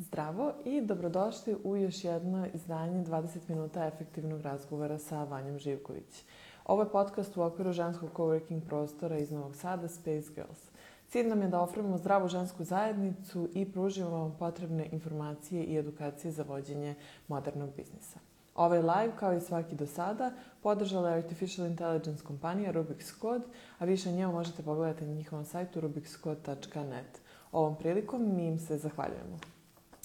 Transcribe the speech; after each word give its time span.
Zdravo 0.00 0.52
i 0.64 0.80
dobrodošli 0.80 1.56
u 1.64 1.76
još 1.76 2.04
jedno 2.04 2.46
izdanje 2.54 3.04
20 3.04 3.38
minuta 3.48 3.86
efektivnog 3.86 4.40
razgovora 4.40 4.98
sa 4.98 5.24
Vanjom 5.24 5.58
Živković. 5.58 6.24
Ovo 6.64 6.82
je 6.82 6.90
podcast 6.90 7.36
u 7.36 7.42
okviru 7.42 7.72
ženskog 7.72 8.10
coworking 8.16 8.60
prostora 8.66 9.18
iz 9.18 9.30
Novog 9.30 9.56
Sada 9.56 9.88
Space 9.88 10.32
Girls. 10.34 10.70
Cilj 11.08 11.28
nam 11.28 11.42
je 11.42 11.48
da 11.48 11.60
ofremimo 11.60 11.98
zdravu 11.98 12.28
žensku 12.28 12.64
zajednicu 12.64 13.48
i 13.54 13.72
pružimo 13.72 14.10
vam 14.10 14.36
potrebne 14.38 14.88
informacije 14.92 15.64
i 15.64 15.78
edukacije 15.78 16.32
za 16.32 16.42
vođenje 16.42 16.94
modernog 17.28 17.70
biznisa. 17.76 18.18
Ovaj 18.54 18.78
live, 18.78 19.12
kao 19.18 19.34
i 19.34 19.40
svaki 19.40 19.74
do 19.74 19.86
sada, 19.86 20.32
podržala 20.62 21.10
je 21.10 21.18
Artificial 21.18 21.66
Intelligence 21.66 22.24
kompanija 22.24 22.72
Rubik's 22.72 23.20
Code, 23.20 23.44
a 23.78 23.84
više 23.84 24.08
o 24.08 24.12
njemu 24.12 24.32
možete 24.32 24.62
pogledati 24.62 25.06
na 25.06 25.14
njihovom 25.14 25.44
sajtu 25.44 25.80
rubikscode.net. 25.80 27.20
Ovom 27.52 27.76
prilikom 27.76 28.36
mi 28.36 28.46
im 28.46 28.58
se 28.58 28.78
zahvaljujemo. 28.78 29.59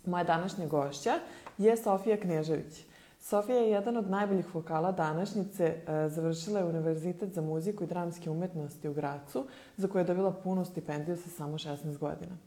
Moja 0.05 0.23
današnja 0.23 0.67
gošća 0.67 1.13
je 1.57 1.77
Sofija 1.77 2.17
Knežević. 2.17 2.85
Sofija 3.19 3.57
je 3.57 3.69
jedan 3.69 3.97
od 3.97 4.09
najboljih 4.09 4.55
vokala 4.55 4.91
današnjice. 4.91 5.65
E, 5.65 6.09
završila 6.09 6.59
je 6.59 6.65
Univerzitet 6.65 7.33
za 7.33 7.41
muziku 7.41 7.83
i 7.83 7.87
dramske 7.87 8.29
umetnosti 8.29 8.89
u 8.89 8.93
Gracu, 8.93 9.45
za 9.77 9.87
koje 9.87 10.01
je 10.01 10.05
dobila 10.05 10.31
punu 10.31 10.65
stipendiju 10.65 11.17
sa 11.17 11.29
samo 11.29 11.57
16 11.57 11.97
godina. 11.97 12.37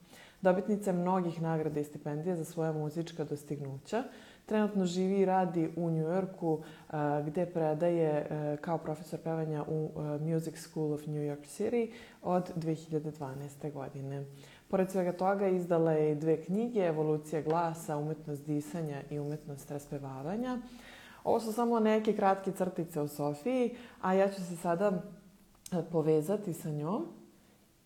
Dobitnica 0.43 0.91
je 0.91 0.97
mnogih 0.97 1.43
nagrada 1.43 1.81
i 1.81 1.85
stipendija 1.85 2.37
za 2.37 2.45
svoja 2.45 2.73
muzička 2.73 3.25
dostignuća. 3.25 4.05
Trenutno 4.47 4.87
živi 4.87 5.21
i 5.21 5.25
radi 5.25 5.71
u 5.77 5.91
Njujorku, 5.91 6.63
e, 6.63 6.95
gde 7.27 7.47
predaje 7.47 8.11
e, 8.11 8.57
kao 8.61 8.79
profesor 8.79 9.19
pevanja 9.25 9.65
u 9.69 9.91
Music 10.21 10.59
School 10.59 10.93
of 10.93 11.07
New 11.07 11.23
York 11.23 11.47
City 11.59 11.93
od 12.23 12.51
2012. 12.57 13.73
godine. 13.73 14.25
Pored 14.69 14.91
svega 14.91 15.13
toga 15.13 15.49
izdala 15.49 15.93
je 15.93 16.13
i 16.13 16.15
dve 16.15 16.43
knjige, 16.45 16.81
Evolucija 16.81 17.43
glasa, 17.43 17.97
umetnost 17.97 18.47
disanja 18.47 19.03
i 19.11 19.19
umetnost 19.19 19.71
raspevavanja. 19.71 20.59
Ovo 21.25 21.41
su 21.41 21.53
samo 21.53 21.81
neke 21.81 22.17
kratke 22.17 22.53
crtice 22.53 23.01
o 23.01 23.09
Sofiji, 23.09 23.77
a 24.01 24.13
ja 24.15 24.29
ću 24.29 24.45
se 24.45 24.57
sada 24.57 25.03
e, 25.73 25.83
povezati 25.93 26.53
sa 26.53 26.71
njom 26.71 27.07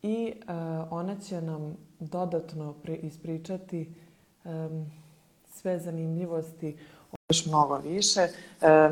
i 0.03 0.33
uh, 0.37 0.49
ona 0.91 1.17
će 1.21 1.41
nam 1.43 1.77
dodatno 2.01 2.73
pri, 2.83 2.95
ispričati 2.95 3.95
um, 4.45 4.87
sve 5.51 5.79
zanimljivosti 5.79 6.77
još 7.29 7.47
mnogo 7.47 7.77
više. 7.77 8.21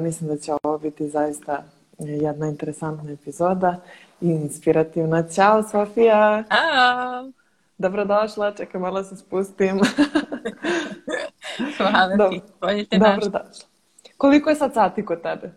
Mislim 0.01 0.31
da 0.31 0.37
će 0.37 0.53
ovo 0.63 0.79
biti 0.79 1.09
zaista 1.09 1.65
jedna 1.99 2.49
interesantna 2.49 3.11
epizoda 3.13 3.81
i 4.21 4.29
inspirativna. 4.29 5.29
Ćao, 5.29 5.63
Sofija! 5.63 6.45
Ćao! 6.49 7.40
Dobrodošla, 7.81 8.53
čekaj, 8.53 8.81
malo 8.81 9.05
se 9.05 9.17
spustim. 9.17 9.81
Hvala 11.77 12.17
Dobro. 12.17 12.29
ti, 12.29 12.41
bolje 12.61 12.85
te 12.87 12.99
Dobrodošla. 12.99 13.69
Koliko 14.17 14.51
je 14.51 14.57
sad 14.57 14.75
sati 14.75 15.05
kod 15.05 15.23
tebe? 15.23 15.53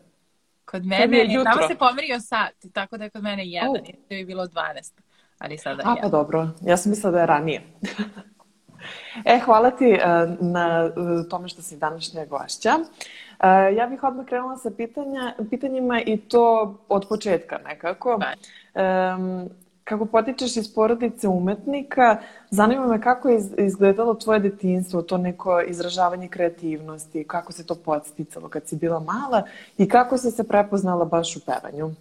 Kod 0.66 0.86
mene, 0.86 1.18
je 1.18 1.44
tamo 1.44 1.68
se 1.68 1.76
pomerio 1.76 2.20
sat, 2.20 2.54
tako 2.74 2.98
da 2.98 3.04
je 3.04 3.10
kod 3.10 3.24
mene 3.24 3.46
jedan, 3.46 3.70
oh. 3.70 4.08
to 4.10 4.14
je 4.14 4.26
bilo 4.26 4.46
12, 4.46 4.92
ali 5.40 5.58
sada 5.58 5.84
A, 5.86 5.96
pa 6.02 6.10
dobro, 6.10 6.48
ja 6.62 6.78
sam 6.78 6.90
mislila 6.90 7.12
da 7.12 7.20
je 7.20 7.26
ranije. 7.26 7.62
e, 9.26 9.40
hvala 9.46 9.72
ti 9.72 9.94
uh, 9.94 10.00
na 10.40 10.92
uh, 10.96 11.30
tome 11.30 11.48
što 11.48 11.62
si 11.62 11.78
današnja 11.78 12.26
gošća. 12.26 12.76
Uh, 12.80 13.78
ja 13.78 13.88
bih 13.88 14.04
odmah 14.04 14.26
krenula 14.26 14.58
sa 14.58 14.72
pitanja, 14.78 15.34
pitanjima 15.50 16.02
i 16.02 16.18
to 16.18 16.78
od 16.90 17.06
početka 17.10 17.58
nekako. 17.58 18.20
Um, 18.76 19.50
kako 19.84 20.06
potičeš 20.06 20.58
iz 20.58 20.74
porodice 20.74 21.28
umetnika, 21.28 22.18
zanima 22.50 22.88
me 22.88 23.02
kako 23.02 23.30
je 23.30 23.42
izgledalo 23.58 24.14
tvoje 24.14 24.40
detinstvo, 24.40 25.02
to 25.02 25.18
neko 25.18 25.62
izražavanje 25.62 26.28
kreativnosti, 26.28 27.24
kako 27.28 27.52
se 27.52 27.66
to 27.66 27.76
podsticalo 27.76 28.50
kad 28.50 28.68
si 28.68 28.76
bila 28.76 29.00
mala 29.00 29.44
i 29.78 29.88
kako 29.88 30.18
si 30.18 30.32
se 30.32 30.44
prepoznala 30.44 31.06
baš 31.06 31.36
u 31.36 31.40
pevanju? 31.46 31.92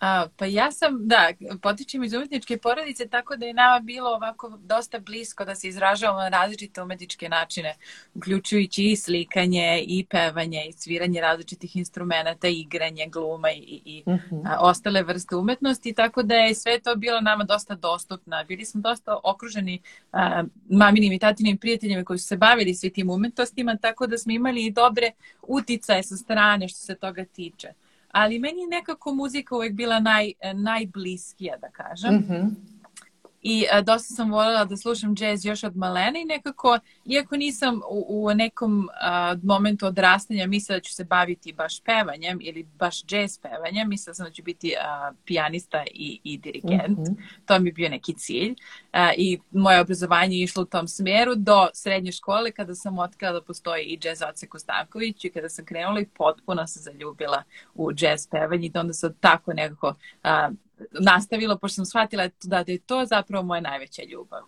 A, 0.00 0.26
pa 0.36 0.46
ja 0.46 0.72
sam, 0.72 0.98
da, 1.08 1.30
potičem 1.62 2.04
iz 2.04 2.12
umetničke 2.12 2.58
porodice, 2.58 3.08
tako 3.08 3.36
da 3.36 3.46
je 3.46 3.54
nama 3.54 3.80
bilo 3.80 4.10
ovako 4.10 4.58
dosta 4.60 4.98
blisko 4.98 5.44
da 5.44 5.54
se 5.54 5.68
izražavamo 5.68 6.18
na 6.18 6.28
različite 6.28 6.82
umetničke 6.82 7.28
načine, 7.28 7.74
uključujući 8.14 8.84
i 8.84 8.96
slikanje, 8.96 9.84
i 9.86 10.06
pevanje, 10.10 10.64
i 10.68 10.72
sviranje 10.72 11.20
različitih 11.20 11.76
instrumenta, 11.76 12.48
igranje, 12.48 13.06
gluma 13.06 13.50
i, 13.50 13.80
i 13.84 14.02
uh 14.06 14.14
mhm. 14.14 14.36
-huh. 14.36 14.42
a, 14.46 14.58
ostale 14.60 15.02
vrste 15.02 15.36
umetnosti, 15.36 15.92
tako 15.92 16.22
da 16.22 16.34
je 16.34 16.54
sve 16.54 16.80
to 16.80 16.96
bilo 16.96 17.20
nama 17.20 17.44
dosta 17.44 17.74
dostupno. 17.74 18.44
Bili 18.48 18.64
smo 18.64 18.80
dosta 18.80 19.18
okruženi 19.24 19.80
a, 20.12 20.44
maminim 20.70 21.12
i 21.12 21.18
tatinim 21.18 21.58
prijateljima 21.58 22.04
koji 22.04 22.18
su 22.18 22.26
se 22.26 22.36
bavili 22.36 22.74
svi 22.74 22.90
tim 22.90 23.10
umetnostima, 23.10 23.76
tako 23.76 24.06
da 24.06 24.18
smo 24.18 24.32
imali 24.32 24.66
i 24.66 24.70
dobre 24.70 25.10
uticaje 25.42 26.02
sa 26.02 26.16
strane 26.16 26.68
što 26.68 26.78
se 26.78 26.94
toga 26.94 27.24
tiče 27.24 27.72
ali 28.18 28.38
meni 28.38 28.60
je 28.60 28.68
nekako 28.68 29.14
muzika 29.14 29.56
uvek 29.56 29.72
bila 29.72 30.00
naj, 30.00 30.32
najbliskija, 30.54 31.56
da 31.56 31.70
kažem. 31.70 32.14
Mm 32.14 32.26
-hmm 32.28 32.77
i 33.42 33.66
a, 33.72 33.80
dosta 33.80 34.14
sam 34.14 34.32
voljela 34.32 34.64
da 34.64 34.76
slušam 34.76 35.14
džez 35.14 35.44
još 35.44 35.64
od 35.64 35.76
malene 35.76 36.22
i 36.22 36.24
nekako, 36.24 36.78
iako 37.04 37.36
nisam 37.36 37.80
u, 37.90 38.06
u 38.08 38.34
nekom 38.34 38.88
a, 39.00 39.36
momentu 39.42 39.86
odrastanja 39.86 40.46
mislila 40.46 40.76
da 40.76 40.82
ću 40.82 40.94
se 40.94 41.04
baviti 41.04 41.52
baš 41.52 41.80
pevanjem 41.80 42.38
ili 42.42 42.62
baš 42.62 43.04
džez 43.04 43.38
pevanjem, 43.38 43.88
mislila 43.88 44.14
sam 44.14 44.26
da 44.26 44.32
ću 44.32 44.42
biti 44.42 44.74
a, 44.80 45.12
pijanista 45.24 45.84
i, 45.94 46.20
i 46.24 46.38
dirigent. 46.38 46.98
Mm 46.98 47.02
-hmm. 47.02 47.16
To 47.46 47.58
mi 47.58 47.68
je 47.68 47.72
bio 47.72 47.88
neki 47.88 48.14
cilj. 48.14 48.54
A, 48.92 49.12
I 49.16 49.38
moje 49.50 49.80
obrazovanje 49.80 50.36
je 50.36 50.42
išlo 50.42 50.62
u 50.62 50.66
tom 50.66 50.88
smeru 50.88 51.34
do 51.34 51.68
srednje 51.74 52.12
škole 52.12 52.52
kada 52.52 52.74
sam 52.74 52.98
otkrila 52.98 53.32
da 53.32 53.42
postoji 53.42 53.84
i 53.84 53.98
džez 53.98 54.22
Oce 54.22 54.46
Kostanković 54.46 55.24
i 55.24 55.30
kada 55.30 55.48
sam 55.48 55.64
krenula 55.64 56.00
i 56.00 56.06
potpuno 56.06 56.66
se 56.66 56.80
zaljubila 56.80 57.42
u 57.74 57.92
džez 57.92 58.28
pevanje 58.30 58.66
i 58.66 58.78
onda 58.78 58.92
sam 58.92 59.14
tako 59.20 59.52
nekako 59.52 59.94
a, 60.22 60.50
nastavila, 61.00 61.58
pošto 61.58 61.74
sam 61.74 61.86
shvatila 61.86 62.28
da 62.42 62.64
je 62.66 62.78
to 62.78 63.04
zapravo 63.04 63.44
moja 63.44 63.60
najveća 63.60 64.02
ljubav. 64.12 64.42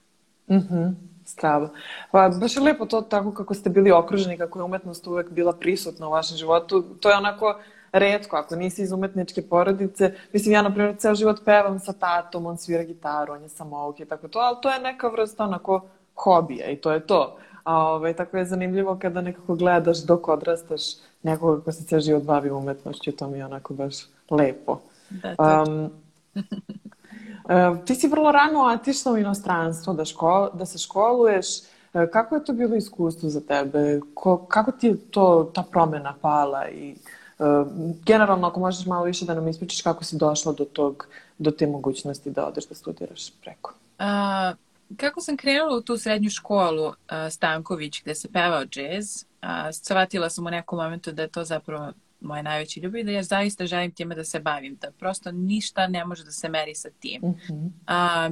Mhm, 0.50 0.74
-hmm, 0.74 0.94
strava. 1.24 1.68
Pa 2.10 2.28
baš 2.28 2.56
je 2.56 2.62
lepo 2.62 2.86
to 2.86 3.00
tako 3.00 3.32
kako 3.32 3.54
ste 3.54 3.70
bili 3.70 3.90
okruženi, 3.90 4.38
kako 4.38 4.58
je 4.58 4.62
umetnost 4.62 5.06
uvek 5.06 5.30
bila 5.30 5.52
prisutna 5.52 6.08
u 6.08 6.10
vašem 6.10 6.36
životu. 6.36 6.82
To 7.00 7.10
je 7.10 7.16
onako 7.16 7.60
redko, 7.92 8.36
ako 8.36 8.56
nisi 8.56 8.82
iz 8.82 8.92
umetničke 8.92 9.42
porodice. 9.42 10.14
Mislim, 10.32 10.52
ja, 10.52 10.62
na 10.62 10.74
primjer, 10.74 10.96
ceo 10.96 11.14
život 11.14 11.44
pevam 11.44 11.78
sa 11.78 11.92
tatom, 11.92 12.46
on 12.46 12.58
svira 12.58 12.82
gitaru, 12.82 13.32
on 13.32 13.42
je 13.42 13.48
samouk 13.48 14.00
i 14.00 14.04
tako 14.04 14.28
to, 14.28 14.38
ali 14.38 14.56
to 14.62 14.70
je 14.70 14.80
neka 14.80 15.08
vrsta 15.08 15.44
onako 15.44 15.80
hobija 16.14 16.70
i 16.70 16.76
to 16.76 16.92
je 16.92 17.06
to. 17.06 17.36
A 17.64 17.76
ovaj, 17.76 18.12
tako 18.12 18.36
je 18.36 18.44
zanimljivo 18.44 18.98
kada 19.02 19.20
nekako 19.20 19.54
gledaš 19.54 19.98
dok 19.98 20.28
odrastaš 20.28 20.82
nekoga 21.22 21.64
ko 21.64 21.72
se 21.72 21.84
ceo 21.84 22.00
život 22.00 22.22
bavi 22.22 22.50
umetnošću, 22.50 23.12
to 23.12 23.28
mi 23.28 23.38
je 23.38 23.44
onako 23.44 23.74
baš 23.74 23.94
lepo. 24.30 24.80
Da, 25.10 25.36
to 25.36 25.64
um, 25.72 25.90
E, 25.90 26.09
ti 27.86 27.94
si 27.94 28.08
vrlo 28.08 28.32
rano 28.32 28.60
otišla 28.60 29.12
u 29.12 29.18
inostranstvo 29.18 29.92
da, 29.92 30.04
škol, 30.04 30.48
da 30.54 30.66
se 30.66 30.78
školuješ. 30.78 31.46
E, 31.94 32.10
kako 32.12 32.34
je 32.34 32.44
to 32.44 32.52
bilo 32.52 32.76
iskustvo 32.76 33.28
za 33.28 33.40
tebe? 33.40 34.00
Ko, 34.14 34.46
kako 34.46 34.72
ti 34.72 34.86
je 34.86 34.96
to, 35.10 35.50
ta 35.54 35.62
promena 35.62 36.14
pala 36.22 36.68
i 36.68 36.94
uh, 37.38 37.66
generalno 38.06 38.48
ako 38.48 38.60
možeš 38.60 38.86
malo 38.86 39.04
više 39.04 39.24
da 39.24 39.34
nam 39.34 39.48
ispričaš 39.48 39.82
kako 39.82 40.04
si 40.04 40.16
došla 40.16 40.52
do 40.52 40.64
tog, 40.64 41.08
do 41.38 41.50
te 41.50 41.66
mogućnosti 41.66 42.30
da 42.30 42.46
odeš 42.46 42.66
da 42.66 42.74
studiraš 42.74 43.32
preko? 43.42 43.74
Uh, 43.98 44.56
kako 44.96 45.20
sam 45.20 45.36
krenula 45.36 45.76
u 45.76 45.80
tu 45.80 45.96
srednju 45.96 46.30
školu 46.30 46.92
Stanković 47.30 48.02
gde 48.02 48.14
se 48.14 48.28
pevao 48.32 48.64
džez, 48.64 49.24
uh, 49.42 49.48
shvatila 49.72 50.30
sam 50.30 50.46
u 50.46 50.50
nekom 50.50 50.78
momentu 50.78 51.12
da 51.12 51.22
je 51.22 51.28
to 51.28 51.44
zapravo 51.44 51.92
moje 52.20 52.42
najveće 52.42 52.80
ljubav 52.80 53.00
i 53.00 53.04
da 53.04 53.10
ja 53.10 53.22
zaista 53.22 53.66
želim 53.66 53.90
time 53.90 54.14
da 54.14 54.24
se 54.24 54.40
bavim, 54.40 54.76
da 54.80 54.90
prosto 54.90 55.32
ništa 55.32 55.86
ne 55.86 56.04
može 56.04 56.24
da 56.24 56.30
se 56.30 56.48
meri 56.48 56.74
sa 56.74 56.88
tim. 57.00 57.24
Uh 57.24 57.34
-huh. 57.34 57.70
A, 57.86 58.30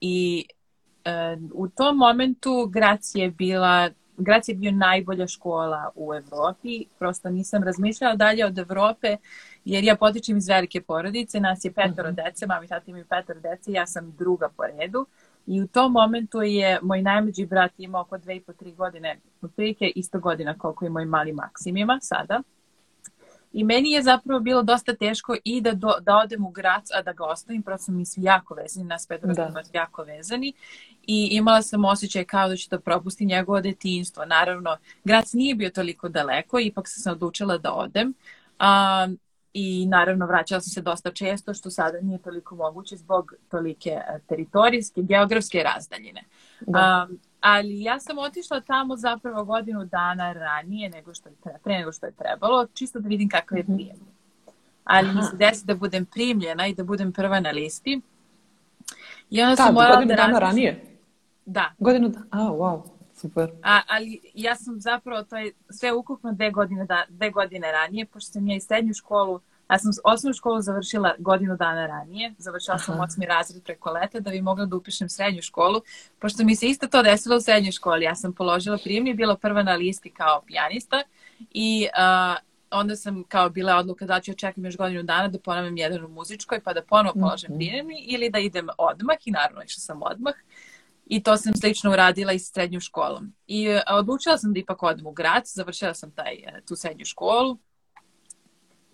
I 0.00 0.44
a, 1.04 1.10
e, 1.10 1.38
u 1.54 1.68
tom 1.68 1.96
momentu 1.96 2.66
Gracija 2.72 3.24
je 3.24 3.30
bila 3.30 3.90
Gracija 4.18 4.52
je 4.52 4.58
bio 4.58 4.72
najbolja 4.72 5.26
škola 5.26 5.90
u 5.94 6.14
Evropi, 6.14 6.84
prosto 6.98 7.30
nisam 7.30 7.62
razmišljala 7.62 8.16
dalje 8.16 8.46
od 8.46 8.58
Evrope, 8.58 9.16
jer 9.64 9.84
ja 9.84 9.96
potičem 9.96 10.36
iz 10.36 10.48
velike 10.48 10.80
porodice, 10.80 11.40
nas 11.40 11.64
je 11.64 11.72
petoro 11.72 12.08
uh 12.08 12.14
-huh. 12.14 12.24
dece, 12.24 12.46
mami 12.46 12.66
i 12.66 12.68
tata 12.68 12.84
imaju 12.86 13.04
petoro 13.08 13.40
dece, 13.40 13.72
ja 13.72 13.86
sam 13.86 14.14
druga 14.18 14.48
po 14.56 14.62
redu. 14.62 15.06
I 15.46 15.62
u 15.62 15.66
tom 15.66 15.92
momentu 15.92 16.42
je 16.42 16.78
moj 16.82 17.02
najmeđi 17.02 17.46
brat 17.46 17.72
imao 17.78 18.02
oko 18.02 18.18
dve 18.18 18.36
i 18.36 18.40
po 18.40 18.52
tri 18.52 18.72
godine, 18.72 19.18
otprilike 19.42 19.92
isto 19.94 20.20
godina 20.20 20.58
koliko 20.58 20.84
je 20.84 20.90
moj 20.90 21.04
mali 21.04 21.32
Maksim 21.32 21.76
ima 21.76 21.98
sada. 22.00 22.42
I 23.52 23.64
meni 23.64 23.90
je 23.90 24.02
zapravo 24.02 24.40
bilo 24.40 24.62
dosta 24.62 24.94
teško 24.94 25.36
i 25.44 25.60
da, 25.60 25.72
do, 25.72 25.92
da 26.00 26.16
odem 26.16 26.46
u 26.46 26.50
grad, 26.50 26.82
a 26.94 27.02
da 27.02 27.12
ga 27.12 27.24
ostavim, 27.24 27.62
prosto 27.62 27.92
mi 27.92 28.04
svi 28.04 28.22
jako 28.22 28.54
vezani, 28.54 28.86
nas 28.86 29.06
pet 29.06 29.20
da. 29.22 29.62
jako 29.72 30.02
vezani. 30.02 30.52
I 31.06 31.28
imala 31.30 31.62
sam 31.62 31.84
osjećaj 31.84 32.24
kao 32.24 32.48
da 32.48 32.56
ću 32.56 32.70
da 32.70 32.80
propustim 32.80 33.28
njegovo 33.28 33.60
detinjstvo. 33.60 34.24
Naravno, 34.24 34.76
grad 35.04 35.24
nije 35.32 35.54
bio 35.54 35.70
toliko 35.70 36.08
daleko, 36.08 36.58
ipak 36.58 36.88
sam 36.88 37.02
se 37.02 37.10
odlučila 37.10 37.58
da 37.58 37.72
odem. 37.72 38.14
A, 38.58 39.08
I 39.58 39.86
naravno 39.86 40.26
vraćala 40.26 40.60
sam 40.60 40.70
se 40.70 40.82
dosta 40.82 41.10
često, 41.10 41.54
što 41.54 41.70
sada 41.70 42.00
nije 42.00 42.18
toliko 42.18 42.56
moguće 42.56 42.96
zbog 42.96 43.32
tolike 43.50 44.00
teritorijske, 44.28 45.02
geografske 45.02 45.62
razdaljine. 45.62 46.24
Da. 46.60 46.78
A, 46.78 47.06
ali 47.48 47.82
ja 47.82 48.00
sam 48.00 48.18
otišla 48.18 48.60
tamo 48.60 48.96
zapravo 48.96 49.44
godinu 49.44 49.84
dana 49.84 50.32
ranije 50.32 50.88
nego 50.90 51.14
što 51.14 51.28
je, 51.28 51.34
pre 51.64 51.78
nego 51.78 51.92
što 51.92 52.06
je 52.06 52.12
trebalo, 52.12 52.66
čisto 52.74 53.00
da 53.00 53.08
vidim 53.08 53.28
kakav 53.28 53.58
je 53.58 53.64
mhm. 53.64 53.74
prijem. 53.74 53.96
Ali 54.84 55.14
mi 55.14 55.22
se 55.22 55.36
desi 55.36 55.66
da 55.66 55.74
budem 55.74 56.06
primljena 56.06 56.66
i 56.66 56.74
da 56.74 56.84
budem 56.84 57.12
prva 57.12 57.40
na 57.40 57.50
listi. 57.50 58.00
I 59.30 59.42
onda 59.42 59.56
sam 59.56 59.74
morala 59.74 59.94
godinu 59.94 60.08
da 60.08 60.22
dana 60.22 60.38
ranije? 60.38 60.84
Da. 61.44 61.72
Godinu 61.78 62.08
dana, 62.08 62.26
a, 62.30 62.38
wow, 62.38 62.82
super. 63.14 63.50
A, 63.62 63.80
ali 63.88 64.20
ja 64.34 64.56
sam 64.56 64.80
zapravo, 64.80 65.22
to 65.22 65.36
je 65.36 65.52
sve 65.70 65.92
ukupno 65.92 66.32
dve 66.32 66.50
godine, 66.50 66.84
da, 66.84 67.04
dve 67.08 67.30
godine 67.30 67.72
ranije, 67.72 68.06
pošto 68.06 68.32
sam 68.32 68.48
ja 68.48 68.56
i 68.56 68.60
srednju 68.60 68.94
školu 68.94 69.40
Ja 69.70 69.78
sam 69.78 69.90
osnovnu 70.04 70.34
školu 70.34 70.60
završila 70.60 71.14
godinu 71.18 71.56
dana 71.56 71.86
ranije, 71.86 72.34
završila 72.38 72.78
sam 72.78 73.00
osmi 73.00 73.26
razred 73.26 73.62
preko 73.62 73.90
leta 73.90 74.20
da 74.20 74.30
bi 74.30 74.40
mogla 74.40 74.66
da 74.66 74.76
upišem 74.76 75.08
srednju 75.08 75.42
školu, 75.42 75.80
pošto 76.18 76.44
mi 76.44 76.56
se 76.56 76.66
isto 76.66 76.86
to 76.86 77.02
desilo 77.02 77.36
u 77.36 77.40
srednjoj 77.40 77.72
školi. 77.72 78.04
Ja 78.04 78.14
sam 78.14 78.32
položila 78.32 78.78
prijemni, 78.84 79.14
bila 79.14 79.36
prva 79.36 79.62
na 79.62 79.74
listi 79.74 80.10
kao 80.10 80.42
pijanista 80.46 81.02
i 81.50 81.86
uh, 81.86 82.36
onda 82.70 82.96
sam 82.96 83.24
kao 83.24 83.50
bila 83.50 83.76
odluka 83.76 84.06
da 84.06 84.20
ću 84.20 84.30
očekam 84.30 84.64
još 84.64 84.76
godinu 84.76 85.02
dana 85.02 85.28
da 85.28 85.38
ponavljam 85.38 85.76
jedan 85.76 86.04
u 86.04 86.08
muzičkoj 86.08 86.60
pa 86.60 86.72
da 86.72 86.82
ponovo 86.82 87.14
položem 87.20 87.50
mm 87.52 87.56
prijemni 87.56 88.04
ili 88.08 88.30
da 88.30 88.38
idem 88.38 88.68
odmah 88.78 89.16
i 89.24 89.30
naravno 89.30 89.62
išla 89.62 89.80
sam 89.80 90.02
odmah. 90.02 90.34
I 91.06 91.22
to 91.22 91.36
sam 91.36 91.54
slično 91.54 91.92
uradila 91.92 92.32
i 92.32 92.38
s 92.38 92.52
srednjom 92.52 92.80
školom. 92.80 93.32
I 93.46 93.68
uh, 93.68 93.80
odlučila 93.90 94.38
sam 94.38 94.52
da 94.52 94.58
ipak 94.58 94.82
odem 94.82 95.06
u 95.06 95.12
grad, 95.12 95.42
završila 95.46 95.94
sam 95.94 96.10
taj, 96.10 96.34
uh, 96.34 96.64
tu 96.68 96.76
srednju 96.76 97.04
školu, 97.04 97.58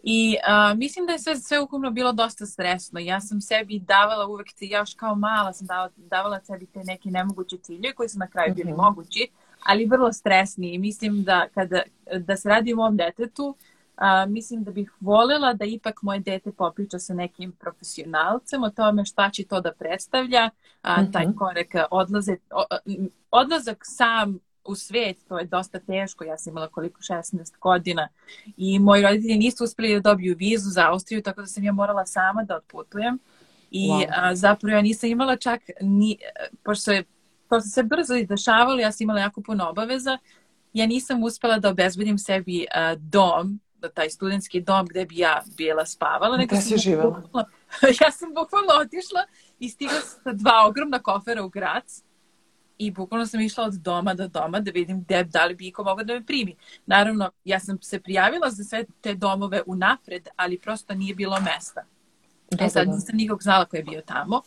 I 0.02 0.36
uh, 0.36 0.78
mislim 0.78 1.06
da 1.06 1.12
je 1.12 1.18
sve, 1.18 1.36
sve 1.36 1.60
ukupno 1.60 1.90
bilo 1.90 2.12
dosta 2.12 2.46
stresno. 2.46 3.00
Ja 3.00 3.20
sam 3.20 3.40
sebi 3.40 3.78
davala 3.78 4.26
uvek, 4.26 4.46
ja 4.60 4.78
još 4.78 4.94
kao 4.94 5.14
mala 5.14 5.52
sam 5.52 5.66
davala, 5.66 5.90
davala 5.96 6.40
sebi 6.40 6.66
te 6.66 6.80
neke 6.84 7.10
nemoguće 7.10 7.56
cilje 7.56 7.92
koji 7.92 8.08
su 8.08 8.18
na 8.18 8.26
kraju 8.26 8.54
bili 8.54 8.72
mm 8.72 8.74
-hmm. 8.74 8.84
mogući, 8.84 9.28
ali 9.64 9.86
vrlo 9.86 10.12
stresni. 10.12 10.74
I 10.74 10.78
mislim 10.78 11.24
da 11.24 11.48
kada 11.54 11.82
da 12.18 12.36
se 12.36 12.48
radi 12.48 12.72
o 12.72 12.76
mom 12.76 12.96
detetu, 12.96 13.56
a, 13.96 14.26
mislim 14.26 14.64
da 14.64 14.70
bih 14.70 14.92
voljela 15.00 15.54
da 15.54 15.64
ipak 15.64 16.02
moje 16.02 16.20
dete 16.20 16.52
popriča 16.52 16.98
sa 16.98 17.14
nekim 17.14 17.52
profesionalcem 17.52 18.62
o 18.62 18.70
tome 18.70 19.04
šta 19.04 19.30
će 19.30 19.44
to 19.44 19.60
da 19.60 19.72
predstavlja, 19.72 20.50
a, 20.82 21.10
taj 21.12 21.26
mhm. 21.26 21.36
korek 21.36 21.74
odlaze, 21.90 22.36
odlazak 23.30 23.78
sam 23.82 24.38
u 24.64 24.74
svet, 24.74 25.16
to 25.28 25.38
je 25.38 25.44
dosta 25.44 25.78
teško, 25.78 26.24
ja 26.24 26.38
sam 26.38 26.50
imala 26.50 26.68
koliko 26.68 27.00
16 27.00 27.58
godina 27.60 28.08
i 28.56 28.78
moji 28.78 29.02
roditelji 29.02 29.36
nisu 29.36 29.64
uspeli 29.64 29.94
da 29.94 30.10
dobiju 30.10 30.36
vizu 30.38 30.70
za 30.70 30.90
Austriju, 30.90 31.22
tako 31.22 31.40
da 31.40 31.46
sam 31.46 31.64
ja 31.64 31.72
morala 31.72 32.06
sama 32.06 32.44
da 32.44 32.56
otputujem 32.56 33.18
i 33.70 33.88
wow. 33.88 34.06
a, 34.16 34.34
zapravo 34.34 34.76
ja 34.76 34.82
nisam 34.82 35.10
imala 35.10 35.36
čak 35.36 35.60
ni, 35.80 36.18
pošto 36.64 36.92
je 36.92 37.04
to 37.48 37.60
se 37.60 37.82
brzo 37.82 38.14
i 38.14 38.26
dešavalo, 38.26 38.80
ja 38.80 38.92
sam 38.92 39.04
imala 39.04 39.20
jako 39.20 39.42
puno 39.42 39.68
obaveza, 39.68 40.18
ja 40.72 40.86
nisam 40.86 41.22
uspela 41.22 41.58
da 41.58 41.68
obezbedim 41.68 42.18
sebi 42.18 42.66
a, 42.74 42.94
dom, 42.94 43.60
da 43.82 43.88
taj 43.88 44.10
studentski 44.10 44.60
dom 44.60 44.86
gde 44.86 45.04
bi 45.04 45.18
ja 45.18 45.42
bila 45.56 45.86
spavala. 45.86 46.36
Gde 46.44 46.56
si 46.56 46.78
živela? 46.78 47.20
Bukvalno, 47.20 47.48
ja 48.00 48.10
sam 48.10 48.34
bukvalno 48.34 48.72
otišla 48.80 49.24
i 49.58 49.68
stigla 49.68 50.00
sa 50.00 50.32
dva 50.32 50.66
ogromna 50.68 50.98
kofera 50.98 51.44
u 51.44 51.48
Grac 51.48 52.02
i 52.86 52.90
bukvalno 52.90 53.26
sam 53.26 53.40
išla 53.40 53.64
od 53.64 53.74
doma 53.74 54.14
do 54.14 54.28
doma 54.28 54.60
da 54.60 54.70
vidim 54.70 55.00
gde, 55.02 55.24
da 55.24 55.44
li 55.44 55.54
bi 55.54 55.66
iko 55.66 55.84
mogao 55.84 56.04
da 56.04 56.14
me 56.14 56.26
primi. 56.26 56.56
Naravno, 56.86 57.30
ja 57.44 57.60
sam 57.60 57.78
se 57.82 58.00
prijavila 58.00 58.50
za 58.50 58.64
sve 58.64 58.84
te 59.00 59.14
domove 59.14 59.62
unapred, 59.66 60.28
ali 60.36 60.58
prosto 60.58 60.94
nije 60.94 61.14
bilo 61.14 61.36
mesta. 61.40 61.84
Da, 62.50 62.64
e 62.64 62.68
sad 62.68 62.86
da, 62.86 62.90
da. 62.90 62.96
nisam 62.96 63.16
nikog 63.16 63.42
znala 63.42 63.64
ko 63.64 63.76
je 63.76 63.82
bio 63.82 64.00
tamo. 64.06 64.42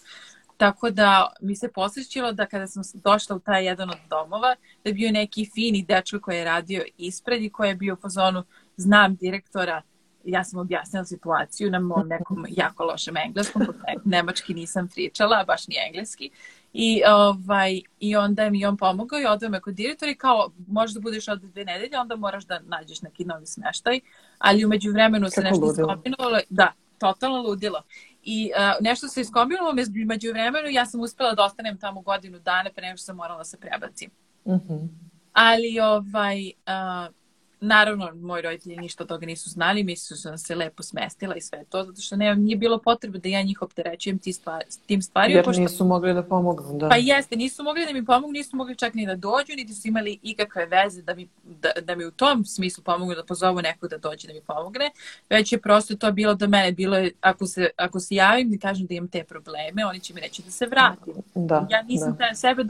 Tako 0.57 0.89
da 0.89 1.33
mi 1.41 1.55
se 1.55 1.71
posjećilo 1.71 2.31
da 2.31 2.45
kada 2.45 2.67
sam 2.67 2.83
došla 2.93 3.35
u 3.35 3.39
taj 3.39 3.65
jedan 3.65 3.89
od 3.89 3.97
domova, 4.09 4.55
da 4.83 4.89
je 4.89 4.93
bio 4.93 5.11
neki 5.11 5.49
fini 5.53 5.85
dečko 5.87 6.19
koji 6.19 6.37
je 6.37 6.45
radio 6.45 6.83
ispred 6.97 7.43
i 7.43 7.49
koji 7.49 7.69
je 7.69 7.75
bio 7.75 7.93
u 7.93 8.01
fazonu, 8.01 8.43
znam 8.77 9.15
direktora, 9.15 9.81
ja 10.25 10.43
sam 10.43 10.59
objasnila 10.59 11.05
situaciju 11.05 11.71
na 11.71 11.79
mom 11.79 12.07
nekom 12.07 12.45
jako 12.49 12.83
lošem 12.83 13.17
engleskom, 13.17 13.61
nemački 14.05 14.53
nisam 14.53 14.87
pričala, 14.87 15.43
baš 15.47 15.67
ni 15.67 15.75
engleski. 15.87 16.31
I, 16.77 17.01
ovaj, 17.07 17.81
I 17.99 18.15
onda 18.15 18.49
mi 18.49 18.65
on 18.65 18.77
pomogao 18.77 19.19
i 19.19 19.25
odveo 19.25 19.49
me 19.49 19.61
kod 19.61 19.73
direktora 19.73 20.11
i 20.11 20.15
kao 20.15 20.51
možda 20.67 20.99
budeš 20.99 21.27
od 21.27 21.41
dve 21.41 21.65
nedelje, 21.65 21.99
onda 21.99 22.15
moraš 22.15 22.45
da 22.45 22.59
nađeš 22.59 23.01
neki 23.01 23.25
novi 23.25 23.45
smeštaj. 23.45 23.99
Ali 24.37 24.65
umeđu 24.65 24.91
vremenu 24.91 25.29
se 25.29 25.41
nešto 25.41 25.65
iskombinovalo. 25.65 26.39
Da, 26.49 26.71
totalno 26.97 27.41
ludilo. 27.41 27.83
I 28.23 28.51
uh, 28.55 28.83
nešto 28.85 29.07
se 29.07 29.21
iskombinovalo, 29.21 29.73
među 30.05 30.31
vremenu 30.31 30.69
ja 30.69 30.85
sam 30.85 31.01
uspela 31.01 31.33
da 31.33 31.43
ostanem 31.43 31.77
tamo 31.77 32.01
godinu 32.01 32.39
dana 32.39 32.69
pre 32.75 32.87
nego 32.87 32.97
što 32.97 33.05
sam 33.05 33.15
morala 33.15 33.37
da 33.37 33.43
se 33.43 33.59
prebacim. 33.59 34.09
Mm 34.45 34.51
-hmm. 34.51 34.87
Ali 35.33 35.79
ovaj, 35.79 36.45
uh, 36.47 37.15
Naravno, 37.61 38.11
moji 38.15 38.41
roditelji 38.41 38.77
ništa 38.77 39.03
od 39.03 39.07
toga 39.07 39.25
nisu 39.25 39.49
znali, 39.49 39.83
misli 39.83 40.17
su 40.17 40.29
da 40.29 40.37
se 40.37 40.55
lepo 40.55 40.83
smestila 40.83 41.35
i 41.35 41.41
sve 41.41 41.63
to, 41.69 41.83
zato 41.83 42.01
što 42.01 42.15
ne, 42.15 42.35
nije 42.35 42.57
bilo 42.57 42.77
potrebe 42.77 43.19
da 43.19 43.29
ja 43.29 43.41
njih 43.41 43.61
opterećujem 43.61 44.19
ti 44.19 44.33
stvari, 44.33 44.65
tim 44.85 45.01
stvarima. 45.01 45.37
Jer 45.37 45.45
pošto... 45.45 45.61
nisu 45.61 45.85
mogli 45.85 46.13
da 46.13 46.23
pomognu, 46.23 46.77
da. 46.77 46.89
Pa 46.89 46.95
jeste, 46.95 47.35
nisu 47.35 47.63
mogli 47.63 47.85
da 47.85 47.93
mi 47.93 48.05
pomognu, 48.05 48.31
nisu 48.31 48.55
mogli 48.57 48.75
čak 48.75 48.93
ni 48.93 49.05
da 49.05 49.15
dođu, 49.15 49.53
niti 49.55 49.73
su 49.73 49.87
imali 49.87 50.19
ikakve 50.23 50.65
veze 50.65 51.01
da 51.01 51.15
mi, 51.15 51.27
da, 51.43 51.71
da 51.81 51.95
mi 51.95 52.05
u 52.05 52.11
tom 52.11 52.45
smislu 52.45 52.83
pomognu, 52.83 53.15
da 53.15 53.23
pozovu 53.23 53.61
nekog 53.61 53.89
da 53.89 53.97
dođe 53.97 54.27
da 54.27 54.33
mi 54.33 54.41
pomogne, 54.41 54.91
već 55.29 55.51
je 55.51 55.61
prosto 55.61 55.95
to 55.95 56.11
bilo 56.11 56.33
do 56.33 56.47
mene, 56.47 56.71
bilo 56.71 56.97
je, 56.97 57.11
ako 57.21 57.45
se, 57.45 57.69
ako 57.77 57.99
se 57.99 58.15
javim 58.15 58.53
i 58.53 58.59
kažem 58.59 58.87
da 58.87 58.93
imam 58.93 59.07
te 59.07 59.23
probleme, 59.23 59.85
oni 59.85 59.99
će 59.99 60.13
mi 60.13 60.21
reći 60.21 60.41
da 60.41 60.51
se 60.51 60.65
vratim. 60.65 61.13
Da, 61.35 61.67
ja 61.69 61.81
nisam 61.81 62.17
da. 62.19 62.35
sebe 62.35 62.63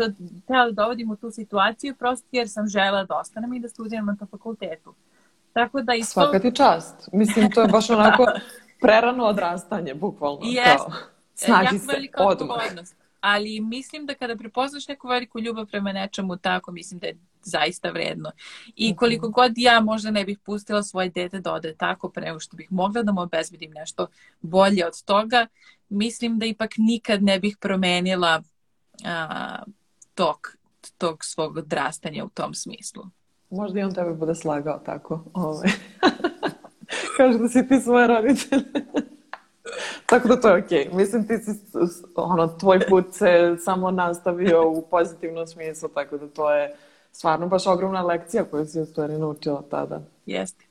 tela 0.48 0.66
da 0.66 0.72
dovodim 0.72 1.12
u 1.12 1.16
tu 1.16 1.31
situaciju, 1.31 1.96
prosto 1.96 2.28
jer 2.31 2.50
sam 2.50 2.68
žela 2.68 3.04
da 3.04 3.16
ostanem 3.16 3.54
i 3.54 3.60
da 3.60 3.70
studiram 3.70 4.06
na 4.06 4.16
tom 4.16 4.28
fakultetu 4.28 4.75
svetu. 4.75 4.95
Tako 5.54 5.81
da 5.81 5.94
isto... 5.94 6.13
Svaka 6.13 6.39
ti 6.39 6.56
čast. 6.56 7.10
Mislim, 7.13 7.51
to 7.51 7.62
je 7.62 7.68
baš 7.68 7.89
onako 7.89 8.25
prerano 8.81 9.25
odrastanje, 9.25 9.94
bukvalno. 9.94 10.39
Jest. 10.44 10.77
Kao, 10.77 10.92
snađi 11.36 11.80
se 11.80 11.94
odmah. 12.18 12.57
Ali 13.22 13.60
mislim 13.60 14.06
da 14.06 14.13
kada 14.13 14.36
prepoznaš 14.36 14.88
neku 14.88 15.07
veliku 15.07 15.39
ljubav 15.39 15.66
prema 15.66 15.92
nečemu, 15.92 16.38
tako 16.38 16.72
mislim 16.72 17.00
da 17.00 17.07
je 17.07 17.18
zaista 17.42 17.89
vredno. 17.89 18.31
I 18.75 18.89
mhm. 18.89 18.98
koliko 18.98 19.30
god 19.30 19.51
ja 19.57 19.80
možda 19.80 20.12
ne 20.12 20.25
bih 20.25 20.39
pustila 20.39 20.83
svoje 20.83 21.10
dete 21.10 21.39
da 21.39 21.54
ode 21.54 21.75
tako 21.75 22.10
pre 22.10 22.25
nego 22.25 22.39
što 22.39 22.57
bih 22.57 22.71
mogla 22.71 23.04
da 23.04 23.12
mu 23.12 23.21
obezbedim 23.21 23.71
nešto 23.71 24.07
bolje 24.42 24.86
od 24.86 25.04
toga, 25.04 25.48
mislim 25.89 26.39
da 26.39 26.45
ipak 26.45 26.71
nikad 26.78 27.24
ne 27.24 27.39
bih 27.39 27.57
promenila 27.60 28.42
a, 29.06 29.63
tok 30.16 30.57
tog 30.98 31.25
svog 31.25 31.57
odrastanja 31.57 32.25
u 32.25 32.30
tom 32.30 32.54
smislu. 32.54 33.04
Možda 33.50 33.80
i 33.80 33.83
on 33.83 33.94
tebe 33.94 34.14
bude 34.14 34.35
slagao 34.35 34.80
tako. 34.80 35.23
Ovaj. 35.33 35.69
Kaže 37.18 37.37
da 37.37 37.47
si 37.47 37.68
ti 37.68 37.80
svoje 37.80 38.07
roditelje. 38.07 38.64
tako 40.09 40.28
da 40.28 40.42
to 40.42 40.49
je 40.49 40.64
okej. 40.64 40.85
Okay. 40.85 40.95
Mislim, 40.95 41.28
ti 41.28 41.37
si, 41.37 41.52
ono, 42.16 42.47
tvoj 42.47 42.80
put 42.90 43.06
se 43.14 43.57
samo 43.59 43.92
nastavio 43.92 44.69
u 44.69 44.81
pozitivnom 44.81 45.47
smislu, 45.47 45.90
tako 45.90 46.18
da 46.18 46.28
to 46.28 46.54
je 46.54 46.75
stvarno 47.11 47.47
baš 47.47 47.68
ogromna 47.68 48.02
lekcija 48.02 48.44
koju 48.44 48.66
si 48.66 48.81
u 48.81 48.85
stvari 48.85 49.18
naučila 49.18 49.64
tada. 49.69 50.02
Jeste. 50.25 50.65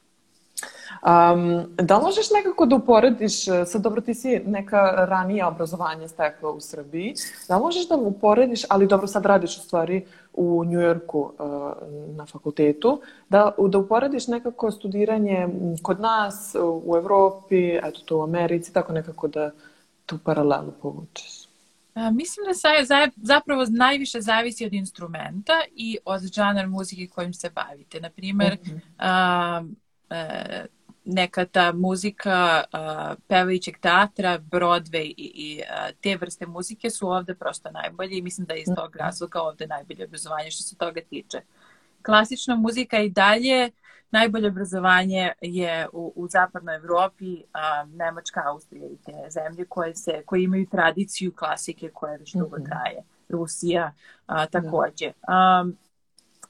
Um, 1.02 1.64
da 1.76 1.98
li 1.98 2.04
možeš 2.04 2.30
nekako 2.30 2.66
da 2.66 2.76
uporediš, 2.76 3.44
sad 3.44 3.82
dobro 3.82 4.00
ti 4.00 4.14
si 4.14 4.40
neka 4.46 4.90
ranija 5.08 5.48
obrazovanja 5.48 6.08
stekla 6.08 6.50
u 6.50 6.60
Srbiji, 6.60 7.14
da 7.48 7.56
li 7.56 7.62
možeš 7.62 7.88
da 7.88 7.96
uporediš, 7.96 8.62
ali 8.68 8.86
dobro 8.86 9.06
sad 9.06 9.26
radiš 9.26 9.56
u 9.56 9.60
stvari 9.60 10.06
u 10.32 10.64
Njujorku 10.64 11.20
uh, 11.20 11.50
na 12.16 12.26
fakultetu, 12.26 13.00
da, 13.28 13.52
da 13.68 13.78
uporediš 13.78 14.26
nekako 14.26 14.70
studiranje 14.70 15.48
kod 15.82 16.00
nas 16.00 16.56
u 16.84 16.96
Evropi, 16.96 17.76
eto 17.76 18.00
to 18.04 18.18
u 18.18 18.22
Americi, 18.22 18.72
tako 18.72 18.92
nekako 18.92 19.28
da 19.28 19.50
tu 20.06 20.18
paralelu 20.24 20.72
povučeš? 20.82 21.44
A, 21.94 22.10
mislim 22.10 22.46
da 22.46 22.54
sa, 22.54 22.68
zapravo 23.16 23.64
najviše 23.68 24.20
zavisi 24.20 24.66
od 24.66 24.72
instrumenta 24.72 25.52
i 25.76 25.98
od 26.04 26.22
žanar 26.22 26.68
muzike 26.68 27.06
kojim 27.06 27.34
se 27.34 27.50
bavite. 27.50 28.00
Naprimer, 28.00 28.58
mm 28.62 28.68
-hmm. 28.68 28.80
a, 28.98 29.62
a, 30.10 30.64
neka 31.04 31.44
ta 31.44 31.72
muzika 31.72 32.64
uh, 32.72 33.16
pevajućeg 33.28 33.78
teatra, 33.78 34.38
Broadway 34.38 35.14
i, 35.16 35.32
i 35.34 35.62
uh, 35.62 35.96
te 36.00 36.16
vrste 36.16 36.46
muzike 36.46 36.90
su 36.90 37.08
ovde 37.08 37.34
prosto 37.34 37.70
najbolje 37.70 38.18
i 38.18 38.22
mislim 38.22 38.46
da 38.46 38.54
je 38.54 38.60
iz 38.60 38.74
tog 38.76 38.90
mhm. 38.90 38.98
razloga 38.98 39.40
ovde 39.42 39.66
najbolje 39.66 40.04
obrazovanje 40.04 40.50
što 40.50 40.62
se 40.62 40.76
toga 40.76 41.00
tiče. 41.10 41.40
Klasična 42.02 42.56
muzika 42.56 42.98
i 42.98 43.10
dalje 43.10 43.70
najbolje 44.10 44.48
obrazovanje 44.48 45.32
je 45.40 45.88
u, 45.92 46.12
u 46.16 46.28
zapadnoj 46.28 46.76
Evropi, 46.76 47.34
uh, 47.34 47.90
Nemačka, 47.90 48.42
Austrija 48.46 48.86
i 48.86 48.96
te 49.06 49.30
zemlje 49.30 49.64
koje, 49.68 49.94
se, 49.94 50.22
koje 50.26 50.42
imaju 50.42 50.66
tradiciju 50.70 51.32
klasike 51.32 51.90
koja 51.94 52.16
već 52.16 52.32
dugo 52.34 52.56
mhm. 52.56 52.64
traje. 52.64 53.02
Rusija 53.28 53.92
uh, 54.28 54.44
takođe. 54.50 55.06
Um, 55.06 55.76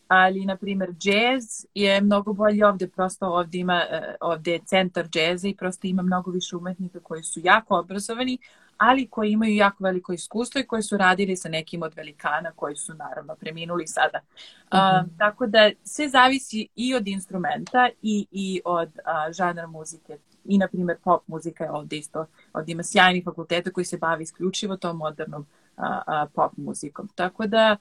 ali 0.08 0.44
na 0.44 0.56
primjer 0.56 0.90
jazz 1.00 1.66
je 1.74 2.00
mnogo 2.00 2.32
bolji 2.32 2.62
ovde, 2.62 2.88
prosto 2.88 3.26
ovde 3.26 3.58
ima, 3.58 3.82
e, 3.90 4.14
ovde 4.20 4.52
je 4.52 4.60
centar 4.64 5.08
džeza 5.08 5.48
i 5.48 5.56
prosto 5.56 5.86
ima 5.86 6.02
mnogo 6.02 6.30
više 6.30 6.56
umetnika 6.56 7.00
koji 7.00 7.22
su 7.22 7.40
jako 7.44 7.78
obrazovani, 7.78 8.38
ali 8.76 9.06
koji 9.06 9.30
imaju 9.30 9.54
jako 9.54 9.84
veliko 9.84 10.12
iskustvo 10.12 10.60
i 10.60 10.66
koji 10.66 10.82
su 10.82 10.96
radili 10.96 11.36
sa 11.36 11.48
nekim 11.48 11.82
od 11.82 11.94
velikana 11.94 12.52
koji 12.56 12.76
su 12.76 12.94
naravno 12.94 13.34
preminuli 13.34 13.86
sada. 13.86 14.18
Mm 14.18 14.76
-hmm. 14.76 15.04
uh, 15.04 15.18
tako 15.18 15.46
da 15.46 15.70
sve 15.84 16.08
zavisi 16.08 16.68
i 16.76 16.94
od 16.94 17.08
instrumenta 17.08 17.88
i, 18.02 18.26
i 18.30 18.60
od 18.64 18.88
uh, 18.88 19.32
žanra 19.32 19.66
muzike. 19.66 20.18
I, 20.44 20.58
na 20.58 20.68
primjer, 20.68 20.98
pop 21.04 21.22
muzika 21.26 21.64
je 21.64 21.70
ovde 21.70 21.96
isto, 21.96 22.26
ovde 22.52 22.72
ima 22.72 22.82
sjajnih 22.82 23.24
fakulteta 23.24 23.70
koji 23.70 23.84
se 23.84 23.98
bavi 23.98 24.22
isključivo 24.22 24.76
tom 24.76 24.96
modernom 24.96 25.46
uh, 25.76 25.84
uh, 25.84 26.30
pop 26.34 26.52
muzikom. 26.56 27.08
Tako 27.14 27.46
da, 27.46 27.76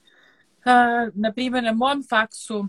uh, 0.65 1.13
na 1.13 1.31
primjer, 1.31 1.63
na 1.63 1.73
mom 1.73 2.03
faksu 2.09 2.65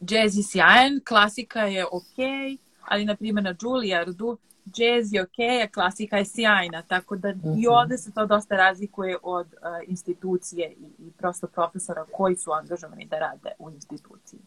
jazz 0.00 0.36
je 0.36 0.42
sjajan, 0.42 1.00
klasika 1.08 1.60
je 1.60 1.86
okay, 1.92 2.58
ali 2.80 3.04
na 3.04 3.16
primjer 3.16 3.44
na 3.44 3.54
Juilliardu 3.62 4.38
jazz 4.64 5.12
je 5.12 5.22
okay, 5.22 5.64
a 5.64 5.68
klasika 5.68 6.18
je 6.18 6.24
sjajna, 6.24 6.82
tako 6.82 7.16
da 7.16 7.28
i 7.28 7.34
mhm. 7.34 7.64
ovde 7.70 7.98
se 7.98 8.12
to 8.12 8.26
dosta 8.26 8.56
razlikuje 8.56 9.16
od 9.22 9.46
uh, 9.46 9.88
institucije 9.88 10.70
i, 10.70 11.06
i 11.06 11.10
prosto 11.10 11.46
profesora 11.46 12.04
koji 12.12 12.36
su 12.36 12.52
angažovani 12.52 13.06
da 13.06 13.18
rade 13.18 13.50
u 13.58 13.70
instituciji. 13.70 14.40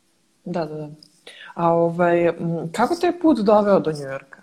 Da, 0.45 0.65
da, 0.65 0.75
da. 0.75 0.89
A 1.53 1.73
ovaj, 1.73 2.33
kako 2.71 2.95
te 2.95 3.07
je 3.07 3.19
put 3.19 3.39
doveo 3.39 3.79
do 3.79 3.91
Njujorka? 3.91 4.41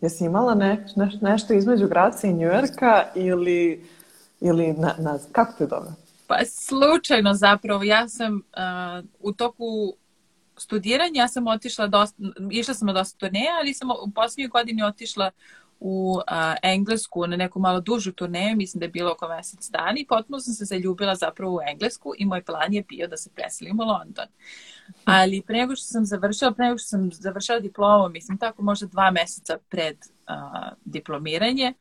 Jesi 0.00 0.24
imala 0.24 0.54
ne, 0.54 0.86
ne, 0.96 1.10
nešto 1.20 1.54
između 1.54 1.88
Graca 1.88 2.26
i 2.26 2.32
Njujorka 2.32 3.02
ili, 3.14 3.84
ili 4.40 4.72
na, 4.72 4.94
na, 4.98 5.18
kako 5.32 5.52
te 5.58 5.64
je 5.64 5.68
doveo? 5.68 5.92
Pa 6.38 6.44
slučajno 6.44 7.34
zapravo. 7.34 7.82
Ja 7.84 8.08
sam 8.08 8.34
uh, 8.34 9.04
u 9.20 9.32
toku 9.32 9.94
studiranja 10.56 11.22
ja 11.22 11.28
sam 11.28 11.46
otišla 11.46 11.86
dosta, 11.86 12.22
išla 12.50 12.74
sam 12.74 12.86
na 12.86 12.92
dosta 12.92 13.18
turneja, 13.18 13.52
ali 13.60 13.74
sam 13.74 13.90
u 13.90 14.10
posljednjoj 14.14 14.48
godini 14.48 14.82
otišla 14.82 15.30
u 15.80 16.20
a, 16.26 16.54
Englesku 16.62 17.26
na 17.26 17.36
neku 17.36 17.60
malo 17.60 17.80
dužu 17.80 18.12
turneju, 18.12 18.56
mislim 18.56 18.78
da 18.78 18.84
je 18.84 18.90
bilo 18.90 19.12
oko 19.12 19.28
mesec 19.28 19.70
dana 19.70 19.94
i 19.96 20.06
potpuno 20.06 20.40
sam 20.40 20.54
se 20.54 20.64
zaljubila 20.64 21.14
zapravo 21.14 21.56
u 21.56 21.60
Englesku 21.70 22.12
i 22.18 22.24
moj 22.24 22.42
plan 22.42 22.74
je 22.74 22.82
bio 22.82 23.08
da 23.08 23.16
se 23.16 23.30
preselim 23.34 23.80
u 23.80 23.82
London. 23.82 24.26
Ali 25.04 25.42
pre 25.46 25.58
nego 25.58 25.76
što 25.76 25.84
sam 25.84 26.04
završila, 26.04 26.52
pre 26.52 26.64
nego 26.64 26.78
što 26.78 26.88
sam 26.88 27.10
završila 27.12 27.60
diplomu, 27.60 28.08
mislim 28.08 28.38
tako 28.38 28.62
možda 28.62 28.86
dva 28.86 29.10
meseca 29.10 29.58
pred 29.68 29.96
a, 30.26 30.70
diplomiranje, 30.84 31.74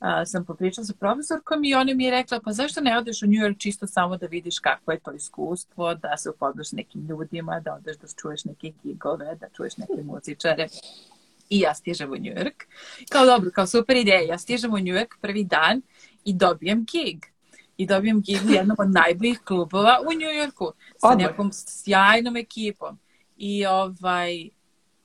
a, 0.00 0.26
sam 0.26 0.44
popričala 0.44 0.84
sa 0.84 0.94
profesorkom 1.00 1.64
i 1.64 1.74
ona 1.74 1.94
mi 1.94 2.04
je 2.04 2.10
rekla 2.10 2.40
pa 2.44 2.52
zašto 2.52 2.80
ne 2.80 2.98
odeš 2.98 3.22
u 3.22 3.26
New 3.26 3.40
York 3.40 3.58
čisto 3.58 3.86
samo 3.86 4.16
da 4.16 4.26
vidiš 4.26 4.58
kako 4.58 4.92
je 4.92 5.00
to 5.00 5.12
iskustvo, 5.12 5.94
da 5.94 6.16
se 6.16 6.30
upoznaš 6.30 6.72
nekim 6.72 7.06
ljudima, 7.06 7.60
da 7.60 7.74
odeš 7.74 7.96
da 7.96 8.08
čuješ 8.20 8.44
neke 8.44 8.72
gigove, 8.82 9.34
da 9.40 9.46
čuješ 9.56 9.76
neke 9.76 10.02
muzičare. 10.04 10.68
I 11.50 11.60
ja 11.60 11.74
stižem 11.74 12.10
u 12.10 12.16
New 12.16 12.34
York. 12.34 12.64
Kao 13.08 13.26
dobro, 13.26 13.50
kao 13.54 13.66
super 13.66 13.96
ideja. 13.96 14.20
Ja 14.20 14.38
stižem 14.38 14.74
u 14.74 14.78
New 14.78 14.94
York 14.94 15.16
prvi 15.20 15.44
dan 15.44 15.82
i 16.24 16.34
dobijem 16.34 16.86
gig. 16.92 17.24
I 17.76 17.86
dobijem 17.86 18.20
gig 18.20 18.38
u 18.48 18.52
jednom 18.52 18.76
od 18.80 18.90
najboljih 18.90 19.40
klubova 19.44 20.00
u 20.00 20.12
New 20.12 20.30
Yorku 20.44 20.72
sa 20.98 21.14
nekom 21.14 21.50
sjajnom 21.52 22.36
ekipom. 22.36 22.98
I 23.36 23.66
ovaj, 23.66 24.48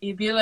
i 0.03 0.13
bila 0.13 0.41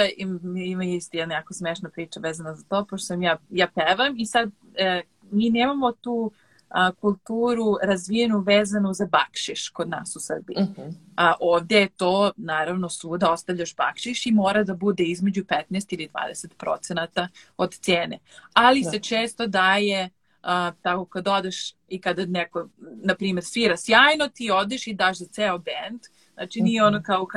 ima 0.65 0.84
isti 0.84 1.18
jedna 1.18 1.36
jako 1.36 1.53
smešna 1.53 1.89
priča 1.89 2.20
vezana 2.20 2.56
za 2.56 2.63
to, 2.63 2.86
pošto 2.86 3.06
sam 3.06 3.24
ja, 3.24 3.38
ja 3.50 3.68
pevam 3.75 4.15
i 4.18 4.25
sad 4.25 4.50
e, 4.75 5.01
mi 5.32 5.50
nemamo 5.50 5.91
tu 5.91 6.32
a, 6.70 6.91
kulturu 6.91 7.77
razvijenu 7.84 8.39
vezanu 8.39 8.94
za 8.94 9.06
bakšiš 9.06 9.70
kod 9.70 9.89
nas 9.89 10.15
u 10.15 10.20
Srbiji. 10.20 10.58
Uh 10.58 10.63
mhm. 10.63 10.82
-huh. 10.82 10.94
A 11.15 11.34
ovde 11.39 11.80
je 11.80 11.89
to, 11.89 12.32
naravno, 12.38 12.89
svuda 12.89 13.32
ostavljaš 13.32 13.75
bakšiš 13.75 14.25
i 14.25 14.32
mora 14.32 14.63
da 14.63 14.74
bude 14.74 15.03
između 15.03 15.44
15 15.44 15.94
ili 15.94 16.10
20 16.13 16.48
procenata 16.58 17.27
od 17.58 17.74
cijene. 17.74 18.20
Ali 18.53 18.82
da. 18.84 18.91
se 18.91 19.00
često 19.00 19.48
daje 19.48 20.10
a, 20.44 20.72
tako 20.82 21.06
kad 21.06 21.27
odeš 21.27 21.74
i 21.88 22.01
kada 22.01 22.25
neko, 22.25 22.68
na 23.03 23.15
primjer, 23.15 23.44
svira 23.44 23.77
sjajno, 23.77 24.27
ti 24.27 24.51
odeš 24.51 24.88
i 24.88 24.94
daš 24.94 25.18
za 25.18 25.25
ceo 25.25 25.58
band, 25.58 26.01
Znači 26.34 26.62
nije 26.62 26.84
ono 26.84 26.98
mhm. 26.98 27.06
kao 27.06 27.28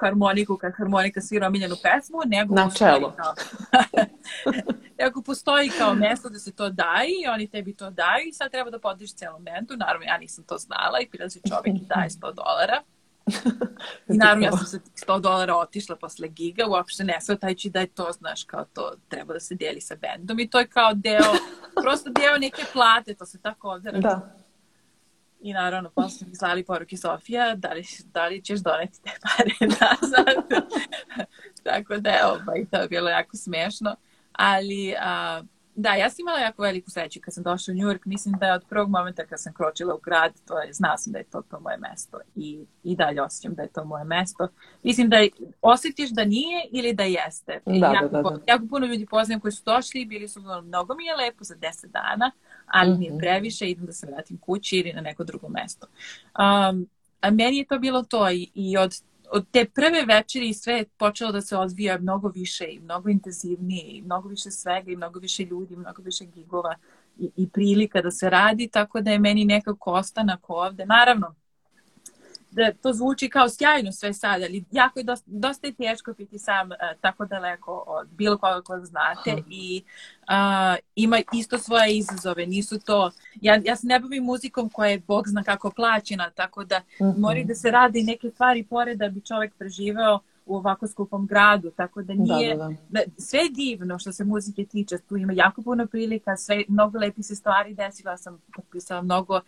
harmoniku, 0.00 0.56
kad 0.56 0.72
harmonika 0.76 1.20
svira 1.20 1.46
omiljenu 1.46 1.76
pesmu, 1.82 2.18
nego 2.26 2.54
Na 2.54 2.70
čelo. 2.70 3.14
Kao, 3.16 3.34
nego 5.00 5.22
postoji 5.22 5.70
kao 5.78 5.94
mesto 5.94 6.28
da 6.28 6.38
se 6.38 6.52
to 6.52 6.70
daje 6.70 7.08
i 7.24 7.28
oni 7.28 7.50
tebi 7.50 7.74
to 7.74 7.90
daju 7.90 8.28
i 8.28 8.32
sad 8.32 8.50
treba 8.50 8.70
da 8.70 8.78
podiš 8.78 9.14
celom 9.14 9.44
bendu. 9.44 9.76
Naravno, 9.76 10.06
ja 10.06 10.18
nisam 10.18 10.44
to 10.44 10.58
znala 10.58 11.00
i 11.00 11.08
prilazi 11.08 11.40
čovjek 11.48 11.76
i 11.76 11.86
daje 11.94 12.08
100 12.08 12.20
dolara. 12.20 12.82
I 14.08 14.16
naravno 14.16 14.44
ja 14.44 14.52
sam 14.52 14.66
sa 14.66 14.78
100 15.06 15.20
dolara 15.20 15.56
otišla 15.56 15.96
posle 15.96 16.28
giga, 16.28 16.66
uopšte 16.68 17.04
ne 17.04 17.20
svetajući 17.20 17.70
da 17.70 17.80
je 17.80 17.86
to, 17.86 18.12
znaš, 18.12 18.44
kao 18.44 18.64
to 18.64 18.92
treba 19.08 19.32
da 19.32 19.40
se 19.40 19.54
deli 19.54 19.80
sa 19.80 19.96
bendom 19.96 20.40
i 20.40 20.50
to 20.50 20.58
je 20.58 20.66
kao 20.66 20.94
deo, 20.94 21.32
prosto 21.82 22.10
deo 22.10 22.38
neke 22.38 22.62
plate, 22.72 23.14
to 23.14 23.26
se 23.26 23.40
tako 23.40 23.68
ovde 23.68 23.92
Da. 23.92 24.45
I 25.46 25.52
naravno, 25.52 25.90
posle 25.90 26.26
mi 26.26 26.34
slali 26.34 26.64
poruke 26.64 26.96
Sofija, 26.96 27.54
da 27.54 27.72
li, 27.72 27.84
da 28.04 28.26
li 28.26 28.42
ćeš 28.42 28.60
doneti 28.60 29.02
te 29.02 29.10
pare 29.22 29.50
nazad? 29.80 30.64
Tako 31.64 31.96
da 31.96 32.10
je, 32.10 32.26
ovaj, 32.26 32.64
to 32.70 32.76
je 32.76 32.88
bilo 32.88 33.08
jako 33.08 33.36
smešno. 33.36 33.96
Ali, 34.32 34.94
a, 35.00 35.42
da, 35.74 35.94
ja 35.94 36.10
sam 36.10 36.16
imala 36.20 36.38
jako 36.38 36.62
veliku 36.62 36.90
sreću 36.90 37.20
kad 37.22 37.34
sam 37.34 37.42
došla 37.42 37.72
u 37.72 37.74
New 37.74 37.88
York. 37.88 38.00
Mislim 38.04 38.34
da 38.40 38.46
je 38.46 38.54
od 38.54 38.64
prvog 38.68 38.90
momenta 38.90 39.26
kad 39.26 39.40
sam 39.40 39.52
kročila 39.52 39.94
u 39.94 39.98
grad, 39.98 40.32
to 40.46 40.58
je, 40.58 40.72
znala 40.72 40.96
sam 40.96 41.12
da 41.12 41.18
je 41.18 41.24
to, 41.24 41.42
to 41.50 41.60
moje 41.60 41.76
mesto. 41.76 42.18
I, 42.34 42.66
I 42.82 42.96
dalje 42.96 43.22
osjećam 43.22 43.54
da 43.54 43.62
je 43.62 43.68
to 43.68 43.84
moje 43.84 44.04
mesto. 44.04 44.48
Mislim 44.82 45.08
da 45.08 45.16
osjetiš 45.62 46.10
da 46.10 46.24
nije 46.24 46.68
ili 46.70 46.92
da 46.92 47.02
jeste. 47.02 47.60
Da, 47.66 47.78
da 47.78 47.86
jako, 47.86 48.08
da, 48.08 48.22
da, 48.22 48.30
da. 48.30 48.40
jako 48.46 48.64
puno 48.70 48.86
ljudi 48.86 49.06
poznajem 49.06 49.40
koji 49.40 49.52
su 49.52 49.62
došli 49.64 50.00
i 50.00 50.06
bili 50.06 50.28
su 50.28 50.40
mnogo 50.40 50.94
mi 50.94 51.04
je 51.04 51.16
lepo 51.16 51.44
za 51.44 51.54
10 51.54 51.86
dana 51.86 52.30
ali 52.66 52.90
mm 52.90 52.94
-hmm. 52.94 52.98
mi 52.98 53.04
je 53.04 53.10
mhm. 53.10 53.18
previše, 53.18 53.70
idem 53.70 53.86
da 53.86 53.92
se 53.92 54.06
vratim 54.06 54.38
kući 54.38 54.76
ili 54.76 54.92
na 54.92 55.00
neko 55.00 55.24
drugo 55.24 55.48
mesto. 55.48 55.86
Um, 55.86 56.88
a 57.20 57.30
meni 57.30 57.56
je 57.56 57.64
to 57.64 57.78
bilo 57.78 58.02
to 58.02 58.30
i, 58.30 58.50
i 58.54 58.76
od, 58.76 58.94
od 59.30 59.46
te 59.50 59.64
prve 59.64 60.04
večeri 60.06 60.54
sve 60.54 60.74
je 60.74 60.84
počelo 60.84 61.32
da 61.32 61.40
se 61.40 61.56
odvija 61.56 61.98
mnogo 61.98 62.28
više 62.28 62.64
i 62.70 62.80
mnogo 62.80 63.08
intenzivnije 63.08 63.84
i 63.84 64.02
mnogo 64.02 64.28
više 64.28 64.50
svega 64.50 64.90
i 64.90 64.96
mnogo 64.96 65.18
više 65.18 65.44
ljudi, 65.44 65.76
mnogo 65.76 66.02
više 66.02 66.24
gigova 66.24 66.74
i, 67.18 67.30
i 67.36 67.48
prilika 67.48 68.02
da 68.02 68.10
se 68.10 68.30
radi, 68.30 68.68
tako 68.68 69.00
da 69.00 69.10
je 69.10 69.18
meni 69.18 69.44
nekako 69.44 69.92
ostanak 69.92 70.50
ovde. 70.50 70.86
Naravno, 70.86 71.34
da 72.56 72.72
to 72.72 72.92
zvuči 72.92 73.28
kao 73.28 73.48
sjajno 73.48 73.92
sve 73.92 74.12
sad, 74.12 74.42
ali 74.42 74.64
jako 74.70 74.98
je 74.98 75.02
dosta, 75.02 75.30
dosta 75.30 75.66
je 75.66 75.74
teško 75.74 76.12
biti 76.12 76.38
sam 76.38 76.70
uh, 76.70 76.76
tako 77.00 77.26
daleko 77.26 77.84
od 77.86 78.08
bilo 78.08 78.38
koga 78.38 78.62
koga 78.62 78.84
znate 78.84 79.42
i 79.50 79.82
uh, 80.22 80.76
ima 80.94 81.18
isto 81.32 81.58
svoje 81.58 81.96
izazove, 81.96 82.46
nisu 82.46 82.80
to, 82.80 83.10
ja, 83.40 83.60
ja 83.64 83.76
se 83.76 83.86
ne 83.86 84.00
bavim 84.00 84.24
muzikom 84.24 84.70
koja 84.70 84.90
je 84.90 84.98
bog 84.98 85.28
zna 85.28 85.42
kako 85.42 85.70
plaćena, 85.70 86.30
tako 86.30 86.64
da 86.64 86.78
mm 86.78 87.04
-hmm. 87.04 87.18
mori 87.18 87.44
da 87.44 87.54
se 87.54 87.70
radi 87.70 88.02
neke 88.02 88.30
stvari 88.30 88.64
pored 88.64 88.98
da 88.98 89.08
bi 89.08 89.20
čovek 89.20 89.54
preživeo 89.58 90.18
u 90.46 90.56
ovako 90.56 90.86
skupom 90.86 91.26
gradu, 91.26 91.70
tako 91.70 92.02
da, 92.02 92.14
da 92.14 92.22
nije, 92.22 92.56
da, 92.56 92.68
da, 92.68 92.74
da. 92.88 93.00
sve 93.18 93.38
je 93.38 93.50
divno 93.50 93.98
što 93.98 94.12
se 94.12 94.24
muzike 94.24 94.64
tiče, 94.64 94.98
tu 94.98 95.16
ima 95.16 95.32
jako 95.32 95.62
puno 95.62 95.86
prilika, 95.86 96.36
sve, 96.36 96.64
mnogo 96.68 96.98
lepi 96.98 97.22
se 97.22 97.34
stvari 97.34 97.74
desila, 97.74 98.16
sam 98.16 98.38
potpisala 98.56 99.02
mnogo 99.02 99.34
uh, 99.34 99.42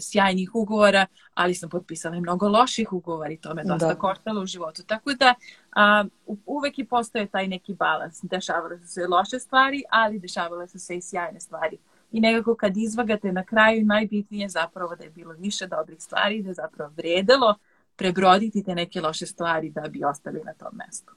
sjajnih 0.00 0.50
ugovora, 0.54 1.06
ali 1.34 1.54
sam 1.54 1.70
potpisala 1.70 2.16
i 2.16 2.20
mnogo 2.20 2.48
loših 2.48 2.92
ugovora 2.92 3.30
i 3.32 3.36
to 3.36 3.54
me 3.54 3.64
dosta 3.64 3.88
da. 3.88 3.94
koštalo 3.94 4.42
u 4.42 4.46
životu, 4.46 4.82
tako 4.82 5.10
da 5.14 5.34
uh, 5.34 6.36
uvek 6.46 6.78
i 6.78 6.84
postoje 6.84 7.26
taj 7.26 7.48
neki 7.48 7.74
balans, 7.74 8.18
dešavale 8.22 8.78
su 8.78 8.86
se 8.86 9.06
loše 9.06 9.38
stvari, 9.38 9.82
ali 9.90 10.18
dešavale 10.18 10.68
su 10.68 10.78
se 10.78 10.96
i 10.96 11.02
sjajne 11.02 11.40
stvari 11.40 11.78
i 12.12 12.20
nekako 12.20 12.54
kad 12.54 12.76
izvagate 12.76 13.32
na 13.32 13.44
kraju 13.44 13.86
najbitnije 13.86 14.48
zapravo 14.48 14.96
da 14.96 15.04
je 15.04 15.10
bilo 15.10 15.32
više 15.32 15.66
dobrih 15.66 16.02
stvari, 16.02 16.42
da 16.42 16.48
je 16.48 16.54
zapravo 16.54 16.92
vredelo 16.96 17.54
prebroditi 17.98 18.62
te 18.62 18.74
neke 18.74 19.00
loše 19.00 19.26
stvari 19.26 19.70
da 19.70 19.80
bi 19.80 20.04
ostali 20.04 20.40
na 20.44 20.52
tom 20.52 20.70
mestu. 20.72 21.12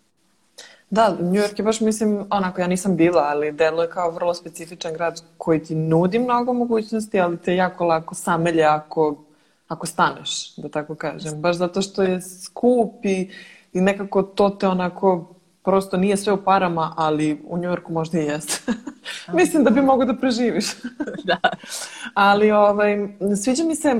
Da, 0.89 1.09
New 1.19 1.41
York 1.41 1.59
je 1.59 1.63
baš, 1.63 1.79
mislim, 1.81 2.25
onako, 2.29 2.61
ja 2.61 2.67
nisam 2.67 2.95
bila, 2.95 3.21
ali 3.21 3.51
deluje 3.51 3.89
kao 3.89 4.11
vrlo 4.11 4.33
specifičan 4.33 4.93
grad 4.93 5.21
koji 5.37 5.63
ti 5.63 5.75
nudi 5.75 6.19
mnogo 6.19 6.53
mogućnosti, 6.53 7.19
ali 7.19 7.37
te 7.37 7.55
jako 7.55 7.85
lako 7.85 8.15
samelje 8.15 8.63
ako, 8.63 9.23
ako 9.67 9.87
staneš, 9.87 10.55
da 10.55 10.69
tako 10.69 10.95
kažem. 10.95 11.41
Baš 11.41 11.55
zato 11.55 11.81
što 11.81 12.03
je 12.03 12.21
skup 12.21 13.05
i, 13.05 13.29
i 13.73 13.81
nekako 13.81 14.23
to 14.23 14.49
te 14.49 14.67
onako, 14.67 15.33
prosto 15.63 15.97
nije 15.97 16.17
sve 16.17 16.33
u 16.33 16.43
parama, 16.43 16.93
ali 16.97 17.41
u 17.47 17.57
New 17.57 17.69
Yorku 17.69 17.93
možda 17.93 18.19
i 18.19 18.25
jeste. 18.25 18.73
mislim 19.33 19.63
da 19.63 19.69
bi 19.69 19.81
mogo 19.81 20.05
da 20.05 20.13
preživiš. 20.13 20.65
da. 21.29 21.37
ali, 22.13 22.51
ovaj, 22.51 23.07
sviđa 23.43 23.63
mi 23.63 23.75
se 23.75 23.95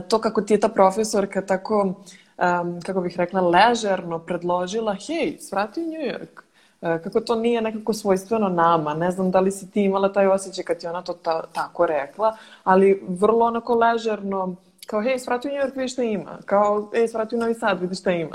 to 0.00 0.20
kako 0.20 0.42
ti 0.42 0.54
je 0.54 0.60
ta 0.60 0.68
profesorka 0.68 1.46
tako, 1.46 1.82
um, 1.82 2.80
kako 2.80 3.00
bih 3.00 3.16
rekla, 3.16 3.40
ležerno 3.40 4.18
predložila, 4.18 4.94
hej, 4.94 5.36
svrati 5.40 5.80
u 5.80 5.86
New 5.86 6.12
York. 6.12 6.42
Uh, 6.80 7.02
kako 7.02 7.20
to 7.20 7.34
nije 7.34 7.62
nekako 7.62 7.92
svojstveno 7.92 8.48
nama. 8.48 8.94
Ne 8.94 9.10
znam 9.10 9.30
da 9.30 9.40
li 9.40 9.50
si 9.50 9.70
ti 9.70 9.82
imala 9.82 10.12
taj 10.12 10.26
osjećaj 10.26 10.64
kad 10.64 10.78
ti 10.78 10.86
ona 10.86 11.02
to 11.02 11.12
ta, 11.12 11.42
tako 11.52 11.86
rekla, 11.86 12.36
ali 12.64 13.02
vrlo 13.08 13.46
onako 13.46 13.74
ležerno, 13.74 14.56
kao, 14.86 15.02
hej, 15.02 15.18
svrati 15.18 15.48
u 15.48 15.50
New 15.50 15.60
York, 15.60 15.76
vidi 15.76 15.88
šta 15.88 16.02
ima. 16.02 16.38
Kao, 16.46 16.90
hej, 16.94 17.08
svrati 17.08 17.34
u 17.34 17.38
Novi 17.38 17.54
Sad, 17.54 17.80
vidi 17.80 17.94
šta 17.94 18.10
ima. 18.10 18.32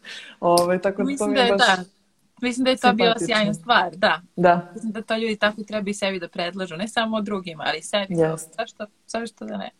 Ove, 0.40 0.78
tako 0.78 1.02
da 1.02 1.06
Mislim 1.06 1.34
da 1.34 1.40
je 1.40 1.52
baš... 1.52 1.66
da 1.66 1.84
mislim 2.42 2.64
da 2.64 2.70
je 2.70 2.76
to 2.76 2.92
bila 2.92 3.14
sjajna 3.18 3.54
stvar, 3.54 3.96
da. 3.96 4.20
Da, 4.36 4.70
Mislim 4.74 4.92
da 4.92 5.02
to 5.02 5.16
ljudi 5.16 5.36
tako 5.36 5.62
treba 5.62 5.90
i 5.90 5.94
sebi 5.94 6.20
da 6.20 6.28
predlažu, 6.28 6.76
ne 6.76 6.88
samo 6.88 7.20
drugima, 7.20 7.64
ali 7.66 7.78
i 7.78 7.82
sebi. 7.82 8.14
Jest. 8.14 8.54
Zašto, 8.56 8.86
zašto 9.06 9.44
da 9.44 9.56
ne? 9.56 9.70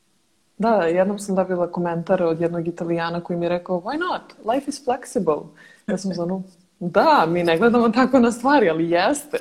Da, 0.60 0.82
jednom 0.84 1.18
sam 1.18 1.36
dobila 1.36 1.72
komentar 1.72 2.22
od 2.22 2.40
jednog 2.40 2.68
italijana 2.68 3.20
koji 3.20 3.38
mi 3.38 3.44
je 3.44 3.48
rekao, 3.48 3.80
why 3.80 3.98
not? 3.98 4.54
Life 4.54 4.70
is 4.70 4.84
flexible. 4.86 5.46
Ja 5.86 5.98
sam 5.98 6.14
zonu, 6.14 6.42
da, 6.80 7.26
mi 7.28 7.42
ne 7.42 7.58
gledamo 7.58 7.88
tako 7.88 8.18
na 8.18 8.32
stvari, 8.32 8.70
ali 8.70 8.90
jeste. 8.90 9.38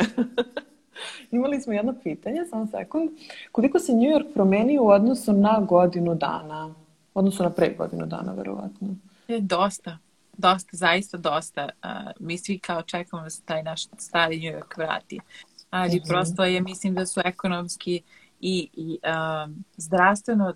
Imali 1.31 1.61
smo 1.61 1.73
jedno 1.73 1.93
pitanje, 2.03 2.45
samo 2.49 2.67
sekund. 2.67 3.09
Koliko 3.51 3.79
se 3.79 3.91
New 3.93 4.09
York 4.11 4.33
promenio 4.33 4.83
u 4.83 4.87
odnosu 4.87 5.33
na 5.33 5.59
godinu 5.59 6.15
dana? 6.15 6.73
U 7.13 7.19
odnosu 7.19 7.43
na 7.43 7.49
pre 7.49 7.75
godinu 7.77 8.05
dana, 8.05 8.33
verovatno. 8.33 8.87
Je 9.27 9.39
dosta, 9.39 9.97
dosta, 10.37 10.69
zaista 10.77 11.17
dosta. 11.17 11.69
A, 11.81 12.11
mi 12.19 12.37
svi 12.37 12.59
kao 12.59 12.81
čekamo 12.81 13.23
da 13.23 13.29
se 13.29 13.41
taj 13.45 13.63
naš 13.63 13.87
stari 13.97 14.37
New 14.39 14.59
York 14.59 14.77
vrati. 14.77 15.19
Ali 15.69 15.95
Mhm. 15.95 16.07
prosto 16.07 16.43
je, 16.43 16.61
mislim 16.61 16.93
da 16.95 17.05
su 17.05 17.21
ekonomski 17.25 18.01
i, 18.41 18.69
i 18.73 18.99
um, 19.45 19.63
zdravstveno 19.77 20.53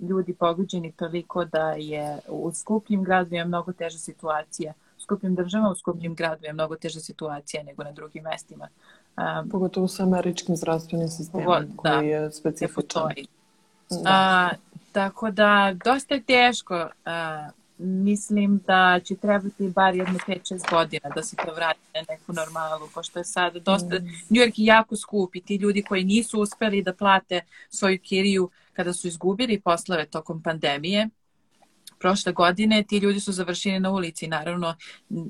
ljudi 0.00 0.34
pogođeni 0.34 0.92
toliko 0.92 1.44
da 1.44 1.70
je 1.70 2.18
u 2.28 2.52
skupljim 2.52 3.04
gradovima 3.04 3.44
mnogo 3.44 3.72
teža 3.72 3.98
situacija. 3.98 4.72
U 4.98 5.00
skupljim 5.00 5.34
državama, 5.34 5.70
u 5.70 5.74
skupljim 5.74 6.14
gradovima 6.14 6.48
je 6.48 6.52
mnogo 6.52 6.76
teža 6.76 7.00
situacija 7.00 7.62
nego 7.62 7.84
na 7.84 7.92
drugim 7.92 8.22
mestima. 8.22 8.68
Um, 9.16 9.50
Pogotovo 9.50 9.88
sa 9.88 10.02
američkim 10.02 10.56
zdravstvenim 10.56 11.08
sistemom 11.08 11.46
Pogo- 11.46 11.60
da. 11.60 11.76
koji 11.76 12.08
je 12.08 12.20
ne 12.20 12.32
specifičan. 12.32 13.08
Da. 13.90 14.02
A, 14.06 14.50
tako 14.92 15.30
da, 15.30 15.74
dosta 15.84 16.14
je 16.14 16.22
teško. 16.22 16.88
A, 17.04 17.48
mislim 17.78 18.60
da 18.66 19.00
će 19.04 19.16
trebati 19.16 19.68
bar 19.68 19.94
jedno 19.94 20.18
5-6 20.26 20.70
godina 20.70 21.08
da 21.14 21.22
se 21.22 21.36
to 21.36 21.54
vrati 21.54 21.80
na 21.94 22.00
neku 22.08 22.32
normalu, 22.32 22.88
pošto 22.94 23.18
je 23.18 23.24
sad 23.24 23.56
dosta, 23.56 23.98
Mm. 23.98 24.04
New 24.28 24.42
York 24.42 24.52
je 24.56 24.64
jako 24.64 24.96
skup 24.96 25.36
i 25.36 25.40
ti 25.40 25.56
ljudi 25.56 25.82
koji 25.82 26.04
nisu 26.04 26.40
uspeli 26.40 26.82
da 26.82 26.94
plate 26.94 27.40
svoju 27.70 27.98
kiriju 27.98 28.50
kada 28.72 28.92
su 28.92 29.08
izgubili 29.08 29.60
poslove 29.60 30.06
tokom 30.06 30.42
pandemije, 30.42 31.08
prošle 31.98 32.32
godine 32.32 32.82
ti 32.88 32.98
ljudi 32.98 33.20
su 33.20 33.32
završili 33.32 33.80
na 33.80 33.90
ulici. 33.90 34.26
Naravno, 34.26 34.76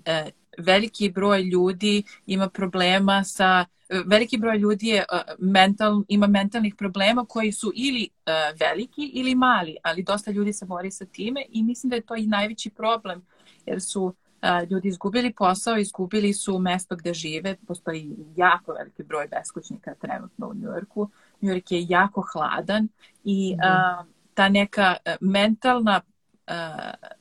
e, 0.04 0.30
veliki 0.58 1.10
broj 1.10 1.42
ljudi 1.42 2.02
ima 2.26 2.48
problema 2.48 3.24
sa 3.24 3.64
veliki 4.06 4.38
broj 4.38 4.58
ljudi 4.58 4.86
je 4.86 5.04
uh, 5.12 5.20
mental, 5.38 6.02
ima 6.08 6.26
mentalnih 6.26 6.74
problema 6.74 7.24
koji 7.24 7.52
su 7.52 7.72
ili 7.74 8.08
uh, 8.26 8.58
veliki 8.60 9.10
ili 9.14 9.34
mali, 9.34 9.76
ali 9.82 10.02
dosta 10.02 10.30
ljudi 10.30 10.52
se 10.52 10.66
bori 10.66 10.90
sa 10.90 11.04
time 11.04 11.42
i 11.48 11.62
mislim 11.62 11.90
da 11.90 11.96
je 11.96 12.02
to 12.02 12.16
i 12.16 12.26
najveći 12.26 12.70
problem 12.70 13.22
jer 13.66 13.80
su 13.80 14.04
uh, 14.04 14.70
ljudi 14.70 14.88
izgubili 14.88 15.32
posao, 15.32 15.78
izgubili 15.78 16.32
su 16.32 16.58
mesto 16.58 16.96
gde 16.96 17.14
žive, 17.14 17.56
postoji 17.66 18.16
jako 18.36 18.72
veliki 18.72 19.02
broj 19.02 19.28
beskućnika 19.28 19.94
trenutno 19.94 20.48
u 20.48 20.54
Njujorku. 20.54 21.10
Njujork 21.40 21.72
je 21.72 21.86
jako 21.88 22.24
hladan 22.32 22.88
i 23.24 23.54
uh, 23.54 24.06
ta 24.34 24.48
neka 24.48 24.96
mentalna 25.20 26.00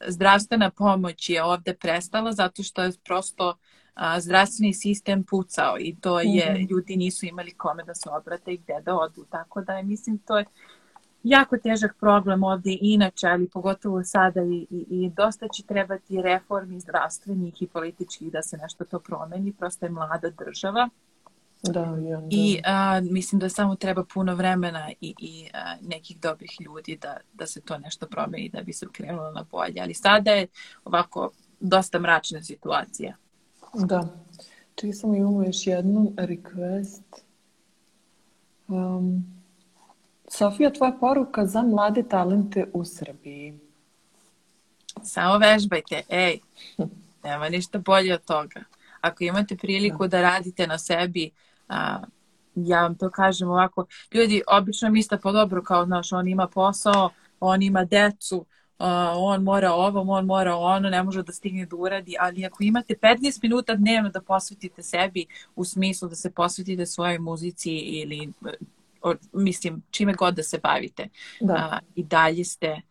zdravstvena 0.07 0.71
pomoć 0.71 1.29
je 1.29 1.43
ovde 1.43 1.73
prestala 1.73 2.31
zato 2.31 2.63
što 2.63 2.83
je 2.83 2.91
prosto 3.05 3.55
a, 3.93 4.19
zdravstveni 4.21 4.73
sistem 4.73 5.23
pucao 5.23 5.75
i 5.79 5.95
to 6.01 6.19
je, 6.19 6.53
Mhm. 6.53 6.65
ljudi 6.69 6.97
nisu 6.97 7.25
imali 7.25 7.51
kome 7.53 7.83
da 7.83 7.95
se 7.95 8.09
obrate 8.09 8.53
i 8.53 8.57
gde 8.57 8.81
da 8.85 8.95
odu. 8.95 9.25
Tako 9.29 9.61
da 9.61 9.73
je, 9.73 9.83
mislim, 9.83 10.17
to 10.17 10.37
je 10.37 10.45
jako 11.23 11.57
težak 11.57 11.95
problem 11.99 12.43
ovde 12.43 12.71
i 12.71 12.79
inače, 12.81 13.27
ali 13.27 13.49
pogotovo 13.49 14.03
sada 14.03 14.41
i, 14.43 14.67
i, 14.69 14.85
i 14.89 15.09
dosta 15.09 15.47
će 15.47 15.63
trebati 15.63 16.21
reformi 16.21 16.79
zdravstvenih 16.79 17.61
i 17.61 17.67
političkih 17.67 18.31
da 18.31 18.41
se 18.41 18.57
nešto 18.57 18.85
to 18.85 18.99
promeni. 18.99 19.53
Prosto 19.53 19.85
je 19.85 19.89
mlada 19.91 20.29
država 20.29 20.89
Da, 21.71 21.81
i 21.81 22.13
onda... 22.13 22.27
i 22.29 22.61
a, 22.65 23.01
mislim 23.01 23.39
da 23.39 23.49
samo 23.49 23.75
treba 23.75 24.03
puno 24.13 24.35
vremena 24.35 24.91
i, 25.01 25.13
i 25.19 25.49
a, 25.53 25.75
nekih 25.81 26.19
dobrih 26.19 26.51
ljudi 26.59 26.97
da, 27.01 27.17
da 27.33 27.47
se 27.47 27.61
to 27.61 27.77
nešto 27.77 28.05
promeni 28.05 28.49
da 28.49 28.61
bi 28.61 28.73
se 28.73 28.85
krenulo 28.91 29.31
na 29.31 29.45
bolje. 29.51 29.81
Ali 29.81 29.93
sada 29.93 30.31
je 30.31 30.47
ovako 30.85 31.31
dosta 31.59 31.99
mračna 31.99 32.43
situacija. 32.43 33.15
Da. 33.73 34.07
Čekaj 34.75 34.93
samo 34.93 35.15
imamo 35.15 35.43
još 35.43 35.67
jednu 35.67 36.13
request. 36.17 37.01
Um, 38.67 39.37
Sofija, 40.27 40.73
tvoja 40.73 40.91
poruka 40.99 41.45
za 41.45 41.61
mlade 41.61 42.03
talente 42.03 42.65
u 42.73 42.85
Srbiji. 42.85 43.59
Samo 45.03 45.37
vežbajte, 45.37 46.01
ej, 46.09 46.39
nema 47.23 47.49
ništa 47.49 47.79
bolje 47.79 48.13
od 48.13 48.25
toga. 48.25 48.63
Ako 49.01 49.23
imate 49.23 49.57
priliku 49.57 50.07
da 50.07 50.21
radite 50.21 50.67
na 50.67 50.77
sebi, 50.77 51.31
a, 51.67 52.03
ja 52.55 52.81
vam 52.81 52.97
to 52.97 53.09
kažem 53.09 53.49
ovako, 53.49 53.85
ljudi 54.13 54.41
obično 54.47 54.89
misle 54.89 55.19
po 55.21 55.31
dobro 55.31 55.63
kao, 55.63 55.85
znaš, 55.85 56.11
on 56.13 56.27
ima 56.27 56.47
posao, 56.47 57.09
on 57.39 57.61
ima 57.61 57.85
decu, 57.85 58.45
a, 58.79 59.13
on 59.17 59.43
mora 59.43 59.71
ovo, 59.73 60.01
on 60.11 60.25
mora 60.25 60.55
ono, 60.55 60.89
ne 60.89 61.03
može 61.03 61.23
da 61.23 61.31
stigne 61.31 61.65
da 61.65 61.75
uradi, 61.75 62.15
ali 62.19 62.45
ako 62.45 62.63
imate 62.63 62.95
15 63.01 63.39
minuta 63.43 63.75
dnevno 63.75 64.09
da 64.09 64.21
posvetite 64.21 64.83
sebi 64.83 65.25
u 65.55 65.65
smislu 65.65 66.09
da 66.09 66.15
se 66.15 66.31
posvetite 66.31 66.85
svojoj 66.85 67.19
muzici 67.19 67.71
ili 67.71 68.33
o, 69.01 69.13
mislim, 69.33 69.83
čime 69.91 70.13
god 70.13 70.35
da 70.35 70.43
se 70.43 70.59
bavite, 70.63 71.09
Da. 71.39 71.53
a, 71.53 71.79
i 71.95 72.03
dalje 72.03 72.43
ste 72.43 72.81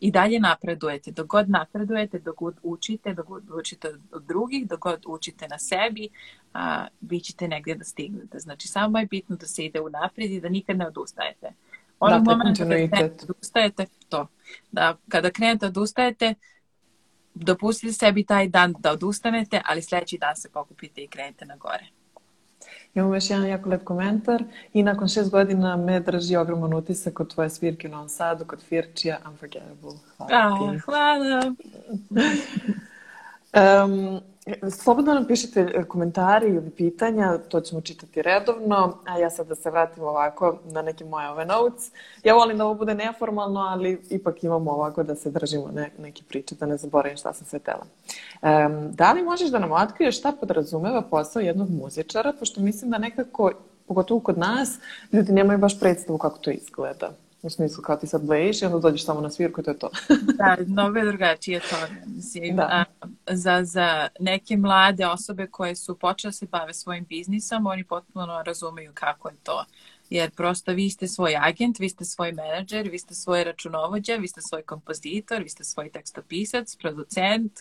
i 0.00 0.10
dalje 0.10 0.40
napredujete. 0.40 1.10
Dok 1.10 1.26
god 1.26 1.50
napredujete, 1.50 2.18
dok 2.18 2.36
god 2.36 2.54
učite, 2.62 3.14
dok 3.14 3.26
god 3.26 3.50
učite 3.50 3.88
od 4.12 4.24
drugih, 4.24 4.68
dok 4.68 4.80
god 4.80 5.02
učite 5.06 5.48
na 5.48 5.58
sebi, 5.58 6.08
a, 6.54 6.86
vi 7.00 7.20
ćete 7.20 7.48
negdje 7.48 7.74
da 7.74 7.84
stignete. 7.84 8.38
Znači, 8.38 8.68
samo 8.68 8.98
je 8.98 9.06
bitno 9.06 9.36
da 9.36 9.46
se 9.46 9.64
ide 9.64 9.80
u 9.80 9.88
naprijed 9.88 10.30
i 10.30 10.40
da 10.40 10.48
nikad 10.48 10.76
ne 10.76 10.86
odustajete. 10.86 11.52
Onog 12.00 12.24
Da, 12.24 12.30
momenta 12.30 12.62
kada 12.62 12.74
krenete 12.74 13.26
da 13.26 13.32
odustajete, 13.32 13.86
to. 14.08 14.26
Da, 14.72 14.96
kada 15.08 15.30
krenete 15.30 15.58
da 15.58 15.66
odustajete, 15.66 16.34
dopustite 17.34 17.92
sebi 17.92 18.24
taj 18.24 18.48
dan 18.48 18.74
da 18.78 18.92
odustanete, 18.92 19.60
ali 19.64 19.82
sljedeći 19.82 20.18
dan 20.18 20.36
se 20.36 20.50
pokupite 20.50 21.02
i 21.02 21.08
krenete 21.08 21.46
na 21.46 21.56
gore. 21.56 21.86
Imamo 22.96 23.14
još 23.14 23.30
jedan 23.30 23.46
jako 23.46 23.68
lep 23.68 23.84
komentar. 23.84 24.44
I 24.72 24.82
nakon 24.82 25.08
šest 25.08 25.30
godina 25.30 25.76
me 25.76 26.00
drži 26.00 26.36
ogroman 26.36 26.74
utisak 26.74 27.20
od 27.20 27.34
tvoje 27.34 27.50
svirke 27.50 27.88
u 27.88 27.90
Novom 27.90 28.08
Sadu, 28.08 28.44
kod 28.44 28.62
Firčija, 28.62 29.18
Unforgettable. 29.28 29.92
Hvala 30.16 30.32
A, 30.32 30.72
ti. 30.72 30.78
hvala. 30.84 31.42
Um, 33.56 34.20
slobodno 34.70 35.14
nam 35.14 35.26
pišite 35.26 35.60
e, 35.60 35.84
komentari 35.84 36.46
ili 36.46 36.70
pitanja, 36.70 37.38
to 37.38 37.60
ćemo 37.60 37.80
čitati 37.80 38.22
redovno, 38.22 38.98
a 39.04 39.18
ja 39.18 39.30
sad 39.30 39.46
da 39.46 39.54
se 39.54 39.70
vratim 39.70 40.02
ovako 40.02 40.58
na 40.64 40.82
neke 40.82 41.04
moje 41.04 41.30
ove 41.30 41.44
notes. 41.44 41.90
Ja 42.24 42.34
volim 42.34 42.58
da 42.58 42.64
ovo 42.64 42.74
bude 42.74 42.94
neformalno, 42.94 43.60
ali 43.60 44.02
ipak 44.10 44.44
imamo 44.44 44.70
ovako 44.70 45.02
da 45.02 45.14
se 45.14 45.30
držimo 45.30 45.70
ne, 45.74 45.90
neke 45.98 46.22
priče, 46.28 46.54
da 46.54 46.66
ne 46.66 46.76
zaboravim 46.76 47.16
šta 47.16 47.32
sam 47.32 47.46
sve 47.46 47.58
tela. 47.58 47.86
Um, 48.42 48.92
da 48.92 49.12
li 49.12 49.22
možeš 49.22 49.50
da 49.50 49.58
nam 49.58 49.72
otkriješ 49.72 50.18
šta 50.18 50.32
podrazumeva 50.40 51.02
posao 51.02 51.40
jednog 51.40 51.70
muzičara, 51.70 52.32
pošto 52.38 52.60
mislim 52.60 52.90
da 52.90 52.98
nekako, 52.98 53.52
pogotovo 53.86 54.20
kod 54.20 54.38
nas, 54.38 54.78
ljudi 55.12 55.32
nemaju 55.32 55.58
baš 55.58 55.80
predstavu 55.80 56.18
kako 56.18 56.38
to 56.38 56.50
izgleda. 56.50 57.10
U 57.46 57.50
smislu 57.50 57.82
kao 57.82 57.96
ti 57.96 58.06
sad 58.06 58.26
blejiš 58.26 58.62
i 58.62 58.64
onda 58.64 58.78
dođeš 58.78 59.04
samo 59.04 59.20
na 59.20 59.30
svirku 59.30 59.60
i 59.60 59.64
to 59.64 59.70
je 59.70 59.78
to. 59.78 59.90
Da, 60.38 60.56
mnogo 60.66 60.98
je 60.98 61.04
drugačije 61.04 61.60
to. 61.60 61.76
Mislim, 62.06 62.56
Da. 62.56 62.62
a, 62.62 62.84
za, 63.34 63.64
za 63.64 64.08
neke 64.20 64.56
mlade 64.56 65.06
osobe 65.06 65.46
koje 65.46 65.76
su 65.76 65.98
počele 65.98 66.32
se 66.32 66.46
bave 66.46 66.74
svojim 66.74 67.04
biznisom, 67.08 67.66
oni 67.66 67.84
potpuno 67.84 68.42
razumeju 68.42 68.90
kako 68.94 69.28
je 69.28 69.34
to. 69.42 69.64
Jer 70.10 70.30
prosto 70.30 70.72
vi 70.72 70.90
ste 70.90 71.08
svoj 71.08 71.36
agent, 71.40 71.78
vi 71.78 71.88
ste 71.88 72.04
svoj 72.04 72.32
menadžer, 72.32 72.88
vi 72.88 72.98
ste 72.98 73.14
svoj 73.14 73.44
računovođa, 73.44 74.14
vi 74.14 74.28
ste 74.28 74.40
svoj 74.42 74.62
kompozitor, 74.62 75.42
vi 75.42 75.48
ste 75.48 75.64
svoj 75.64 75.90
tekstopisac, 75.90 76.76
producent, 76.76 77.52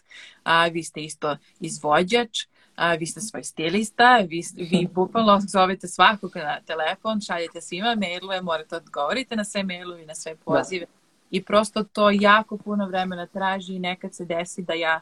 a 0.43 0.67
vi 0.67 0.83
ste 0.83 1.01
isto 1.01 1.37
izvođač, 1.59 2.45
a 2.75 2.93
vi 2.93 3.05
ste 3.05 3.21
svoj 3.21 3.43
stilista, 3.43 4.17
vi, 4.17 4.43
vi 4.55 4.87
bukvalno 4.93 5.39
zovete 5.47 5.87
svakog 5.87 6.35
na 6.35 6.61
telefon, 6.61 7.21
šaljete 7.21 7.61
svima 7.61 7.95
mailove, 7.95 8.41
morate 8.41 8.75
odgovorite 8.75 9.35
na 9.35 9.43
sve 9.43 9.63
mailove 9.63 10.03
i 10.03 10.05
na 10.05 10.15
sve 10.15 10.35
pozive. 10.35 10.85
I 11.31 11.43
prosto 11.43 11.83
to 11.83 12.09
jako 12.09 12.57
puno 12.57 12.87
vremena 12.87 13.25
traži 13.25 13.75
i 13.75 13.79
nekad 13.79 14.15
se 14.15 14.25
desi 14.25 14.61
da 14.61 14.73
ja 14.73 15.01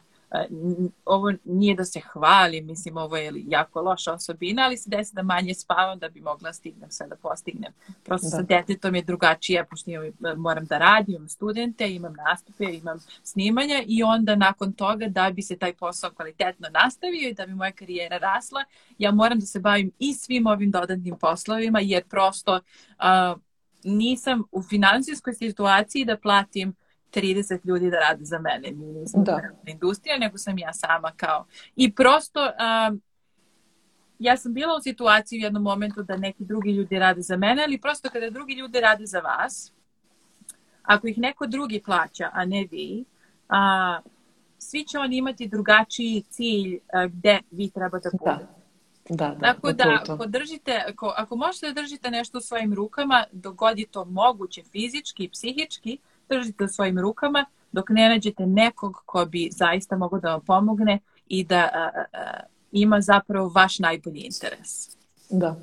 ovo 1.04 1.32
nije 1.44 1.74
da 1.74 1.84
se 1.84 2.00
hvali, 2.00 2.60
mislim 2.60 2.96
ovo 2.96 3.16
je 3.16 3.32
jako 3.46 3.80
loša 3.80 4.12
osobina, 4.12 4.62
ali 4.62 4.76
se 4.76 4.90
desi 4.90 5.14
da 5.14 5.22
manje 5.22 5.54
spavam 5.54 5.98
da 5.98 6.08
bi 6.08 6.20
mogla 6.20 6.52
stignem 6.52 6.90
sve 6.90 7.06
da 7.06 7.16
postignem. 7.16 7.72
Prosto 8.02 8.26
Da. 8.26 8.30
sa 8.30 8.42
detetom 8.42 8.94
je 8.94 9.02
drugačije, 9.02 9.64
pošto 9.64 9.90
imam, 9.90 10.12
moram 10.36 10.64
da 10.66 10.78
radim, 10.78 11.14
imam 11.14 11.28
studente, 11.28 11.94
imam 11.94 12.12
nastupe, 12.14 12.64
imam 12.64 12.98
snimanja 13.22 13.82
i 13.86 14.02
onda 14.02 14.36
nakon 14.36 14.72
toga 14.72 15.08
da 15.08 15.30
bi 15.30 15.42
se 15.42 15.56
taj 15.56 15.74
posao 15.74 16.10
kvalitetno 16.10 16.68
nastavio 16.72 17.28
i 17.28 17.34
da 17.34 17.46
bi 17.46 17.54
moja 17.54 17.72
karijera 17.72 18.18
rasla, 18.18 18.64
ja 18.98 19.10
moram 19.12 19.38
da 19.40 19.46
se 19.46 19.60
bavim 19.60 19.90
i 19.98 20.14
svim 20.14 20.46
ovim 20.46 20.70
dodatnim 20.70 21.18
poslovima 21.20 21.80
jer 21.80 22.04
prosto 22.08 22.60
a, 22.98 23.36
nisam 23.84 24.42
u 24.52 24.62
finansijskoj 24.62 25.34
situaciji 25.34 26.04
da 26.04 26.16
platim 26.16 26.74
30 27.14 27.58
ljudi 27.64 27.90
da 27.90 27.98
rade 27.98 28.24
za 28.24 28.38
mene. 28.38 28.70
Nismo 28.70 29.22
Da. 29.22 29.32
da. 29.32 29.70
industrija, 29.70 30.18
nego 30.18 30.38
sam 30.38 30.58
ja 30.58 30.72
sama 30.72 31.12
kao. 31.16 31.46
I 31.76 31.94
prosto 31.94 32.50
a, 32.58 32.92
ja 34.18 34.36
sam 34.36 34.54
bila 34.54 34.76
u 34.76 34.82
situaciji 34.82 35.38
u 35.38 35.42
jednom 35.42 35.62
momentu 35.62 36.02
da 36.02 36.16
neki 36.16 36.44
drugi 36.44 36.72
ljudi 36.72 36.98
rade 36.98 37.22
za 37.22 37.36
mene, 37.36 37.62
ali 37.62 37.80
prosto 37.80 38.10
kada 38.10 38.30
drugi 38.30 38.54
ljudi 38.54 38.80
rade 38.80 39.06
za 39.06 39.20
vas, 39.20 39.72
ako 40.82 41.06
ih 41.06 41.18
neko 41.18 41.46
drugi 41.46 41.82
plaća, 41.84 42.30
a 42.32 42.44
ne 42.44 42.68
vi, 42.70 43.04
a, 43.48 44.00
svi 44.58 44.84
će 44.84 44.98
oni 44.98 45.16
imati 45.16 45.48
drugačiji 45.48 46.24
cilj 46.30 46.78
a, 46.92 47.06
gde 47.06 47.40
vi 47.50 47.70
treba 47.70 47.98
da 47.98 48.10
budete. 48.12 48.46
Da, 49.08 49.28
da, 49.28 49.40
Tako 49.40 49.72
da, 49.72 50.02
da 50.06 50.16
podržite, 50.16 50.84
ako, 50.88 51.14
ako 51.16 51.36
možete 51.36 51.66
da 51.66 51.82
držite 51.82 52.10
nešto 52.10 52.38
u 52.38 52.40
svojim 52.40 52.74
rukama, 52.74 53.24
dok 53.32 53.54
god 53.54 53.78
je 53.78 53.86
to 53.86 54.04
moguće 54.04 54.62
fizički 54.62 55.24
i 55.24 55.28
psihički, 55.28 55.98
držite 56.36 56.64
u 56.64 56.68
svojim 56.68 56.98
rukama, 56.98 57.44
dok 57.72 57.88
ne 57.88 58.08
nađete 58.08 58.46
nekog 58.46 59.02
ko 59.06 59.24
bi 59.24 59.48
zaista 59.52 59.96
mogao 59.96 60.20
da 60.20 60.30
vam 60.30 60.40
pomogne 60.40 60.98
i 61.28 61.44
da 61.44 61.68
a, 61.72 61.90
a, 62.12 62.40
ima 62.72 63.00
zapravo 63.00 63.48
vaš 63.48 63.78
najbolji 63.78 64.20
interes. 64.20 64.96
Da. 65.30 65.56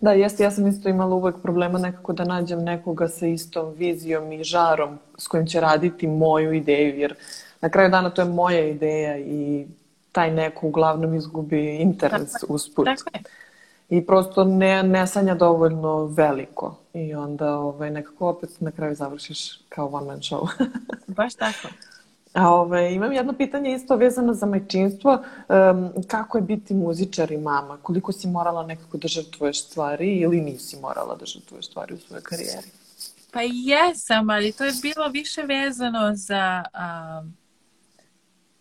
Da, 0.00 0.12
jeste, 0.12 0.42
ja 0.42 0.50
sam 0.50 0.66
isto 0.66 0.88
imala 0.88 1.14
uvek 1.14 1.36
problema 1.42 1.78
nekako 1.78 2.12
da 2.12 2.24
nađem 2.24 2.64
nekoga 2.64 3.08
sa 3.08 3.26
istom 3.26 3.74
vizijom 3.74 4.32
i 4.32 4.44
žarom 4.44 4.98
s 5.18 5.28
kojim 5.28 5.46
će 5.46 5.60
raditi 5.60 6.06
moju 6.06 6.52
ideju, 6.52 6.98
jer 6.98 7.14
na 7.60 7.68
kraju 7.68 7.90
dana 7.90 8.10
to 8.10 8.22
je 8.22 8.28
moja 8.28 8.68
ideja 8.68 9.18
i 9.18 9.66
taj 10.12 10.30
neko 10.30 10.66
uglavnom 10.66 11.14
izgubi 11.14 11.76
interes 11.76 12.32
tako, 12.32 12.46
usput. 12.52 12.84
Tako 12.84 13.10
je. 13.14 13.20
I 13.88 14.06
prosto 14.06 14.44
ne, 14.44 14.82
ne 14.82 15.06
sanja 15.06 15.34
dovoljno 15.34 16.04
veliko. 16.04 16.78
I 16.94 17.14
onda 17.14 17.58
ovaj, 17.58 17.90
nekako 17.90 18.28
opet 18.28 18.60
na 18.60 18.70
kraju 18.70 18.94
završiš 18.94 19.60
kao 19.68 19.88
one 19.92 20.06
man 20.06 20.18
show. 20.18 20.48
Baš 21.16 21.34
tako. 21.34 21.68
A 22.32 22.54
ove, 22.54 22.94
imam 22.94 23.12
jedno 23.12 23.32
pitanje 23.32 23.74
isto 23.74 23.96
vezano 23.96 24.34
za 24.34 24.46
majčinstvo. 24.46 25.22
Um, 25.48 25.92
kako 26.06 26.38
je 26.38 26.42
biti 26.42 26.74
muzičar 26.74 27.32
i 27.32 27.38
mama? 27.38 27.78
Koliko 27.82 28.12
si 28.12 28.28
morala 28.28 28.66
nekako 28.66 28.98
da 28.98 29.08
žrtvuješ 29.08 29.64
stvari 29.64 30.16
ili 30.16 30.40
nisi 30.40 30.76
morala 30.80 31.16
da 31.16 31.26
žrtvuješ 31.26 31.66
stvari 31.66 31.94
u 31.94 31.98
svojoj 31.98 32.22
karijeri? 32.22 32.68
Pa 33.32 33.40
jesam, 33.42 34.30
ali 34.30 34.52
to 34.52 34.64
je 34.64 34.72
bilo 34.82 35.08
više 35.08 35.42
vezano 35.42 36.14
za 36.14 36.64
um, 36.74 37.36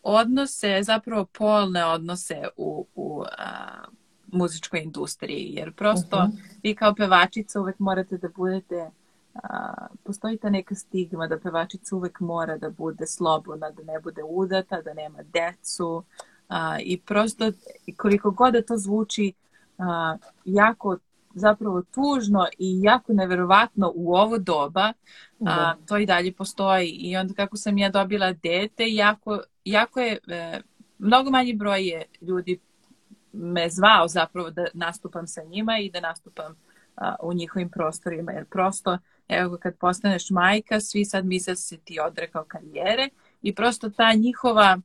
odnose, 0.03 0.79
zapravo 0.83 1.25
polne 1.25 1.85
odnose 1.85 2.47
u, 2.57 2.85
u 2.95 3.19
uh, 3.19 3.25
muzičkoj 4.35 4.79
industriji. 4.79 5.53
Jer 5.53 5.73
prosto 5.73 6.17
uh 6.17 6.23
mhm. 6.23 6.31
-huh. 6.31 6.59
vi 6.63 6.75
kao 6.75 6.95
pevačica 6.95 7.61
uvek 7.61 7.79
morate 7.79 8.17
da 8.17 8.29
budete 8.35 8.89
a, 9.43 9.87
postoji 10.03 10.37
ta 10.37 10.49
neka 10.49 10.75
stigma 10.75 11.27
da 11.27 11.39
pevačica 11.39 11.95
uvek 11.95 12.19
mora 12.19 12.57
da 12.57 12.69
bude 12.69 13.07
slobodna, 13.07 13.71
da 13.71 13.83
ne 13.83 13.99
bude 13.99 14.23
udata, 14.23 14.81
da 14.81 14.93
nema 14.93 15.23
decu 15.23 16.03
a, 16.47 16.79
i 16.79 16.99
prosto 16.99 17.51
koliko 17.97 18.31
god 18.31 18.53
da 18.53 18.61
to 18.61 18.77
zvuči 18.77 19.33
a, 19.77 20.17
jako 20.45 20.97
zapravo 21.35 21.81
tužno 21.81 22.45
i 22.57 22.81
jako 22.81 23.13
neverovatno 23.13 23.91
u 23.95 24.15
ovo 24.15 24.37
doba, 24.37 24.81
a, 24.81 24.93
da. 25.39 25.77
to 25.87 25.97
i 25.97 26.05
dalje 26.05 26.33
postoji. 26.33 26.89
I 26.89 27.17
onda 27.17 27.33
kako 27.33 27.57
sam 27.57 27.77
ja 27.77 27.89
dobila 27.89 28.33
dete, 28.33 28.83
jako, 28.87 29.41
jako 29.65 29.99
je, 29.99 30.17
e, 30.27 30.61
mnogo 30.99 31.29
manji 31.29 31.53
broj 31.53 31.87
je 31.87 32.05
ljudi 32.21 32.59
me 33.35 33.69
zvao 33.69 34.07
zapravo 34.07 34.49
da 34.49 34.65
nastupam 34.73 35.27
sa 35.27 35.43
njima 35.43 35.79
i 35.79 35.91
da 35.91 35.99
nastupam 35.99 36.55
a, 36.95 37.15
u 37.21 37.33
njihovim 37.33 37.69
prostorima, 37.69 38.31
jer 38.31 38.45
prosto 38.45 38.97
evo 39.27 39.57
kad 39.57 39.77
postaneš 39.77 40.29
majka, 40.29 40.79
svi 40.79 41.05
sad 41.05 41.25
misle 41.25 41.51
da 41.51 41.55
se 41.55 41.77
ti 41.77 41.99
odrekao 41.99 42.43
karijere 42.43 43.09
i 43.41 43.55
prosto 43.55 43.89
ta 43.89 44.13
njihova 44.13 44.77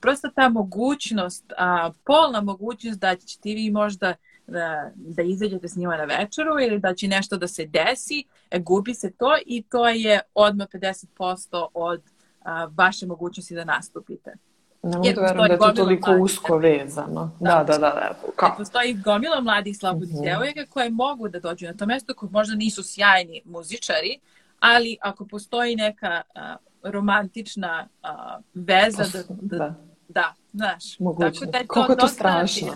prosto 0.00 0.28
ta 0.34 0.48
mogućnost, 0.48 1.52
a, 1.56 1.90
polna 2.04 2.40
mogućnost 2.40 3.00
da 3.00 3.16
će 3.16 3.38
ti 3.38 3.54
vi 3.54 3.70
možda 3.70 4.14
da, 4.46 4.90
da 4.94 5.22
izađete 5.22 5.68
s 5.68 5.76
njima 5.76 5.96
na 5.96 6.04
večeru 6.04 6.60
ili 6.60 6.78
da 6.78 6.94
će 6.94 7.08
nešto 7.08 7.36
da 7.36 7.48
se 7.48 7.66
desi, 7.66 8.24
e, 8.50 8.58
gubi 8.58 8.94
se 8.94 9.10
to 9.10 9.36
i 9.46 9.62
to 9.62 9.88
je 9.88 10.20
odmah 10.34 10.68
50% 10.68 11.66
od 11.74 12.02
a, 12.42 12.68
vaše 12.76 13.06
mogućnosti 13.06 13.54
da 13.54 13.64
nastupite. 13.64 14.34
Ne 14.82 14.96
mogu 14.96 15.12
da 15.14 15.20
verujem 15.20 15.46
da 15.48 15.52
je 15.52 15.58
to 15.58 15.72
toliko 15.72 16.10
mladih. 16.10 16.24
usko 16.24 16.56
vezano. 16.56 17.30
Da, 17.40 17.64
da, 17.64 17.64
da. 17.64 17.78
da. 17.78 17.88
da. 17.88 18.14
Kao? 18.36 18.54
Postoji 18.56 18.94
gomila 18.94 19.40
mladih 19.40 19.78
slabodih 19.78 20.14
mm 20.14 20.18
-hmm. 20.18 20.24
devojaka 20.24 20.66
koje 20.66 20.90
mogu 20.90 21.28
da 21.28 21.40
dođu 21.40 21.66
na 21.66 21.74
to 21.74 21.86
mesto, 21.86 22.14
koje 22.14 22.30
možda 22.30 22.54
nisu 22.54 22.82
sjajni 22.82 23.42
muzičari, 23.44 24.18
ali 24.60 24.96
ako 25.00 25.26
postoji 25.26 25.76
neka 25.76 26.22
a, 26.34 26.56
romantična 26.82 27.88
a, 28.02 28.38
veza 28.54 29.04
da, 29.12 29.22
da, 29.28 29.56
da, 29.56 29.74
da 30.08 30.34
znaš. 30.52 30.98
Moguće. 30.98 31.40
Tako 31.40 31.50
da 31.50 31.58
je 31.58 31.66
to 31.66 31.72
Koliko 31.72 31.92
je 31.92 31.98
to 31.98 32.08
strašno. 32.08 32.72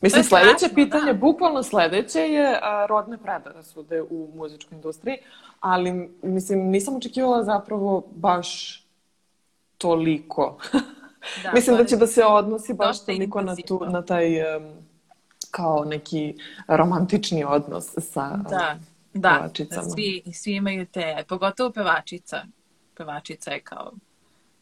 Mislim, 0.00 0.22
to 0.22 0.28
sledeće 0.28 0.58
strašno, 0.58 0.74
pitanje, 0.74 1.12
da. 1.12 1.18
bukvalno 1.18 1.62
sledeće 1.62 2.20
je 2.20 2.58
a, 2.62 2.86
rodne 2.88 3.18
predrasude 3.18 4.02
u 4.02 4.30
muzičkoj 4.34 4.76
industriji, 4.76 5.16
ali 5.60 6.10
mislim, 6.22 6.58
nisam 6.58 6.96
očekivala 6.96 7.44
zapravo 7.44 8.04
baš 8.10 8.82
toliko. 9.78 10.58
Da, 11.42 11.52
Mislim 11.52 11.76
da 11.76 11.84
će 11.84 11.96
da 11.96 12.06
se 12.06 12.24
odnosi 12.24 12.74
baš 12.74 13.04
toliko 13.04 13.40
na, 13.42 13.56
tu, 13.66 13.80
na 13.88 14.02
taj 14.02 14.56
um, 14.56 14.72
kao 15.50 15.84
neki 15.84 16.34
romantični 16.68 17.44
odnos 17.44 17.86
sa 17.98 18.36
da, 18.36 18.78
da, 19.14 19.36
pevačicama. 19.36 19.82
Da, 19.82 19.90
svi, 19.90 20.22
svi 20.32 20.54
imaju 20.54 20.86
te, 20.86 21.24
pogotovo 21.28 21.72
pevačica. 21.72 22.44
Pevačica 22.94 23.50
je 23.50 23.60
kao 23.60 23.92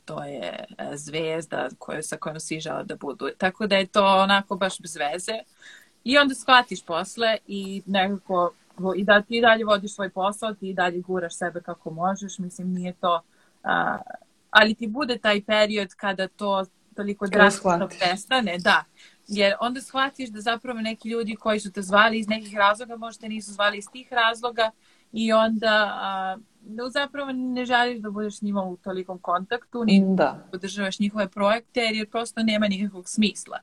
to 0.06 0.24
je 0.24 0.64
e, 0.78 0.96
zvezda 0.96 1.68
koju, 1.78 2.02
sa 2.02 2.16
kojom 2.16 2.40
svi 2.40 2.60
žele 2.60 2.84
da 2.84 2.96
budu. 2.96 3.28
Tako 3.38 3.66
da 3.66 3.76
je 3.76 3.86
to 3.86 4.06
onako 4.06 4.56
baš 4.56 4.80
bez 4.80 4.96
veze. 4.96 5.38
I 6.04 6.18
onda 6.18 6.34
shvatiš 6.34 6.84
posle 6.84 7.36
i 7.46 7.82
nekako 7.86 8.52
i 8.96 9.04
da 9.04 9.22
ti 9.22 9.40
dalje 9.40 9.64
vodiš 9.64 9.94
svoj 9.94 10.10
posao, 10.10 10.54
ti 10.54 10.74
dalje 10.74 11.00
guraš 11.00 11.36
sebe 11.36 11.60
kako 11.60 11.90
možeš. 11.90 12.38
Mislim, 12.38 12.72
nije 12.72 12.92
to... 12.92 13.20
A, 13.62 13.98
ali 14.50 14.74
ti 14.74 14.86
bude 14.86 15.18
taj 15.18 15.44
period 15.44 15.94
kada 15.94 16.28
to 16.28 16.64
toliko 16.96 17.26
drastično 17.26 17.88
prestane, 17.98 18.58
da. 18.58 18.84
Jer 19.28 19.54
onda 19.60 19.80
shvatiš 19.80 20.28
da 20.30 20.40
zapravo 20.40 20.80
neki 20.80 21.08
ljudi 21.08 21.36
koji 21.36 21.60
su 21.60 21.72
te 21.72 21.82
zvali 21.82 22.18
iz 22.18 22.28
nekih 22.28 22.56
razloga, 22.56 22.96
možda 22.96 23.28
nisu 23.28 23.52
zvali 23.52 23.78
iz 23.78 23.84
tih 23.92 24.12
razloga 24.12 24.70
i 25.12 25.32
onda 25.32 25.90
a, 25.94 26.36
da 26.60 26.90
zapravo 26.90 27.32
ne 27.32 27.64
želiš 27.64 27.98
da 27.98 28.10
budeš 28.10 28.38
s 28.38 28.42
njima 28.42 28.62
u 28.62 28.76
tolikom 28.76 29.18
kontaktu, 29.18 29.84
ni 29.84 30.02
da 30.08 30.46
podržavaš 30.52 30.98
njihove 30.98 31.28
projekte 31.28 31.80
jer 31.80 32.10
prosto 32.10 32.42
nema 32.42 32.68
nikakvog 32.68 33.08
smisla. 33.08 33.58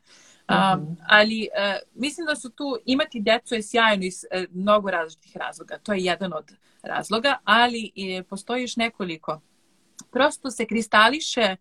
Um, 0.50 0.56
mm-hmm. 0.56 0.98
ali 1.08 1.50
uh, 1.58 2.02
mislim 2.02 2.28
da 2.28 2.36
su 2.36 2.50
tu 2.50 2.78
imati 2.86 3.20
decu 3.20 3.56
je 3.56 3.64
sjajno 3.64 4.04
iz 4.06 4.26
uh, 4.36 4.44
mnogo 4.52 4.92
različitih 4.92 5.38
razloga. 5.38 5.78
To 5.84 5.94
je 5.94 6.04
jedan 6.04 6.34
od 6.34 6.52
razloga, 6.84 7.38
ali 7.44 7.92
uh, 8.20 8.26
postoji 8.30 8.62
još 8.62 8.76
nekoliko 8.76 9.42
prosto 10.12 10.52
se 10.52 10.66
kristališe, 10.66 11.56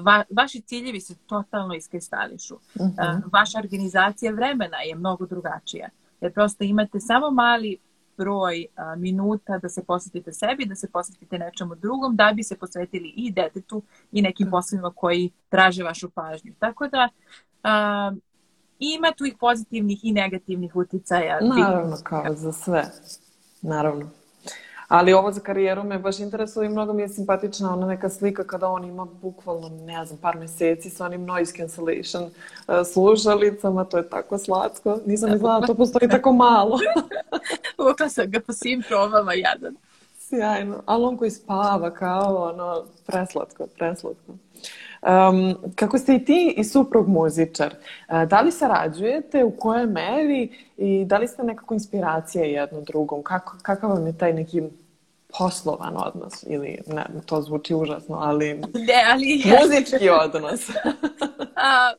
va, 0.00 0.24
vaši 0.30 0.60
ciljevi 0.60 1.00
se 1.00 1.14
totalno 1.26 1.74
iskristališu. 1.74 2.54
Uh 2.54 2.86
mhm. 2.86 2.94
-huh. 2.96 3.20
Vaša 3.32 3.58
organizacija 3.58 4.32
vremena 4.32 4.76
je 4.76 4.94
mnogo 4.94 5.26
drugačija. 5.26 5.88
Jer 6.20 6.32
prosto 6.32 6.64
imate 6.64 7.00
samo 7.00 7.30
mali 7.30 7.78
broj 8.16 8.66
a, 8.76 8.96
minuta 8.96 9.58
da 9.58 9.68
se 9.68 9.84
posvetite 9.84 10.32
sebi, 10.32 10.66
da 10.66 10.74
se 10.74 10.90
posvetite 10.90 11.38
nečemu 11.38 11.74
drugom, 11.74 12.16
da 12.16 12.32
bi 12.36 12.42
se 12.42 12.56
posvetili 12.56 13.12
i 13.16 13.32
detetu 13.32 13.82
i 14.12 14.22
nekim 14.22 14.50
poslovima 14.50 14.92
koji 14.96 15.30
traže 15.48 15.84
vašu 15.84 16.10
pažnju. 16.10 16.52
Tako 16.58 16.88
da 16.88 17.08
a, 17.62 18.12
ima 18.78 19.12
tu 19.16 19.24
ih 19.24 19.34
pozitivnih 19.40 20.04
i 20.04 20.12
negativnih 20.12 20.76
uticaja. 20.76 21.38
Naravno, 21.40 21.96
kao 22.04 22.34
za 22.34 22.52
sve. 22.52 22.84
Naravno. 23.62 24.10
Ali 24.92 25.12
ovo 25.12 25.32
za 25.32 25.40
karijeru 25.40 25.84
me 25.84 25.98
baš 25.98 26.18
interesuje 26.18 26.66
i 26.66 26.68
mnogo 26.68 26.92
mi 26.92 27.02
je 27.02 27.08
simpatična 27.08 27.72
ona 27.72 27.86
neka 27.86 28.08
slika 28.08 28.44
kada 28.44 28.68
on 28.68 28.84
ima 28.84 29.06
bukvalno, 29.22 29.68
ne 29.68 30.04
znam, 30.04 30.18
par 30.18 30.36
meseci 30.36 30.90
sa 30.90 31.04
onim 31.04 31.24
noise 31.24 31.52
cancellation 31.56 32.24
uh, 32.24 32.74
slušalicama, 32.92 33.84
to 33.84 33.96
je 33.96 34.08
tako 34.08 34.38
slatko. 34.38 34.98
Nisam 35.06 35.30
ni 35.30 35.38
znala 35.38 35.60
da 35.60 35.66
to 35.66 35.74
postoji 35.74 36.08
tako 36.08 36.32
malo. 36.32 36.78
Uvukla 37.78 38.08
sam 38.08 38.30
ga 38.30 38.40
po 38.40 38.52
svim 38.52 38.82
probama, 38.88 39.34
jadan. 39.34 39.76
Sjajno. 40.18 40.82
Ali 40.86 41.04
on 41.04 41.16
koji 41.16 41.30
spava 41.30 41.90
kao 41.90 42.50
ono, 42.52 42.84
preslatko, 43.06 43.66
preslatko. 43.66 44.32
Um, 45.02 45.72
kako 45.74 45.98
ste 45.98 46.14
i 46.14 46.24
ti 46.24 46.54
i 46.56 46.64
suprug 46.64 47.08
muzičar, 47.08 47.74
uh, 48.08 48.28
da 48.28 48.40
li 48.40 48.52
sarađujete, 48.52 49.44
u 49.44 49.50
kojoj 49.50 49.86
meri 49.86 50.68
i 50.76 51.04
da 51.04 51.18
li 51.18 51.28
ste 51.28 51.42
nekako 51.42 51.74
inspiracija 51.74 52.44
jedno 52.44 52.80
drugom? 52.80 53.22
Kako, 53.22 53.56
kakav 53.62 53.90
vam 53.90 54.06
je 54.06 54.18
taj 54.18 54.32
neki 54.32 54.62
poslovan 55.38 55.94
odnos 55.96 56.44
ili 56.46 56.78
ne, 56.86 57.04
to 57.26 57.42
zvuči 57.42 57.74
užasno, 57.74 58.16
ali, 58.16 58.54
ne, 58.88 59.04
ali 59.12 59.42
muzički 59.60 60.08
odnos. 60.08 60.70
A, 61.56 61.92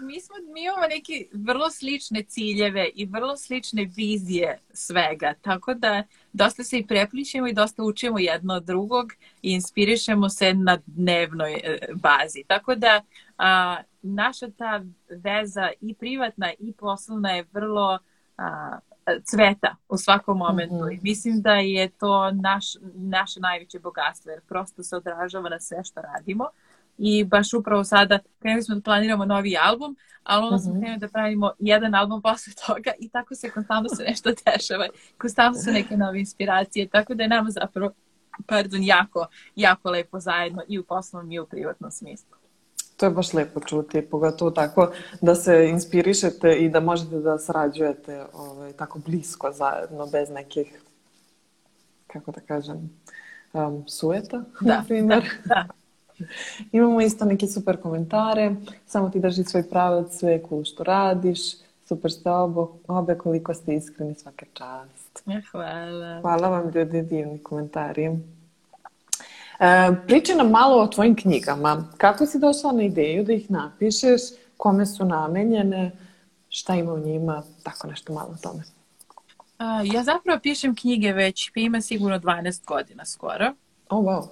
mi, 0.00 0.20
smo, 0.20 0.34
mi 0.54 0.64
imamo 0.64 0.86
neke 0.88 1.26
vrlo 1.32 1.70
slične 1.70 2.22
ciljeve 2.22 2.90
i 2.94 3.06
vrlo 3.06 3.36
slične 3.36 3.90
vizije 3.96 4.58
svega, 4.72 5.34
tako 5.42 5.74
da 5.74 6.02
dosta 6.32 6.64
se 6.64 6.78
i 6.78 6.86
prepličemo 6.86 7.46
i 7.46 7.52
dosta 7.52 7.82
učimo 7.82 8.18
jedno 8.18 8.54
od 8.54 8.64
drugog 8.64 9.12
i 9.42 9.52
inspirišemo 9.52 10.28
se 10.28 10.54
na 10.54 10.78
dnevnoj 10.86 11.52
e, 11.52 11.78
bazi. 11.94 12.44
Tako 12.46 12.74
da 12.74 13.02
a, 13.38 13.76
naša 14.02 14.50
ta 14.58 14.84
veza 15.08 15.70
i 15.80 15.94
privatna 15.94 16.52
i 16.58 16.72
poslovna 16.72 17.30
je 17.30 17.46
vrlo 17.52 17.98
a, 18.36 18.78
cveta 19.24 19.76
u 19.88 19.96
svakom 19.96 20.38
momentu. 20.38 20.74
Mm 20.74 20.78
-hmm. 20.78 20.94
I 20.94 21.00
mislim 21.02 21.42
da 21.42 21.54
je 21.54 21.88
to 21.88 22.30
naš, 22.30 22.64
naše 22.94 23.40
najveće 23.40 23.78
bogatstvo, 23.78 24.30
jer 24.30 24.40
prosto 24.40 24.82
se 24.82 24.96
odražava 24.96 25.48
na 25.48 25.60
sve 25.60 25.84
što 25.84 26.00
radimo. 26.00 26.44
I 26.98 27.24
baš 27.24 27.54
upravo 27.54 27.84
sada 27.84 28.18
krenuli 28.38 28.62
smo 28.62 28.74
da 28.74 28.80
planiramo 28.80 29.24
novi 29.24 29.56
album, 29.56 29.96
ali 30.22 30.44
onda 30.44 30.56
mm 30.56 30.58
-hmm. 30.58 30.62
smo 30.62 30.72
mhm. 30.72 30.80
krenuli 30.80 31.00
da 31.00 31.08
pravimo 31.08 31.52
jedan 31.58 31.94
album 31.94 32.22
posle 32.22 32.52
toga 32.66 32.90
i 32.98 33.08
tako 33.08 33.34
se 33.34 33.50
konstantno 33.50 33.88
se 33.88 34.04
nešto 34.04 34.30
dešava. 34.44 34.86
Konstantno 35.18 35.62
su 35.62 35.70
neke 35.70 35.96
nove 35.96 36.18
inspiracije, 36.18 36.88
tako 36.88 37.14
da 37.14 37.22
je 37.22 37.28
nama 37.28 37.50
zapravo 37.50 37.92
pardon, 38.46 38.82
jako, 38.82 39.26
jako 39.56 39.90
lepo 39.90 40.20
zajedno 40.20 40.62
i 40.68 40.78
u 40.78 40.84
poslovnom 40.84 41.32
i 41.32 41.38
u 41.38 41.46
privatnom 41.46 41.90
smislu. 41.90 42.43
To 42.96 43.06
je 43.06 43.10
baš 43.10 43.32
lepo 43.32 43.60
čuti, 43.60 44.02
pogotovo 44.02 44.50
tako 44.50 44.90
da 45.20 45.34
se 45.34 45.68
inspirišete 45.68 46.52
i 46.52 46.68
da 46.68 46.80
možete 46.80 47.16
da 47.16 47.38
sarađujete 47.38 48.24
ovaj, 48.32 48.72
tako 48.72 48.98
blisko 48.98 49.52
zajedno, 49.52 50.06
bez 50.06 50.30
nekih, 50.30 50.82
kako 52.06 52.32
da 52.32 52.40
kažem, 52.40 52.90
um, 53.52 53.84
sueta, 53.88 54.44
da, 54.60 54.76
na 54.76 54.84
primjer. 54.88 55.24
Da, 55.44 55.54
da. 55.54 55.66
Imamo 56.72 57.00
isto 57.00 57.24
neke 57.24 57.46
super 57.46 57.80
komentare, 57.82 58.54
samo 58.86 59.10
ti 59.10 59.20
drži 59.20 59.44
svoj 59.44 59.68
pravac, 59.70 60.18
sve 60.18 60.32
je 60.32 60.42
cool 60.48 60.64
što 60.64 60.84
radiš, 60.84 61.40
super 61.88 62.12
ste 62.12 62.30
obo, 62.30 62.78
obe, 62.88 63.18
koliko 63.18 63.54
ste 63.54 63.74
iskreni 63.74 64.14
svaka 64.14 64.46
čast. 64.52 65.22
Hvala. 65.50 66.20
Hvala 66.20 66.48
vam 66.48 66.70
ljudi, 66.74 67.02
divni 67.02 67.38
komentari. 67.38 68.10
E, 69.60 69.90
priči 70.06 70.34
nam 70.34 70.50
malo 70.50 70.82
o 70.82 70.86
tvojim 70.86 71.16
knjigama. 71.16 71.88
Kako 71.96 72.26
si 72.26 72.38
došla 72.38 72.72
na 72.72 72.82
ideju 72.82 73.24
da 73.24 73.32
ih 73.32 73.50
napišeš, 73.50 74.20
kome 74.56 74.86
su 74.86 75.04
namenjene, 75.04 75.90
šta 76.48 76.74
ima 76.74 76.92
u 76.92 76.98
njima, 76.98 77.42
tako 77.62 77.86
nešto 77.86 78.12
malo 78.12 78.28
o 78.32 78.42
tome. 78.42 78.62
A, 79.58 79.82
ja 79.84 80.02
zapravo 80.02 80.40
pišem 80.42 80.74
knjige 80.74 81.12
već, 81.12 81.50
ima 81.54 81.80
sigurno 81.80 82.18
12 82.18 82.66
godina 82.66 83.04
skoro. 83.04 83.54
Oh, 83.88 84.04
wow. 84.04 84.26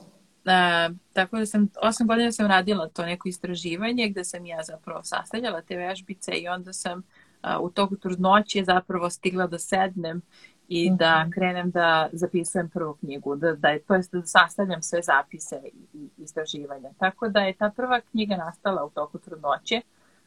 A, 0.44 0.90
tako 1.12 1.38
da 1.38 1.46
sam, 1.46 1.68
8 1.82 2.06
godina 2.06 2.32
sam 2.32 2.46
radila 2.46 2.88
to 2.88 3.06
neko 3.06 3.28
istraživanje 3.28 4.08
gde 4.08 4.24
sam 4.24 4.46
ja 4.46 4.62
zapravo 4.62 5.02
sastavljala 5.02 5.62
te 5.62 5.76
vežbice 5.76 6.32
i 6.32 6.48
onda 6.48 6.72
sam 6.72 7.02
a, 7.42 7.58
u 7.60 7.70
toku 7.70 7.96
trudnoće 7.96 8.64
zapravo 8.64 9.10
stigla 9.10 9.46
da 9.46 9.58
sednem 9.58 10.22
i 10.68 10.90
mm 10.90 10.94
-hmm. 10.94 10.98
da 10.98 11.26
krenem 11.34 11.70
da 11.70 12.08
zapisujem 12.12 12.68
prvu 12.68 12.94
knjigu, 12.94 13.36
da, 13.36 13.52
da 13.52 13.78
to 13.78 13.94
jest 13.94 14.12
da 14.12 14.26
sastavljam 14.26 14.82
sve 14.82 15.02
zapise 15.02 15.60
i 15.92 16.08
istraživanja. 16.18 16.90
Tako 16.98 17.28
da 17.28 17.40
je 17.40 17.52
ta 17.52 17.70
prva 17.76 18.00
knjiga 18.00 18.36
nastala 18.36 18.84
u 18.84 18.90
toku 18.90 19.18
trudnoće, 19.18 19.80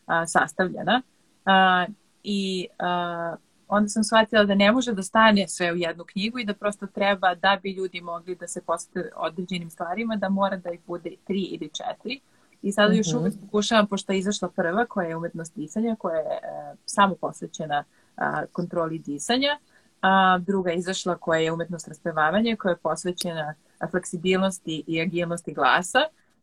a, 0.05 0.27
sastavljena 0.27 1.01
a, 1.45 1.85
i 2.23 2.67
a, 2.79 3.35
onda 3.67 3.89
sam 3.89 4.03
shvatila 4.03 4.43
da 4.43 4.55
ne 4.55 4.71
može 4.71 4.93
da 4.93 5.03
stane 5.03 5.47
sve 5.47 5.73
u 5.73 5.75
jednu 5.75 6.03
knjigu 6.03 6.39
i 6.39 6.45
da 6.45 6.53
prosto 6.53 6.87
treba 6.87 7.35
da 7.35 7.59
bi 7.63 7.71
ljudi 7.71 8.01
mogli 8.01 8.35
da 8.35 8.47
se 8.47 8.61
posvete 8.61 9.09
određenim 9.15 9.69
stvarima, 9.69 10.15
da 10.15 10.29
mora 10.29 10.57
da 10.57 10.71
ih 10.71 10.79
bude 10.87 11.11
tri 11.27 11.41
ili 11.41 11.69
četiri. 11.69 12.19
I 12.61 12.71
sada 12.71 12.93
još 12.93 13.07
mm 13.07 13.09
-hmm. 13.09 13.19
uvek 13.19 13.33
pokušavam, 13.41 13.87
pošto 13.87 14.13
je 14.13 14.19
izašla 14.19 14.49
prva 14.49 14.85
koja 14.85 15.07
je 15.07 15.15
umetnost 15.15 15.55
disanja, 15.55 15.95
koja 15.95 16.17
je 16.17 16.39
e, 16.43 16.75
samo 16.85 17.15
posvećena 17.15 17.83
a, 18.15 18.45
kontroli 18.51 18.99
disanja, 18.99 19.57
a 20.05 20.37
druga 20.37 20.71
je 20.71 20.77
izašla 20.77 21.17
koja 21.17 21.39
je 21.39 21.51
umetnost 21.51 21.87
raspevavanja, 21.87 22.55
koja 22.55 22.69
je 22.69 22.77
posvećena 22.77 23.53
fleksibilnosti 23.91 24.83
i 24.87 25.01
agilnosti 25.01 25.53
glasa. 25.53 25.99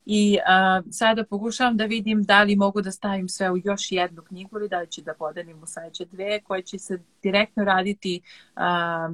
I 0.07 0.38
a, 0.46 0.83
sada 0.90 1.25
pokušavam 1.25 1.77
da 1.77 1.85
vidim 1.85 2.22
da 2.22 2.42
li 2.42 2.57
mogu 2.57 2.83
da 2.83 2.90
stavim 2.90 3.29
sve 3.29 3.51
u 3.51 3.57
još 3.64 3.92
jednu 3.92 4.22
knjigu 4.22 4.59
ili 4.59 4.68
da 4.68 4.81
li 4.81 4.87
ću 4.87 5.03
da 5.03 5.14
podelim 5.14 5.62
u 5.62 5.66
sledeće 5.66 6.05
dve 6.05 6.40
koje 6.40 6.62
će 6.62 6.79
se 6.79 6.98
direktno 7.22 7.64
raditi 7.64 8.20
a, 8.57 9.11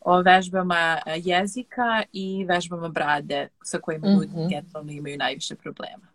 o 0.00 0.22
vežbama 0.22 0.98
jezika 1.16 2.02
i 2.12 2.44
vežbama 2.44 2.88
brade 2.88 3.48
sa 3.62 3.78
kojima 3.78 4.08
mm 4.08 4.10
-hmm. 4.10 4.20
ljudi 4.20 4.54
generalno 4.54 4.92
imaju 4.92 5.16
najviše 5.18 5.54
problema. 5.54 6.06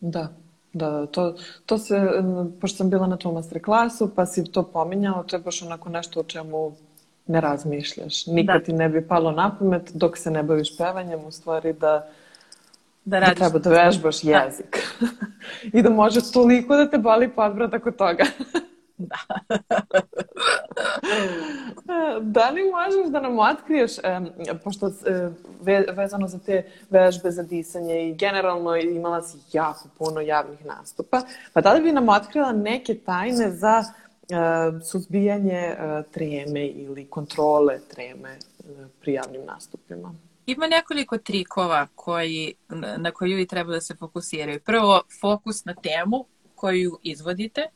Da, 0.00 0.36
Da, 0.76 1.06
to, 1.06 1.34
to 1.66 1.78
se, 1.78 2.00
pošto 2.60 2.76
sam 2.76 2.90
bila 2.90 3.06
na 3.06 3.16
tom 3.16 3.34
masterklasu, 3.34 4.10
pa 4.14 4.26
si 4.26 4.44
to 4.44 4.62
pominjala, 4.62 5.22
to 5.22 5.36
je 5.36 5.40
baš 5.40 5.62
onako 5.62 5.88
nešto 5.88 6.20
o 6.20 6.24
čemu 6.24 6.72
ne 7.26 7.40
razmišljaš. 7.40 8.26
Nikad 8.26 8.60
da. 8.60 8.64
ti 8.64 8.72
ne 8.72 8.88
bi 8.88 9.08
palo 9.08 9.32
na 9.32 9.56
pamet 9.58 9.90
dok 9.94 10.18
se 10.18 10.30
ne 10.30 10.42
baviš 10.42 10.76
pevanjem, 10.76 11.24
u 11.24 11.30
stvari 11.30 11.72
da, 11.72 12.08
da, 13.04 13.20
da 13.20 13.34
treba 13.34 13.58
da 13.58 13.70
vežbaš 13.70 14.22
da. 14.22 14.30
jezik. 14.30 14.78
Da. 15.00 15.06
I 15.78 15.82
da 15.82 15.90
možeš 15.90 16.32
toliko 16.32 16.76
da 16.76 16.90
te 16.90 16.98
boli 16.98 17.28
podbrat 17.28 17.74
oko 17.74 17.90
toga. 17.90 18.24
Da. 18.98 19.16
da 22.20 22.50
li 22.50 22.62
možeš 22.70 23.12
da 23.12 23.20
nam 23.20 23.38
otkriješ, 23.38 23.92
pošto 24.64 24.90
vezano 25.92 26.28
za 26.28 26.38
te 26.38 26.70
vežbe 26.90 27.30
za 27.30 27.42
disanje 27.42 28.08
i 28.08 28.14
generalno 28.14 28.76
imala 28.76 29.22
si 29.22 29.38
jako 29.52 29.88
puno 29.98 30.20
javnih 30.20 30.64
nastupa, 30.64 31.22
pa 31.52 31.60
da 31.60 31.72
li 31.72 31.82
bi 31.82 31.92
nam 31.92 32.08
otkrila 32.08 32.52
neke 32.52 32.94
tajne 32.94 33.50
za 33.50 33.84
suzbijanje 34.90 35.76
treme 36.10 36.66
ili 36.66 37.06
kontrole 37.06 37.78
treme 37.94 38.38
pri 39.00 39.12
javnim 39.12 39.44
nastupima? 39.46 40.14
Ima 40.46 40.66
nekoliko 40.66 41.18
trikova 41.18 41.86
koji, 41.94 42.54
na 42.96 43.10
koje 43.10 43.28
ljudi 43.28 43.46
treba 43.46 43.72
da 43.72 43.80
se 43.80 43.94
fokusiraju. 43.94 44.60
Prvo, 44.60 45.02
fokus 45.20 45.64
na 45.64 45.74
temu 45.74 46.26
koju 46.54 46.98
izvodite. 47.02 47.66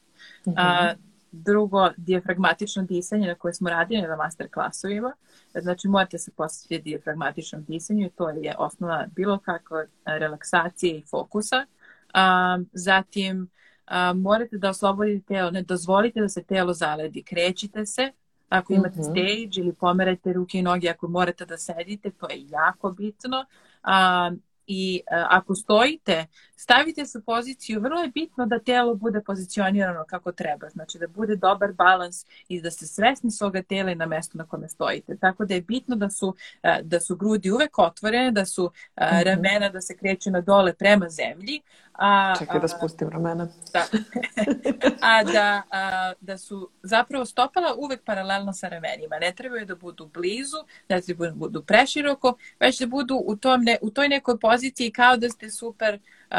Mm 0.46 0.50
-hmm. 0.50 0.54
A, 0.56 0.94
Drugo, 1.32 1.90
dijafragmatično 1.96 2.82
disanje 2.82 3.26
na 3.26 3.34
koje 3.34 3.54
smo 3.54 3.70
radili 3.70 4.02
na 4.02 4.16
master 4.16 4.48
klasovima. 4.50 5.12
Znači, 5.54 5.88
morate 5.88 6.18
se 6.18 6.30
posvetiti 6.30 6.82
dijafragmatičnom 6.82 7.64
disanju 7.64 8.06
i 8.06 8.10
to 8.10 8.28
je 8.28 8.54
osnova 8.58 9.06
bilo 9.16 9.38
kakve 9.38 9.86
relaksacije 10.04 10.98
i 10.98 11.04
fokusa. 11.10 11.66
A, 12.14 12.58
zatim, 12.72 13.48
a, 13.86 14.12
morate 14.12 14.58
da 14.58 14.70
oslobodite 14.70 15.26
telo, 15.26 15.50
ne 15.50 15.62
dozvolite 15.62 16.20
da 16.20 16.28
se 16.28 16.42
telo 16.42 16.72
zaledi. 16.72 17.22
Krećite 17.22 17.86
se, 17.86 18.12
ako 18.48 18.72
imate 18.72 19.00
mm 19.00 19.02
-hmm. 19.02 19.10
stage 19.10 19.60
ili 19.60 19.72
pomerajte 19.72 20.32
ruke 20.32 20.58
i 20.58 20.62
noge 20.62 20.88
ako 20.88 21.08
morate 21.08 21.46
da 21.46 21.58
sedite, 21.58 22.10
to 22.10 22.30
je 22.30 22.48
jako 22.48 22.90
bitno. 22.90 23.44
A, 23.82 24.30
i 24.72 25.00
uh, 25.00 25.26
ako 25.30 25.54
stojite, 25.54 26.26
stavite 26.56 27.06
se 27.06 27.18
u 27.18 27.22
poziciju, 27.22 27.80
vrlo 27.80 28.02
je 28.02 28.08
bitno 28.08 28.46
da 28.46 28.58
telo 28.58 28.94
bude 28.94 29.22
pozicionirano 29.22 30.04
kako 30.08 30.32
treba, 30.32 30.68
znači 30.68 30.98
da 30.98 31.06
bude 31.06 31.36
dobar 31.36 31.72
balans 31.72 32.26
i 32.48 32.60
da 32.60 32.70
ste 32.70 32.86
svesni 32.86 33.30
svoga 33.30 33.62
tela 33.62 33.90
i 33.90 33.94
na 33.94 34.06
mestu 34.06 34.38
na 34.38 34.46
kome 34.46 34.68
stojite. 34.68 35.16
Tako 35.16 35.44
da 35.44 35.54
je 35.54 35.60
bitno 35.60 35.96
da 35.96 36.10
su, 36.10 36.28
uh, 36.28 36.36
da 36.82 37.00
su 37.00 37.16
grudi 37.16 37.50
uvek 37.50 37.78
otvorene, 37.78 38.30
da 38.30 38.46
su 38.46 38.64
uh, 38.64 38.72
ramena 39.24 39.68
da 39.68 39.80
se 39.80 39.96
kreću 39.96 40.30
na 40.30 40.40
dole 40.40 40.74
prema 40.74 41.08
zemlji. 41.08 41.60
A, 42.00 42.34
Čekaj 42.38 42.60
da 42.60 42.68
spustim 42.68 43.08
ramena. 43.08 43.48
Da. 43.72 43.84
a 45.10 45.24
da, 45.24 45.62
a, 45.70 46.12
da 46.20 46.38
su 46.38 46.70
zapravo 46.82 47.24
stopala 47.24 47.74
uvek 47.78 48.04
paralelno 48.04 48.52
sa 48.52 48.68
ramenima. 48.68 49.18
Ne 49.18 49.32
trebaju 49.32 49.66
da 49.66 49.74
budu 49.74 50.06
blizu, 50.06 50.56
ne 50.88 51.00
trebaju 51.00 51.30
da 51.30 51.36
budu 51.36 51.62
preširoko, 51.62 52.36
već 52.60 52.78
da 52.78 52.86
budu 52.86 53.22
u, 53.24 53.36
tom 53.36 53.62
ne, 53.62 53.78
u 53.82 53.90
toj 53.90 54.08
nekoj 54.08 54.38
poziciji 54.38 54.90
kao 54.90 55.16
da 55.16 55.28
ste 55.28 55.50
super 55.50 55.98
uh, 56.30 56.36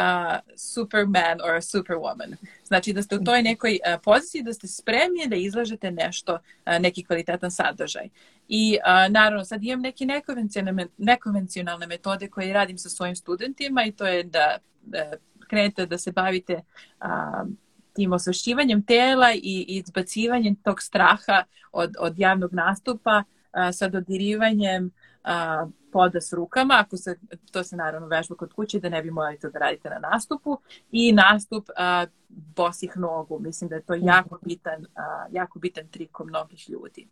superman 0.55 1.37
or 1.43 1.55
superwoman. 1.61 2.35
Znači 2.67 2.93
da 2.93 3.03
ste 3.03 3.15
u 3.15 3.23
toj 3.23 3.43
nekoj 3.43 3.79
uh, 3.85 4.01
poziciji, 4.03 4.43
da 4.43 4.53
ste 4.53 4.67
spremni 4.67 5.27
da 5.27 5.35
izlažete 5.35 5.91
nešto, 5.91 6.33
uh, 6.33 6.79
neki 6.79 7.03
kvalitetan 7.03 7.51
sadržaj. 7.51 8.09
I 8.47 8.77
uh, 8.77 9.11
naravno 9.11 9.45
sad 9.45 9.63
imam 9.63 9.81
neke 9.81 10.05
nekonvencionalne, 10.05 10.87
nekonvencionalne 10.97 11.87
metode 11.87 12.29
koje 12.29 12.53
radim 12.53 12.77
sa 12.77 12.89
svojim 12.89 13.15
studentima 13.15 13.83
i 13.83 13.91
to 13.91 14.07
je 14.07 14.23
da 14.23 14.57
uh, 14.85 15.30
krenete 15.51 15.85
da 15.85 15.97
se 15.97 16.11
bavite 16.11 16.61
uh, 17.01 17.47
tim 17.93 18.13
osvešćivanjem 18.13 18.85
tela 18.85 19.33
i 19.33 19.65
izbacivanjem 19.67 20.55
tog 20.55 20.81
straha 20.81 21.43
od, 21.71 21.93
od 21.99 22.19
javnog 22.19 22.53
nastupa 22.53 23.23
a, 23.51 23.71
sa 23.71 23.87
dodirivanjem 23.87 24.91
a, 25.23 25.67
poda 25.91 26.21
s 26.21 26.33
rukama, 26.33 26.73
ako 26.77 26.97
se, 26.97 27.15
to 27.51 27.63
se 27.63 27.75
naravno 27.75 28.07
vežba 28.07 28.35
kod 28.35 28.53
kuće 28.53 28.79
da 28.79 28.89
ne 28.89 29.01
bi 29.01 29.11
morali 29.11 29.39
to 29.39 29.49
da 29.49 29.59
radite 29.59 29.89
na 29.89 30.09
nastupu 30.11 30.57
i 30.91 31.11
nastup 31.11 31.69
a, 31.77 32.05
bosih 32.29 32.97
nogu. 32.97 33.39
Mislim 33.39 33.69
da 33.69 33.75
je 33.75 33.81
to 33.81 33.93
jako 33.93 34.39
bitan, 34.41 34.85
a, 34.95 35.25
jako 35.31 35.59
bitan 35.59 35.87
trik 35.87 36.11
kod 36.11 36.27
mnogih 36.27 36.69
ljudi. 36.69 37.07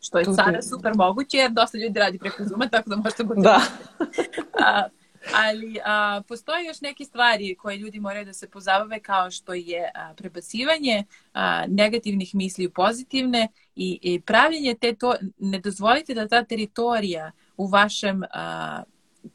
Što 0.00 0.18
je 0.18 0.24
sada 0.24 0.62
super 0.62 0.92
moguće 0.94 1.36
jer 1.36 1.50
dosta 1.50 1.78
ljudi 1.78 1.98
radi 1.98 2.18
preko 2.18 2.44
Zuma, 2.44 2.68
tako 2.68 2.90
da 2.90 2.96
možete 2.96 3.24
bude... 3.24 3.40
Da. 3.40 3.60
a, 4.66 4.88
ali 5.34 5.78
a, 5.84 6.22
postoje 6.28 6.66
još 6.66 6.80
neke 6.80 7.04
stvari 7.04 7.54
koje 7.54 7.76
ljudi 7.76 8.00
moraju 8.00 8.24
da 8.24 8.32
se 8.32 8.50
pozabave 8.50 9.00
kao 9.00 9.30
što 9.30 9.54
je 9.54 9.90
a, 9.94 10.14
prebacivanje 10.16 11.04
a, 11.32 11.64
negativnih 11.68 12.34
misli 12.34 12.66
u 12.66 12.70
pozitivne 12.70 13.48
i, 13.76 13.98
i 14.02 14.20
pravljenje 14.20 14.74
te 14.74 14.94
to, 14.94 15.14
ne 15.38 15.58
dozvolite 15.58 16.14
da 16.14 16.28
ta 16.28 16.44
teritorija 16.44 17.32
u 17.56 17.66
vašem 17.66 18.22
a, 18.30 18.82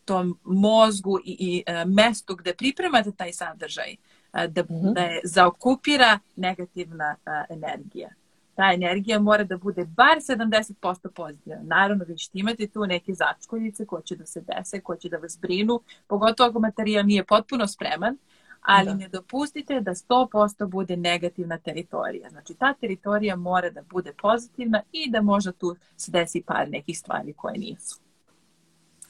tom 0.06 0.40
mozgu 0.44 1.20
i, 1.26 1.38
i 1.40 1.64
a, 1.68 1.86
mestu 1.86 2.36
gde 2.36 2.54
pripremate 2.54 3.12
taj 3.12 3.34
sadržaj 3.34 3.96
da, 4.34 4.64
mm-hmm. 4.64 4.94
da 4.94 5.02
je 5.02 5.22
zaokupira 5.24 6.20
negativna 6.36 7.16
a, 7.26 7.44
energija. 7.50 8.10
Ta 8.58 8.74
energija 8.74 9.20
mora 9.20 9.44
da 9.44 9.58
bude 9.58 9.86
bar 9.86 10.18
70% 10.20 11.10
pozitivna. 11.16 11.64
Naravno, 11.64 12.06
vi 12.08 12.18
ćete 12.18 12.40
imati 12.40 12.68
tu 12.68 12.86
neke 12.86 13.14
začkoljice 13.14 13.86
koje 13.86 14.04
će 14.04 14.16
da 14.16 14.26
se 14.26 14.42
dese, 14.42 14.80
koje 14.82 15.00
će 15.00 15.10
da 15.10 15.18
vas 15.18 15.38
brinu, 15.42 15.82
pogotovo 16.08 16.50
ako 16.50 16.60
materijal 16.60 17.06
nije 17.06 17.24
potpuno 17.24 17.68
spreman, 17.68 18.18
ali 18.62 18.86
da. 18.86 18.94
ne 18.94 19.08
dopustite 19.08 19.82
da 19.82 19.92
100% 19.92 20.66
bude 20.68 20.98
negativna 20.98 21.58
teritorija. 21.58 22.30
Znači, 22.30 22.54
ta 22.54 22.74
teritorija 22.74 23.36
mora 23.36 23.70
da 23.70 23.82
bude 23.82 24.14
pozitivna 24.22 24.82
i 24.92 25.12
da 25.12 25.22
možda 25.22 25.52
tu 25.52 25.76
se 25.98 26.12
desi 26.12 26.44
par 26.48 26.70
nekih 26.70 27.00
stvari 27.00 27.34
koje 27.34 27.58
nisu. 27.58 28.00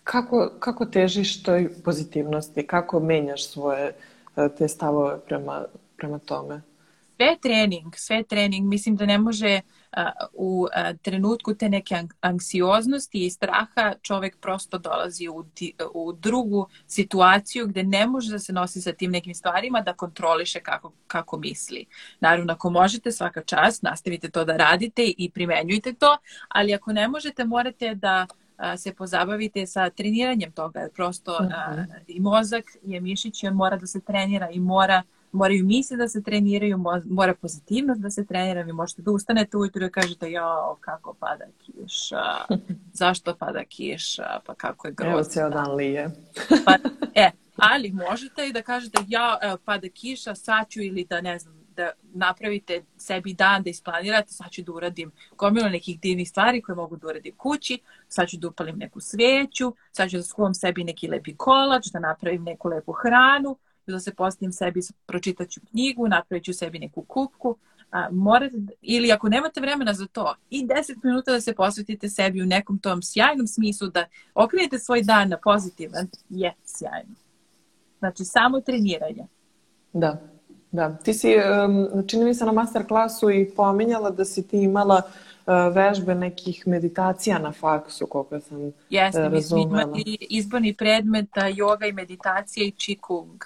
Kako, 0.04 0.52
kako 0.60 0.86
težiš 0.86 1.44
toj 1.44 1.70
pozitivnosti? 1.84 2.68
Kako 2.68 3.00
menjaš 3.00 3.48
svoje 3.48 3.94
e, 4.36 4.50
te 4.58 4.68
stavove 4.68 5.20
prema, 5.20 5.66
prema 5.98 6.20
tome? 6.20 6.62
Sve 7.18 7.26
je 7.26 7.40
trening, 7.42 7.96
sve 7.96 8.16
je 8.16 8.24
trening. 8.24 8.68
Mislim 8.68 8.96
da 8.96 9.06
ne 9.06 9.18
može 9.18 9.62
u 10.34 10.68
trenutku 11.02 11.54
te 11.54 11.70
neke 11.70 12.04
anksioznosti 12.22 13.26
i 13.26 13.30
straha 13.30 13.94
čovek 14.02 14.38
prosto 14.40 14.78
dolazi 14.78 15.28
u, 15.28 15.46
u 15.94 16.14
drugu 16.14 16.68
situaciju 16.88 17.68
gde 17.68 17.84
ne 17.84 18.08
može 18.08 18.32
da 18.32 18.40
se 18.40 18.54
nosi 18.54 18.82
sa 18.82 18.94
tim 18.94 19.12
nekim 19.12 19.36
stvarima 19.36 19.82
da 19.82 19.94
kontroliše 19.94 20.60
kako, 20.60 20.92
kako 21.08 21.38
misli. 21.38 21.86
Naravno, 22.20 22.54
ako 22.54 22.70
možete 22.70 23.12
svaka 23.12 23.44
čast, 23.44 23.84
nastavite 23.84 24.30
to 24.30 24.46
da 24.46 24.58
radite 24.58 25.14
i 25.18 25.32
primenjujte 25.32 25.94
to, 25.94 26.18
ali 26.48 26.74
ako 26.74 26.94
ne 26.94 27.08
možete, 27.08 27.46
morate 27.46 27.96
da 27.96 28.28
se 28.78 28.94
pozabavite 28.94 29.68
sa 29.68 29.90
treniranjem 29.90 30.52
toga. 30.52 30.88
Prosto 30.96 31.32
uh 31.32 31.40
-huh. 31.40 31.54
a, 31.56 31.86
i 32.08 32.20
mozak 32.20 32.66
je 32.84 33.02
mišić 33.02 33.44
i 33.44 33.48
on 33.48 33.54
mora 33.54 33.78
da 33.78 33.88
se 33.88 34.02
trenira 34.02 34.50
i 34.50 34.60
mora 34.60 35.04
moraju 35.32 35.66
misli 35.66 35.98
da 35.98 36.08
se 36.08 36.24
treniraju, 36.24 36.80
mora 37.06 37.36
pozitivnost 37.36 38.02
da 38.02 38.10
se 38.10 38.26
trenira, 38.26 38.62
vi 38.62 38.74
možete 38.74 39.02
da 39.02 39.12
ustanete 39.12 39.58
ujutro 39.58 39.86
i 39.86 39.92
kažete 39.92 40.32
jao, 40.32 40.78
kako 40.82 41.14
pada 41.14 41.46
kiša, 41.58 42.56
zašto 43.02 43.36
pada 43.36 43.64
kiša, 43.64 44.40
pa 44.46 44.56
kako 44.56 44.88
je 44.88 44.94
grozno. 44.94 45.14
Evo 45.14 45.24
ceo 45.24 45.50
dan 45.50 45.76
lije. 45.76 46.10
pa, 46.66 46.74
e, 47.16 47.32
ali 47.74 47.92
možete 47.92 48.48
i 48.48 48.54
da 48.54 48.62
kažete 48.62 48.98
ja, 49.08 49.38
evo, 49.42 49.58
pada 49.66 49.90
kiša, 49.90 50.36
sad 50.36 50.70
ću 50.70 50.82
ili 50.82 51.06
da 51.10 51.22
ne 51.22 51.40
znam, 51.40 51.58
da 51.76 51.92
napravite 52.14 52.84
sebi 52.98 53.34
dan, 53.34 53.64
da 53.64 53.70
isplanirate, 53.70 54.34
sad 54.34 54.52
ću 54.52 54.62
da 54.62 54.72
uradim 54.72 55.12
gomilu 55.38 55.70
nekih 55.70 56.00
divnih 56.00 56.30
stvari 56.30 56.62
koje 56.62 56.76
mogu 56.76 56.98
da 56.98 57.08
uradim 57.08 57.36
kući, 57.38 57.80
sad 58.08 58.28
ću 58.28 58.38
da 58.38 58.48
upalim 58.48 58.78
neku 58.78 59.00
sveću, 59.00 59.74
sad 59.92 60.10
ću 60.10 60.18
da 60.18 60.24
skuvam 60.24 60.54
sebi 60.54 60.84
neki 60.84 61.08
lepi 61.08 61.36
kolač, 61.36 61.86
da 61.94 62.00
napravim 62.00 62.44
neku 62.44 62.68
lepu 62.68 62.92
hranu, 62.92 63.58
da 63.92 64.00
se 64.00 64.14
postavim 64.14 64.52
sebi, 64.52 64.82
pročitat 65.06 65.50
ću 65.50 65.62
knjigu, 65.72 66.08
napravit 66.08 66.44
ću 66.44 66.54
sebi 66.54 66.80
neku 66.80 67.02
kupku, 67.02 67.56
a, 67.92 68.08
morate, 68.12 68.56
ili 68.82 69.12
ako 69.12 69.30
nemate 69.30 69.62
vremena 69.62 69.94
za 69.94 70.08
to, 70.08 70.36
i 70.50 70.66
10 70.66 70.74
minuta 71.04 71.32
da 71.32 71.42
se 71.42 71.54
posvetite 71.54 72.10
sebi 72.10 72.42
u 72.42 72.46
nekom 72.46 72.80
tom 72.80 73.02
sjajnom 73.04 73.48
smislu, 73.48 73.88
da 73.88 74.06
okrenete 74.36 74.80
svoj 74.80 75.04
dan 75.04 75.30
na 75.30 75.38
pozitivan, 75.38 76.08
je 76.30 76.54
sjajno. 76.66 77.16
Znači, 78.00 78.26
samo 78.26 78.62
treniranje. 78.62 79.28
Da, 79.94 80.22
da. 80.72 80.98
Ti 80.98 81.14
si, 81.14 81.28
čini 82.08 82.26
mi 82.26 82.34
se 82.34 82.46
na 82.46 82.52
master 82.52 82.88
klasu 82.88 83.32
i 83.32 83.50
pominjala 83.56 84.10
da 84.10 84.26
si 84.26 84.48
ti 84.48 84.58
imala 84.58 85.02
e, 85.02 85.52
vežbe 85.74 86.16
nekih 86.16 86.68
meditacija 86.68 87.40
na 87.40 87.52
faksu, 87.52 88.08
koliko 88.08 88.40
sam 88.40 88.72
Jeste, 88.90 89.20
razumela. 89.20 89.30
Jeste, 89.30 89.30
mi 89.30 89.42
smo 89.42 89.58
imali 89.58 90.18
izborni 90.30 90.74
predmet 90.74 91.30
yoga 91.36 91.90
i 91.90 91.94
meditacija 91.94 92.66
i 92.66 92.72
čikung 92.72 93.44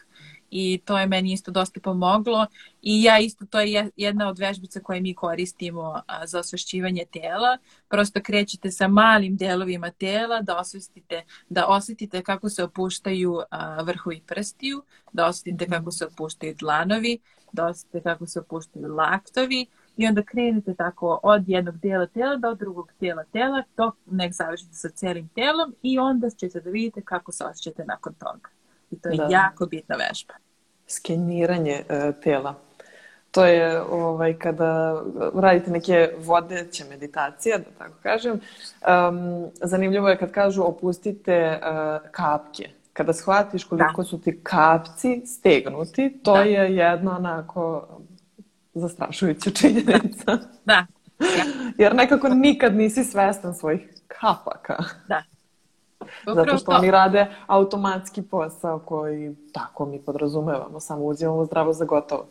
i 0.51 0.81
to 0.85 0.99
je 0.99 1.07
meni 1.07 1.33
isto 1.33 1.51
dosta 1.51 1.79
pomoglo 1.79 2.45
i 2.81 3.03
ja 3.03 3.19
isto 3.19 3.45
to 3.45 3.59
je 3.59 3.89
jedna 3.95 4.29
od 4.29 4.39
vežbica 4.39 4.79
koje 4.79 5.01
mi 5.01 5.15
koristimo 5.15 6.01
za 6.25 6.39
osvešćivanje 6.39 7.05
tela. 7.11 7.57
Prosto 7.89 8.19
krećete 8.23 8.71
sa 8.71 8.87
malim 8.87 9.37
delovima 9.37 9.91
tela 9.91 10.41
da 10.41 10.57
osvestite, 10.57 11.23
da 11.49 11.67
osetite 11.67 12.23
kako 12.23 12.49
se 12.49 12.63
opuštaju 12.63 13.41
vrhovi 13.83 14.21
prstiju, 14.27 14.83
da 15.13 15.27
osetite 15.27 15.65
kako 15.65 15.91
se 15.91 16.05
opuštaju 16.05 16.55
dlanovi, 16.59 17.19
da 17.51 17.65
osetite 17.65 18.01
kako 18.01 18.25
se 18.25 18.39
opuštaju 18.39 18.87
laktovi 18.95 19.65
i 19.97 20.07
onda 20.07 20.23
krenete 20.23 20.75
tako 20.75 21.19
od 21.23 21.49
jednog 21.49 21.77
dela 21.77 22.07
tela 22.07 22.35
do 22.35 22.55
drugog 22.55 22.91
dela 22.99 23.23
tela 23.23 23.63
dok 23.77 23.95
nek 24.05 24.33
završite 24.33 24.73
sa 24.73 24.89
celim 24.89 25.29
telom 25.35 25.75
i 25.81 25.99
onda 25.99 26.29
ćete 26.29 26.61
da 26.61 26.69
vidite 26.69 27.01
kako 27.01 27.31
se 27.31 27.43
osjećate 27.43 27.85
nakon 27.85 28.13
toga. 28.13 28.60
I 28.91 28.99
to 28.99 29.09
je 29.09 29.17
da. 29.17 29.27
jako 29.29 29.65
bitna 29.65 29.95
vežba. 29.95 30.33
Skeniranje 30.87 31.83
e, 31.89 32.11
tela. 32.23 32.55
To 33.31 33.45
je 33.45 33.81
ovaj, 33.81 34.33
kada 34.33 35.01
radite 35.35 35.71
neke 35.71 36.13
vodeće 36.17 36.85
meditacije, 36.89 37.57
da 37.57 37.71
tako 37.77 37.93
kažem. 38.03 38.31
Um, 38.31 39.47
zanimljivo 39.61 40.09
je 40.09 40.17
kad 40.17 40.31
kažu 40.31 40.63
opustite 40.63 41.59
uh, 41.61 42.09
kapke. 42.11 42.69
Kada 42.93 43.13
shvatiš 43.13 43.63
koliko 43.63 44.01
da. 44.01 44.03
su 44.03 44.21
ti 44.21 44.39
kapci 44.43 45.21
stegnuti, 45.25 46.19
to 46.23 46.33
da. 46.33 46.41
je 46.41 46.75
jedno 46.75 47.15
onako 47.15 47.87
zastrašujuća 48.73 49.49
činjenica. 49.49 50.37
da. 50.65 50.85
Ja. 51.19 51.43
Jer 51.77 51.95
nekako 51.95 52.29
nikad 52.29 52.75
nisi 52.75 53.03
svestan 53.03 53.55
svojih 53.55 53.81
kapaka. 54.07 54.77
Da. 55.07 55.23
Upravo 56.21 56.35
Zato 56.35 56.57
što 56.57 56.71
to. 56.71 56.77
oni 56.77 56.91
rade 56.91 57.27
automatski 57.47 58.21
posao 58.21 58.79
koji 58.79 59.35
tako 59.53 59.85
mi 59.85 60.01
podrazumevamo, 60.01 60.79
samo 60.79 61.03
uzimamo 61.03 61.45
zdravo 61.45 61.73
za 61.73 61.85
gotovo. 61.85 62.25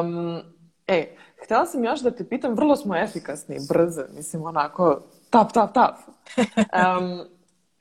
Um, 0.00 0.40
e, 0.86 1.16
htjela 1.44 1.66
sam 1.66 1.84
još 1.84 2.00
da 2.00 2.10
te 2.10 2.28
pitam, 2.28 2.54
vrlo 2.54 2.76
smo 2.76 2.96
efikasni, 2.96 3.56
brze, 3.68 4.04
mislim 4.16 4.44
onako 4.44 5.00
tap, 5.30 5.52
tap, 5.52 5.74
tap. 5.74 5.94
Um, 6.38 7.20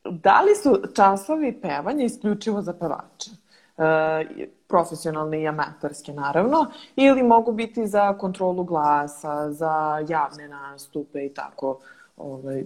da 0.06 0.42
li 0.42 0.56
su 0.56 0.82
časovi 0.96 1.62
pevanja 1.62 2.06
isključivo 2.06 2.62
za 2.62 2.74
pevače? 2.74 3.32
E, 3.78 4.48
profesionalne 4.68 5.42
i 5.42 5.48
amatorske 5.48 6.14
naravno, 6.14 6.66
ili 6.96 7.24
mogu 7.24 7.52
biti 7.52 7.88
za 7.88 8.18
kontrolu 8.18 8.64
glasa, 8.64 9.52
za 9.52 10.06
javne 10.08 10.48
nastupe 10.48 11.26
i 11.26 11.34
tako. 11.34 11.80
Ovaj, 12.18 12.64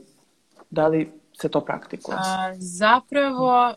Da 0.70 0.88
li 0.88 1.12
se 1.42 1.50
to 1.50 1.62
praktikuje? 1.62 2.18
A, 2.20 2.54
zapravo 2.58 3.74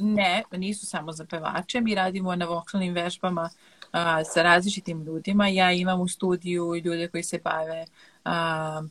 ne, 0.00 0.42
nisu 0.52 0.86
samo 0.86 1.12
za 1.12 1.24
pevače. 1.24 1.80
Mi 1.80 1.94
radimo 1.94 2.36
na 2.36 2.46
vokalnim 2.46 2.94
vežbama 2.94 3.50
a, 3.92 4.24
sa 4.24 4.42
različitim 4.42 5.02
ljudima. 5.02 5.48
Ja 5.48 5.72
imam 5.72 6.00
u 6.00 6.08
studiju 6.08 6.76
ljude 6.76 7.08
koji 7.08 7.22
se 7.22 7.38
bave 7.44 7.84
a, 8.24 8.82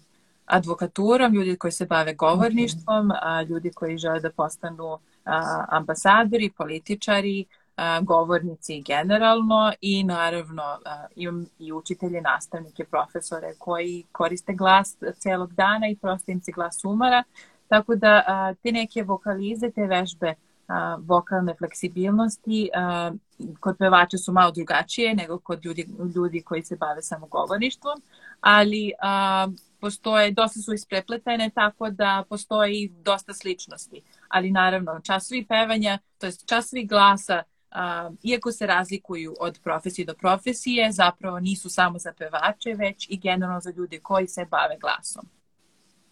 advokaturom, 0.46 1.34
ljudi 1.34 1.56
koji 1.56 1.72
se 1.72 1.86
bave 1.86 2.14
govorništvom, 2.14 3.12
a, 3.22 3.42
ljudi 3.42 3.72
koji 3.72 3.98
žele 3.98 4.20
da 4.20 4.32
postanu 4.32 4.98
a, 5.26 5.66
ambasadori, 5.70 6.52
političari, 6.58 7.46
a, 7.76 8.02
govornici 8.02 8.82
generalno 8.82 9.74
i 9.82 10.04
naravno 10.04 10.64
a, 10.64 11.06
imam 11.16 11.46
i 11.60 11.74
učitelje, 11.74 12.22
nastavnike, 12.22 12.86
profesore 12.86 13.54
koji 13.58 14.04
koriste 14.12 14.54
glas 14.54 14.96
celog 15.18 15.54
dana 15.54 15.88
i 15.88 15.96
prosto 15.96 16.32
im 16.32 16.42
se 16.42 16.52
glas 16.52 16.86
umara. 16.86 17.24
Tako 17.68 17.96
da 17.96 18.24
a, 18.28 18.54
te 18.64 18.72
neke 18.72 19.04
vokalize, 19.04 19.72
te 19.72 19.88
vežbe 19.88 20.34
a, 20.68 20.98
vokalne 21.02 21.56
fleksibilnosti 21.58 22.70
a, 22.76 23.12
kod 23.60 23.78
pevača 23.78 24.18
su 24.18 24.32
malo 24.32 24.52
drugačije 24.52 25.16
nego 25.16 25.40
kod 25.40 25.66
ljudi, 25.66 25.88
ljudi 26.16 26.42
koji 26.42 26.64
se 26.64 26.76
bave 26.76 27.02
samo 27.02 27.28
govorništvom, 27.28 28.02
ali 28.42 28.92
a, 29.02 29.48
postoje, 29.80 30.32
dosta 30.32 30.60
su 30.60 30.74
isprepletene, 30.74 31.50
tako 31.56 31.90
da 31.90 32.24
postoji 32.30 32.94
dosta 33.04 33.34
sličnosti. 33.34 34.02
Ali 34.28 34.52
naravno, 34.52 35.00
časovi 35.04 35.46
pevanja, 35.46 36.00
to 36.18 36.26
je 36.26 36.32
časovi 36.46 36.86
glasa, 36.86 37.44
a, 37.72 38.12
iako 38.24 38.52
se 38.52 38.68
razlikuju 38.68 39.36
od 39.40 39.60
profesije 39.64 40.06
do 40.06 40.14
profesije, 40.14 40.92
zapravo 40.92 41.40
nisu 41.40 41.70
samo 41.70 42.00
za 42.00 42.14
pevače, 42.14 42.74
već 42.74 43.08
i 43.10 43.18
generalno 43.18 43.60
za 43.60 43.72
ljude 43.78 44.00
koji 44.00 44.28
se 44.28 44.46
bave 44.46 44.78
glasom. 44.82 45.26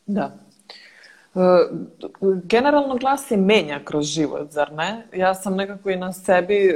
Da. 0.06 0.38
E, 1.36 1.68
generalno 2.44 2.96
glas 2.96 3.28
se 3.28 3.38
menja 3.38 3.80
kroz 3.86 4.06
život, 4.06 4.52
zar 4.52 4.74
ne? 4.74 5.08
Ja 5.14 5.34
sam 5.34 5.56
nekako 5.56 5.90
i 5.90 5.96
na 5.96 6.14
sebi 6.14 6.56
e, 6.56 6.74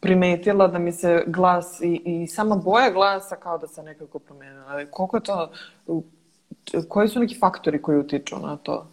primetila 0.00 0.68
da 0.68 0.78
mi 0.78 0.92
se 0.92 1.24
glas 1.26 1.80
i, 1.80 2.02
i 2.04 2.26
sama 2.26 2.56
boja 2.56 2.90
glasa 2.90 3.36
kao 3.36 3.58
da 3.58 3.66
se 3.66 3.82
nekako 3.82 4.18
promenila. 4.18 4.84
Koliko 4.90 5.16
je 5.16 5.22
to, 5.22 5.50
koji 6.88 7.08
su 7.08 7.20
neki 7.20 7.38
faktori 7.38 7.82
koji 7.82 7.98
utiču 7.98 8.38
na 8.38 8.56
to? 8.56 8.86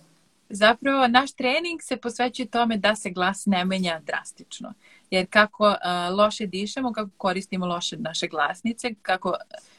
Zapravo, 0.49 1.07
naš 1.07 1.31
trening 1.31 1.81
se 1.81 1.97
posvećuje 1.97 2.45
tome 2.45 2.77
da 2.77 2.95
se 2.95 3.09
glas 3.09 3.43
ne 3.45 3.65
menja 3.65 3.99
drastično. 4.05 4.73
Jer 5.09 5.27
kako 5.29 5.75
loše 6.17 6.45
dišemo, 6.45 6.93
kako 6.93 7.09
koristimo 7.17 7.65
loše 7.65 7.97
naše 7.97 8.27
glasnice, 8.27 8.93
kako 9.01 9.33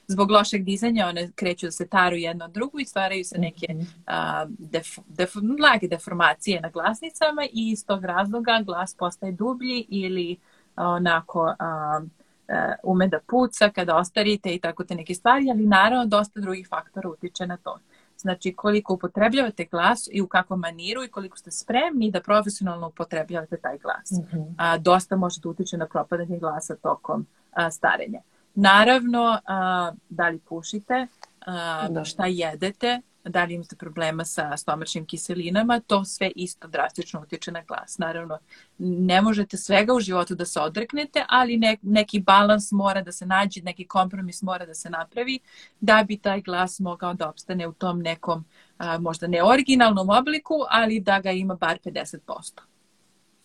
zbog 0.06 0.30
lošeg 0.30 0.64
dizanja 0.64 1.06
one 1.06 1.30
kreću 1.34 1.66
da 1.66 1.70
se 1.70 1.86
taru 1.86 2.16
jedno 2.16 2.48
drugu 2.48 2.80
i 2.80 2.84
stvaraju 2.84 3.24
se 3.24 3.38
neke 3.38 3.66
uh, 3.76 4.50
def, 4.58 4.86
def, 5.06 5.34
lage 5.60 5.88
deformacije 5.88 6.60
na 6.60 6.70
glasnicama 6.70 7.44
i 7.44 7.70
iz 7.70 7.86
tog 7.86 8.04
razloga 8.04 8.62
glas 8.64 8.94
postaje 8.94 9.32
dublji 9.32 9.86
ili 9.88 10.36
onako 10.76 11.54
a, 11.58 12.00
a, 12.48 12.72
ume 12.82 13.08
da 13.08 13.18
puca 13.26 13.70
kada 13.70 13.96
ostarite 13.96 14.54
i 14.54 14.60
tako 14.60 14.84
te 14.84 14.94
neke 14.94 15.14
stvari, 15.14 15.50
ali 15.50 15.66
naravno 15.66 16.06
dosta 16.06 16.40
drugih 16.40 16.68
faktora 16.68 17.08
utiče 17.08 17.46
na 17.46 17.56
to. 17.56 17.78
Znači 18.16 18.52
koliko 18.52 18.94
upotrebljavate 18.94 19.64
glas 19.64 20.08
i 20.12 20.20
u 20.20 20.26
kakvom 20.26 20.60
maniru 20.60 21.04
i 21.04 21.08
koliko 21.08 21.36
ste 21.38 21.50
spremni 21.50 22.10
da 22.10 22.20
profesionalno 22.20 22.88
upotrebljavate 22.88 23.56
taj 23.56 23.78
glas. 23.78 24.10
Mm 24.10 24.36
-hmm. 24.36 24.54
a, 24.58 24.78
dosta 24.78 25.16
može 25.16 25.40
da 25.40 25.48
utiče 25.48 25.76
na 25.76 25.86
propadanje 25.86 26.38
glasa 26.38 26.76
tokom 26.76 27.26
a, 27.52 27.70
starenja. 27.70 28.20
Naravno, 28.54 29.38
a, 29.46 29.92
da 30.08 30.28
li 30.28 30.38
pušite, 30.38 31.06
a, 31.46 31.88
da. 31.88 32.04
šta 32.04 32.26
jedete, 32.26 33.00
da 33.24 33.44
li 33.44 33.54
imate 33.54 33.76
problema 33.76 34.24
sa 34.24 34.56
stomačnim 34.56 35.06
kiselinama, 35.06 35.80
to 35.80 36.04
sve 36.04 36.30
isto 36.36 36.68
drastično 36.68 37.20
utječe 37.20 37.52
na 37.52 37.62
glas. 37.62 37.98
Naravno, 37.98 38.38
ne 38.78 39.22
možete 39.22 39.56
svega 39.56 39.94
u 39.94 40.00
životu 40.00 40.34
da 40.34 40.46
se 40.46 40.60
odreknete, 40.60 41.24
ali 41.28 41.56
ne, 41.56 41.76
neki 41.82 42.20
balans 42.20 42.72
mora 42.72 43.02
da 43.02 43.12
se 43.12 43.26
nađe, 43.26 43.62
neki 43.62 43.86
kompromis 43.86 44.42
mora 44.42 44.66
da 44.66 44.74
se 44.74 44.90
napravi 44.90 45.38
da 45.80 46.04
bi 46.08 46.16
taj 46.16 46.40
glas 46.40 46.80
mogao 46.80 47.14
da 47.14 47.28
opstane 47.28 47.68
u 47.68 47.72
tom 47.72 48.00
nekom, 48.00 48.44
a, 48.78 48.98
možda 48.98 49.26
ne 49.26 49.42
originalnom 49.42 50.10
obliku, 50.10 50.54
ali 50.68 51.00
da 51.00 51.20
ga 51.20 51.30
ima 51.30 51.54
bar 51.54 51.78
50% 51.84 52.73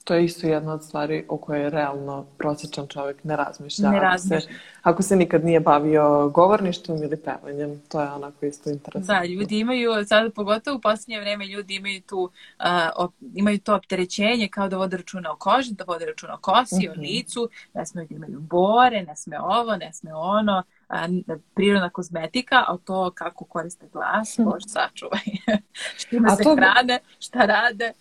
to 0.04 0.14
je 0.14 0.26
isto 0.26 0.48
jedna 0.48 0.74
od 0.74 0.84
stvari 0.84 1.26
o 1.28 1.38
kojoj 1.38 1.70
realno 1.70 2.26
prosječan 2.38 2.88
čovjek 2.88 3.24
ne 3.24 3.36
razmišlja. 3.36 3.92
Ne 3.92 4.00
razmišlja. 4.00 4.38
Ako 4.38 4.48
se, 4.48 4.60
ako 4.82 5.04
se 5.04 5.16
nikad 5.16 5.46
nije 5.46 5.60
bavio 5.60 6.30
govorništvom 6.30 7.04
ili 7.04 7.18
pevanjem, 7.18 7.82
to 7.88 8.02
je 8.02 8.12
onako 8.12 8.46
isto 8.46 8.70
interesantno. 8.70 9.14
Da, 9.14 9.26
ljudi 9.26 9.60
imaju, 9.60 9.92
sada 10.08 10.30
pogotovo 10.30 10.78
u 10.78 10.82
posljednje 10.82 11.20
vreme, 11.20 11.46
ljudi 11.46 11.76
imaju 11.76 12.02
tu, 12.02 12.20
uh, 12.20 12.66
op, 12.96 13.14
imaju 13.36 13.60
to 13.60 13.76
opterećenje 13.76 14.48
kao 14.48 14.70
da 14.70 14.78
vode 14.78 14.98
računa 14.98 15.32
o 15.32 15.36
koži, 15.36 15.74
da 15.74 15.84
vode 15.88 16.06
računa 16.06 16.34
o 16.34 16.38
kosi, 16.42 16.76
mm 16.76 16.80
-hmm. 16.80 16.90
o 16.90 16.94
mhm. 16.94 17.02
licu, 17.02 17.50
ne 17.74 17.86
smiju 17.86 18.08
da 18.10 18.16
imaju 18.16 18.40
bore, 18.40 19.04
ne 19.04 19.16
sme 19.16 19.40
ovo, 19.40 19.76
ne 19.76 19.94
sme 19.94 20.14
ono, 20.14 20.64
a, 20.88 21.08
prirodna 21.54 21.90
kozmetika, 21.90 22.56
a 22.68 22.78
to 22.84 23.12
kako 23.16 23.46
koriste 23.46 23.88
glas, 23.94 24.40
bož 24.40 24.64
sačuvaj. 24.68 25.22
Štima 26.02 26.30
se 26.30 26.44
to... 26.44 26.56
hrane, 26.56 27.00
šta 27.20 27.46
rade, 27.46 27.94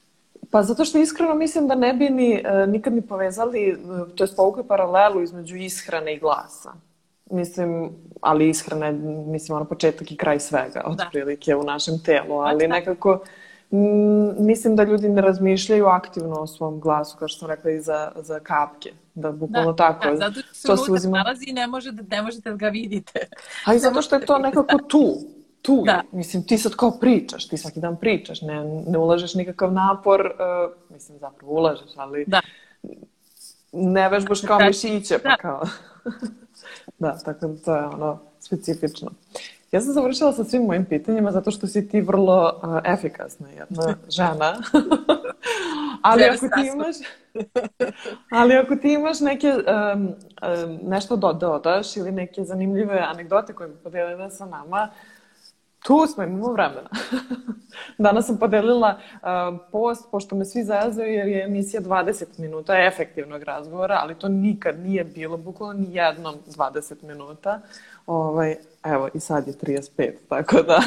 Pa 0.50 0.62
zato 0.62 0.84
što 0.84 0.98
iskreno 0.98 1.34
mislim 1.34 1.68
da 1.68 1.74
ne 1.74 1.92
bi 1.92 2.10
ni, 2.10 2.42
e, 2.44 2.66
nikad 2.66 2.92
ni 2.92 3.02
povezali, 3.02 3.78
to 4.14 4.24
je 4.24 4.28
povukli 4.36 4.64
paralelu 4.68 5.22
između 5.22 5.56
ishrane 5.56 6.14
i 6.14 6.18
glasa. 6.18 6.72
Mislim, 7.30 7.90
ali 8.20 8.48
ishrana 8.48 8.86
je, 8.86 8.92
mislim, 9.26 9.56
ono 9.56 9.64
početak 9.64 10.12
i 10.12 10.16
kraj 10.16 10.40
svega, 10.40 10.82
da. 10.84 11.04
otprilike 11.04 11.56
u 11.56 11.62
našem 11.62 12.02
telu, 12.04 12.38
ali 12.38 12.68
da. 12.68 12.74
nekako 12.74 13.20
m, 13.70 14.46
mislim 14.46 14.76
da 14.76 14.84
ljudi 14.84 15.08
ne 15.08 15.22
razmišljaju 15.22 15.86
aktivno 15.86 16.40
o 16.40 16.46
svom 16.46 16.80
glasu, 16.80 17.16
kao 17.18 17.28
što 17.28 17.38
sam 17.38 17.48
rekla 17.48 17.70
i 17.70 17.80
za, 17.80 18.12
za 18.16 18.40
kapke, 18.40 18.92
da 19.14 19.32
bukvalno 19.32 19.72
da, 19.72 19.76
tako. 19.76 20.10
Da, 20.10 20.16
zato 20.16 20.40
što 20.40 20.54
se 20.54 20.66
to 20.66 20.76
se 20.76 20.92
uzima... 20.92 21.18
nalazi 21.18 21.44
i 21.48 21.52
ne, 21.52 21.66
može 21.66 21.92
da, 21.92 22.16
ne 22.16 22.22
možete 22.22 22.50
da 22.50 22.56
ga 22.56 22.68
vidite. 22.68 23.20
A 23.64 23.74
i 23.74 23.78
zato 23.78 24.02
što 24.02 24.16
je 24.16 24.26
to 24.26 24.38
nekako 24.38 24.78
tu 24.78 25.18
tu 25.62 25.82
da. 25.86 26.02
Mislim, 26.12 26.46
ti 26.46 26.58
sad 26.58 26.76
kao 26.76 26.90
pričaš, 26.90 27.48
ti 27.48 27.58
svaki 27.58 27.80
dan 27.80 27.96
pričaš, 27.96 28.42
ne, 28.42 28.64
ne 28.86 28.98
ulažeš 28.98 29.34
nikakav 29.34 29.72
napor, 29.72 30.20
uh, 30.20 30.72
mislim, 30.90 31.18
zapravo 31.18 31.52
ulažeš, 31.52 31.90
ali 31.96 32.24
da. 32.26 32.40
ne 33.72 34.08
vežbaš 34.08 34.40
kao 34.40 34.58
da. 34.58 34.64
mišiće, 34.64 35.18
pa 35.18 35.28
da. 35.28 35.36
kao... 35.36 35.64
da, 36.98 37.18
tako 37.18 37.46
da 37.46 37.62
to 37.62 37.76
je 37.76 37.84
ono 37.84 38.18
specifično. 38.40 39.10
Ja 39.72 39.80
sam 39.80 39.92
završila 39.92 40.32
sa 40.32 40.44
svim 40.44 40.62
mojim 40.62 40.84
pitanjima 40.84 41.32
zato 41.32 41.50
što 41.50 41.66
si 41.66 41.88
ti 41.88 42.00
vrlo 42.00 42.60
uh, 42.62 42.78
efikasna 42.84 43.48
jedna 43.50 43.94
žena. 44.16 44.56
ali 46.02 46.24
ako 46.24 46.48
ti 46.48 46.70
imaš 46.74 46.96
ali 48.30 48.54
ako 48.54 48.76
ti 48.76 48.92
imaš 48.92 49.20
neke 49.20 49.52
um, 49.52 50.02
um, 50.02 50.78
nešto 50.82 51.16
da 51.16 51.32
dodaš 51.32 51.96
ili 51.96 52.12
neke 52.12 52.44
zanimljive 52.44 52.98
anegdote 52.98 53.52
koje 53.52 53.68
bi 53.68 53.76
podelila 53.76 54.30
sa 54.30 54.46
nama, 54.46 54.88
Tu 55.88 56.06
smo, 56.06 56.22
imamo 56.22 56.52
vremena. 56.52 56.88
Danas 57.98 58.26
sam 58.26 58.38
podelila 58.38 58.98
uh, 58.98 59.60
post, 59.72 60.10
pošto 60.10 60.36
me 60.36 60.44
svi 60.44 60.64
zazaju, 60.64 61.12
jer 61.12 61.28
je 61.28 61.44
emisija 61.44 61.82
20 61.82 62.24
minuta 62.38 62.86
efektivnog 62.86 63.42
razgovora, 63.42 63.98
ali 64.02 64.14
to 64.14 64.28
nikad 64.28 64.78
nije 64.78 65.04
bilo, 65.04 65.36
bukvalno 65.36 65.72
ni 65.72 65.94
jednom 65.94 66.34
20 66.46 66.94
minuta. 67.02 67.60
Ovaj, 68.06 68.56
evo, 68.84 69.08
i 69.14 69.20
sad 69.20 69.46
je 69.46 69.54
35, 69.54 70.12
tako 70.28 70.62
da... 70.62 70.80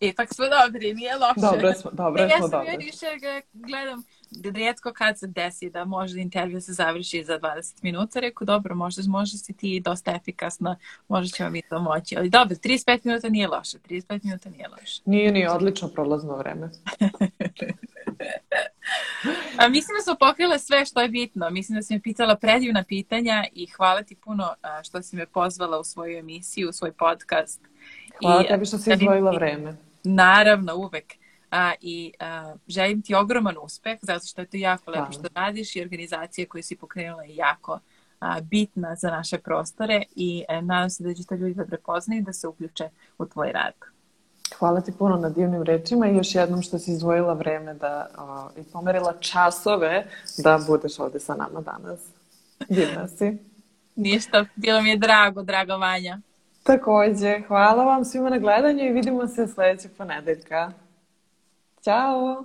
Ipak 0.00 0.34
smo 0.34 0.44
dobri, 0.48 0.94
nije 0.94 1.14
loše. 1.16 1.40
Dobre 1.52 1.74
smo, 1.74 1.90
dobre 1.90 2.26
ne, 2.26 2.36
smo, 2.38 2.48
dobre. 2.48 2.66
Ja 2.66 2.72
sam 2.72 2.84
više 2.84 3.06
gledam, 3.52 4.04
rijetko 4.44 4.92
kad 4.92 5.18
se 5.18 5.26
desi 5.26 5.70
da 5.70 5.84
može 5.84 6.20
intervju 6.20 6.60
se 6.60 6.72
završi 6.72 7.24
za 7.24 7.38
20 7.38 7.74
minuta, 7.82 8.20
reku 8.20 8.44
dobro, 8.44 8.74
možda, 8.74 9.02
možda 9.06 9.38
si 9.38 9.52
ti 9.52 9.80
dosta 9.80 10.14
efikasna, 10.14 10.76
možda 11.08 11.36
ćemo 11.36 11.50
mi 11.50 11.62
to 11.62 11.78
moći. 11.78 12.16
Ali 12.16 12.30
dobro, 12.30 12.56
35 12.56 13.00
minuta 13.04 13.28
nije 13.28 13.48
loše, 13.48 13.78
35 13.78 14.24
minuta 14.24 14.50
nije 14.50 14.68
loše. 14.68 15.02
Nije 15.04 15.32
ni 15.32 15.46
odlično 15.46 15.88
prolazno 15.88 16.36
vreme. 16.36 16.70
A 19.58 19.68
mislim 19.68 19.96
da 19.98 20.02
smo 20.02 20.14
pokrile 20.14 20.58
sve 20.58 20.84
što 20.84 21.00
je 21.00 21.08
bitno. 21.08 21.50
Mislim 21.50 21.76
da 21.76 21.82
si 21.82 21.94
me 21.94 22.00
pitala 22.00 22.36
predivna 22.36 22.84
pitanja 22.88 23.44
i 23.52 23.66
hvala 23.66 24.02
ti 24.02 24.14
puno 24.14 24.54
što 24.82 25.02
si 25.02 25.16
me 25.16 25.26
pozvala 25.26 25.80
u 25.80 25.84
svoju 25.84 26.18
emisiju, 26.18 26.68
u 26.68 26.72
svoj 26.72 26.92
podcast. 26.92 27.60
Hvala 28.20 28.42
I, 28.44 28.46
tebi 28.48 28.66
što 28.66 28.78
si 28.78 28.92
izdvojila 28.92 29.30
vreme. 29.30 29.76
Naravno, 30.06 30.76
uvek 30.76 31.14
a, 31.50 31.72
i 31.80 32.12
a, 32.20 32.54
želim 32.68 33.02
ti 33.02 33.14
ogroman 33.14 33.56
uspeh 33.62 33.98
zato 34.02 34.26
što 34.26 34.40
je 34.40 34.46
to 34.46 34.56
jako 34.56 34.90
lepo 34.90 35.12
što 35.12 35.28
radiš 35.34 35.76
i 35.76 35.82
organizacija 35.82 36.48
koju 36.48 36.62
si 36.62 36.76
pokrenula 36.76 37.22
je 37.22 37.36
jako 37.36 37.80
a, 38.20 38.40
bitna 38.40 38.94
za 38.94 39.10
naše 39.10 39.38
prostore 39.38 40.02
i 40.16 40.44
a, 40.48 40.54
e, 40.54 40.62
nadam 40.62 40.90
se 40.90 41.02
da 41.04 41.14
će 41.14 41.24
to 41.24 41.34
ljudi 41.34 41.54
da 41.54 41.64
prepoznaju 41.64 42.22
da 42.22 42.32
se 42.32 42.48
uključe 42.48 42.88
u 43.18 43.26
tvoj 43.26 43.52
rad. 43.52 43.72
Hvala 44.58 44.80
ti 44.80 44.92
puno 44.98 45.16
na 45.16 45.28
divnim 45.28 45.62
rečima 45.62 46.08
i 46.08 46.16
još 46.16 46.34
jednom 46.34 46.62
što 46.62 46.78
si 46.78 46.90
izdvojila 46.92 47.34
vreme 47.34 47.74
da, 47.74 48.08
o, 48.18 48.60
i 48.60 48.64
pomerila 48.64 49.14
časove 49.20 50.06
da 50.38 50.60
budeš 50.66 50.98
ovde 50.98 51.20
sa 51.20 51.34
nama 51.34 51.60
danas. 51.60 52.00
Divna 52.68 53.08
si. 53.08 53.38
Ništa, 53.96 54.44
bilo 54.56 54.82
mi 54.82 54.90
je 54.90 54.96
drago, 54.96 55.42
draga 55.42 55.76
Vanja. 55.76 56.20
Takođe, 56.66 57.40
hvala 57.48 57.84
vam 57.84 58.04
svima 58.04 58.30
na 58.30 58.38
gledanju 58.38 58.84
i 58.84 58.92
vidimo 58.92 59.26
se 59.26 59.46
sledećeg 59.46 59.90
ponedeljka. 59.98 60.72
Ciao 61.80 62.44